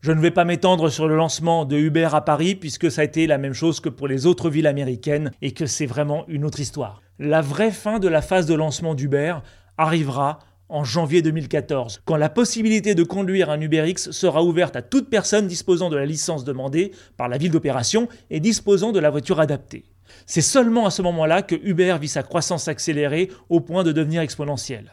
Je 0.00 0.12
ne 0.14 0.22
vais 0.22 0.30
pas 0.30 0.46
m'étendre 0.46 0.88
sur 0.88 1.06
le 1.06 1.16
lancement 1.16 1.66
de 1.66 1.76
Uber 1.76 2.08
à 2.14 2.22
Paris 2.22 2.54
puisque 2.54 2.90
ça 2.90 3.02
a 3.02 3.04
été 3.04 3.26
la 3.26 3.36
même 3.36 3.52
chose 3.52 3.78
que 3.78 3.90
pour 3.90 4.08
les 4.08 4.24
autres 4.24 4.48
villes 4.48 4.66
américaines 4.66 5.32
et 5.42 5.52
que 5.52 5.66
c'est 5.66 5.84
vraiment 5.84 6.24
une 6.28 6.46
autre 6.46 6.60
histoire. 6.60 7.02
La 7.20 7.40
vraie 7.40 7.72
fin 7.72 7.98
de 7.98 8.06
la 8.06 8.22
phase 8.22 8.46
de 8.46 8.54
lancement 8.54 8.94
d'Uber 8.94 9.38
arrivera 9.76 10.38
en 10.68 10.84
janvier 10.84 11.20
2014, 11.20 12.02
quand 12.04 12.16
la 12.16 12.28
possibilité 12.28 12.94
de 12.94 13.02
conduire 13.02 13.50
un 13.50 13.60
UberX 13.60 14.12
sera 14.12 14.44
ouverte 14.44 14.76
à 14.76 14.82
toute 14.82 15.10
personne 15.10 15.48
disposant 15.48 15.88
de 15.88 15.96
la 15.96 16.06
licence 16.06 16.44
demandée 16.44 16.92
par 17.16 17.28
la 17.28 17.36
ville 17.36 17.50
d'opération 17.50 18.08
et 18.30 18.38
disposant 18.38 18.92
de 18.92 19.00
la 19.00 19.10
voiture 19.10 19.40
adaptée. 19.40 19.84
C'est 20.26 20.42
seulement 20.42 20.86
à 20.86 20.90
ce 20.90 21.02
moment-là 21.02 21.42
que 21.42 21.56
Uber 21.56 21.96
vit 22.00 22.06
sa 22.06 22.22
croissance 22.22 22.68
accélérée 22.68 23.30
au 23.48 23.58
point 23.58 23.82
de 23.82 23.90
devenir 23.90 24.22
exponentielle. 24.22 24.88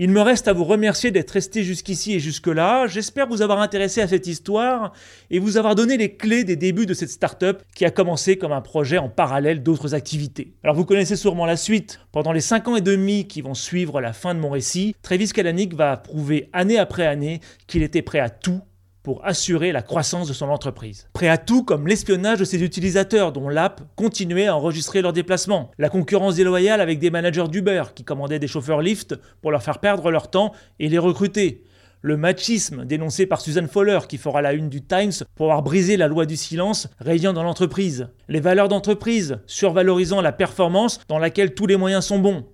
Il 0.00 0.10
me 0.10 0.20
reste 0.20 0.46
à 0.46 0.52
vous 0.52 0.62
remercier 0.62 1.10
d'être 1.10 1.32
resté 1.32 1.64
jusqu'ici 1.64 2.14
et 2.14 2.20
jusque-là. 2.20 2.86
J'espère 2.86 3.26
vous 3.26 3.42
avoir 3.42 3.60
intéressé 3.60 4.00
à 4.00 4.06
cette 4.06 4.28
histoire 4.28 4.92
et 5.28 5.40
vous 5.40 5.56
avoir 5.56 5.74
donné 5.74 5.96
les 5.96 6.14
clés 6.14 6.44
des 6.44 6.54
débuts 6.54 6.86
de 6.86 6.94
cette 6.94 7.10
start-up 7.10 7.64
qui 7.74 7.84
a 7.84 7.90
commencé 7.90 8.38
comme 8.38 8.52
un 8.52 8.60
projet 8.60 8.98
en 8.98 9.08
parallèle 9.08 9.60
d'autres 9.60 9.96
activités. 9.96 10.52
Alors 10.62 10.76
vous 10.76 10.84
connaissez 10.84 11.16
sûrement 11.16 11.46
la 11.46 11.56
suite. 11.56 11.98
Pendant 12.12 12.30
les 12.30 12.40
5 12.40 12.68
ans 12.68 12.76
et 12.76 12.80
demi 12.80 13.26
qui 13.26 13.42
vont 13.42 13.54
suivre 13.54 14.00
la 14.00 14.12
fin 14.12 14.36
de 14.36 14.38
mon 14.38 14.50
récit, 14.50 14.94
Travis 15.02 15.30
Kalanick 15.30 15.74
va 15.74 15.96
prouver 15.96 16.48
année 16.52 16.78
après 16.78 17.04
année 17.04 17.40
qu'il 17.66 17.82
était 17.82 18.02
prêt 18.02 18.20
à 18.20 18.30
tout 18.30 18.60
pour 19.02 19.24
assurer 19.24 19.72
la 19.72 19.82
croissance 19.82 20.28
de 20.28 20.32
son 20.32 20.48
entreprise. 20.48 21.08
Prêt 21.12 21.28
à 21.28 21.38
tout 21.38 21.64
comme 21.64 21.86
l'espionnage 21.86 22.38
de 22.38 22.44
ses 22.44 22.62
utilisateurs 22.62 23.32
dont 23.32 23.48
l'app 23.48 23.80
continuait 23.96 24.48
à 24.48 24.56
enregistrer 24.56 25.02
leurs 25.02 25.12
déplacements, 25.12 25.70
la 25.78 25.88
concurrence 25.88 26.34
déloyale 26.34 26.80
avec 26.80 26.98
des 26.98 27.10
managers 27.10 27.48
d'Uber 27.48 27.84
qui 27.94 28.04
commandaient 28.04 28.38
des 28.38 28.48
chauffeurs 28.48 28.82
Lyft 28.82 29.14
pour 29.40 29.50
leur 29.50 29.62
faire 29.62 29.78
perdre 29.78 30.10
leur 30.10 30.30
temps 30.30 30.52
et 30.78 30.88
les 30.88 30.98
recruter, 30.98 31.64
le 32.00 32.16
machisme 32.16 32.84
dénoncé 32.84 33.26
par 33.26 33.40
Susan 33.40 33.66
Fowler 33.66 33.98
qui 34.08 34.18
fera 34.18 34.40
la 34.40 34.52
une 34.52 34.68
du 34.68 34.82
Times 34.82 35.12
pour 35.34 35.46
avoir 35.46 35.62
brisé 35.62 35.96
la 35.96 36.06
loi 36.06 36.26
du 36.26 36.36
silence 36.36 36.88
régnant 37.00 37.32
dans 37.32 37.42
l'entreprise, 37.42 38.08
les 38.28 38.40
valeurs 38.40 38.68
d'entreprise 38.68 39.38
survalorisant 39.46 40.20
la 40.20 40.32
performance 40.32 41.00
dans 41.08 41.18
laquelle 41.18 41.54
tous 41.54 41.66
les 41.66 41.76
moyens 41.76 42.04
sont 42.04 42.20
bons, 42.20 42.46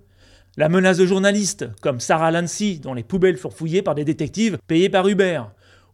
la 0.57 0.69
menace 0.69 0.97
de 0.97 1.05
journalistes 1.05 1.67
comme 1.81 1.99
Sarah 1.99 2.31
Lancy 2.31 2.79
dont 2.79 2.93
les 2.93 3.03
poubelles 3.03 3.37
furent 3.37 3.53
fouillées 3.53 3.83
par 3.83 3.93
des 3.93 4.05
détectives 4.05 4.57
payés 4.67 4.89
par 4.89 5.07
Uber, 5.07 5.41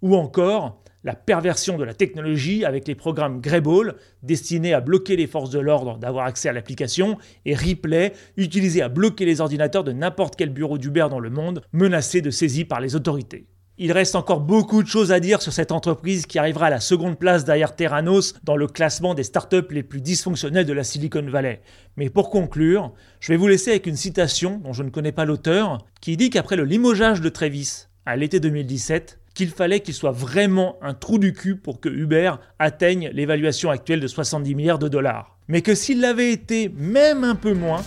ou 0.02 0.16
encore 0.16 0.82
la 1.04 1.16
perversion 1.16 1.78
de 1.78 1.84
la 1.84 1.94
technologie 1.94 2.64
avec 2.64 2.88
les 2.88 2.96
programmes 2.96 3.42
Greyball, 3.42 3.96
destinés 4.22 4.74
à 4.74 4.82
bloquer 4.82 5.16
les 5.16 5.28
forces 5.28 5.50
de 5.50 5.60
l'ordre 5.60 5.98
d'avoir 5.98 6.26
accès 6.26 6.50
à 6.50 6.54
l'application, 6.54 7.18
et 7.46 7.56
Replay, 7.56 8.14
utilisé 8.38 8.82
à 8.82 8.90
bloquer 8.90 9.26
les 9.26 9.42
ordinateurs 9.42 9.84
de 9.84 9.94
n'importe 9.94 10.36
quel 10.36 10.50
bureau 10.50 10.78
d'Uber 10.78 11.08
dans 11.10 11.20
le 11.20 11.30
monde, 11.30 11.64
menacés 11.72 12.22
de 12.22 12.30
saisie 12.30 12.66
par 12.66 12.82
les 12.82 12.96
autorités. 12.96 13.48
Il 13.84 13.92
reste 13.94 14.16
encore 14.16 14.42
beaucoup 14.42 14.84
de 14.84 14.88
choses 14.88 15.12
à 15.12 15.20
dire 15.20 15.42
sur 15.42 15.54
cette 15.54 15.72
entreprise 15.72 16.28
qui 16.28 16.38
arrivera 16.38 16.68
à 16.68 16.70
la 16.70 16.80
seconde 16.80 17.18
place 17.18 17.46
derrière 17.46 17.76
Terranos 17.76 18.36
dans 18.44 18.56
le 18.56 18.68
classement 18.68 19.16
des 19.16 19.24
startups 19.24 19.72
les 19.72 19.82
plus 19.82 20.02
dysfonctionnelles 20.02 20.68
de 20.68 20.74
la 20.74 20.84
Silicon 20.84 21.26
Valley. 21.28 21.62
Mais 21.98 22.12
pour 22.12 22.30
conclure, 22.30 22.94
je 23.20 23.34
vais 23.34 23.38
vous 23.38 23.48
laisser 23.48 23.72
avec 23.72 23.88
une 23.88 23.96
citation 23.96 24.60
dont 24.60 24.74
je 24.74 24.84
ne 24.84 24.92
connais 24.92 25.14
pas 25.14 25.26
l'auteur, 25.26 25.80
qui 26.00 26.16
dit 26.16 26.30
qu'après 26.30 26.58
le 26.58 26.66
limogeage 26.66 27.22
de 27.22 27.30
Travis 27.30 27.88
à 28.06 28.18
l'été 28.18 28.40
2017, 28.40 29.21
qu'il 29.34 29.50
fallait 29.50 29.80
qu'il 29.80 29.94
soit 29.94 30.12
vraiment 30.12 30.78
un 30.82 30.94
trou 30.94 31.18
du 31.18 31.34
cul 31.34 31.56
pour 31.56 31.80
que 31.80 31.90
Uber 31.90 32.34
atteigne 32.60 33.10
l'évaluation 33.14 33.70
actuelle 33.70 34.00
de 34.00 34.08
70 34.08 34.56
milliards 34.56 34.80
de 34.80 34.88
dollars. 34.88 35.38
Mais 35.48 35.62
que 35.62 35.76
s'il 35.76 36.02
l'avait 36.02 36.32
été 36.32 36.70
même 36.78 37.24
un 37.24 37.36
peu 37.36 37.54
moins, 37.54 37.84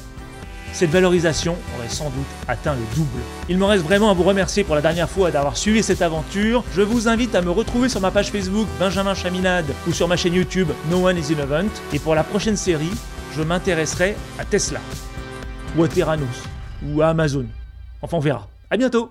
cette 0.75 0.91
valorisation 0.91 1.57
aurait 1.77 1.89
sans 1.89 2.11
doute 2.11 2.27
atteint 2.49 2.75
le 2.75 2.97
double. 2.97 3.21
Il 3.49 3.59
me 3.59 3.65
reste 3.65 3.85
vraiment 3.85 4.11
à 4.11 4.15
vous 4.15 4.25
remercier 4.25 4.65
pour 4.65 4.75
la 4.75 4.83
dernière 4.83 5.09
fois 5.09 5.31
d'avoir 5.31 5.57
suivi 5.57 5.83
cette 5.83 6.03
aventure. 6.03 6.65
Je 6.75 6.83
vous 6.83 7.07
invite 7.07 7.35
à 7.37 7.43
me 7.43 7.51
retrouver 7.51 7.89
sur 7.89 8.01
ma 8.01 8.11
page 8.11 8.31
Facebook 8.31 8.67
Benjamin 8.81 9.15
Chaminade 9.15 9.67
ou 9.87 9.93
sur 9.93 10.09
ma 10.09 10.17
chaîne 10.17 10.35
YouTube 10.35 10.69
No 10.91 11.07
One 11.07 11.17
is 11.17 11.33
in 11.33 11.43
Event. 11.43 11.71
Et 11.93 12.01
pour 12.01 12.17
la 12.17 12.25
prochaine 12.25 12.57
série, 12.57 12.91
je 13.37 13.43
m'intéresserai 13.43 14.17
à 14.39 14.45
Tesla, 14.45 14.81
ou 15.77 15.85
à 15.85 15.89
Terranos, 15.89 16.27
ou 16.85 17.03
à 17.03 17.09
Amazon. 17.09 17.47
Enfin, 18.03 18.17
on 18.17 18.21
verra. 18.21 18.49
À 18.71 18.77
bientôt 18.77 19.11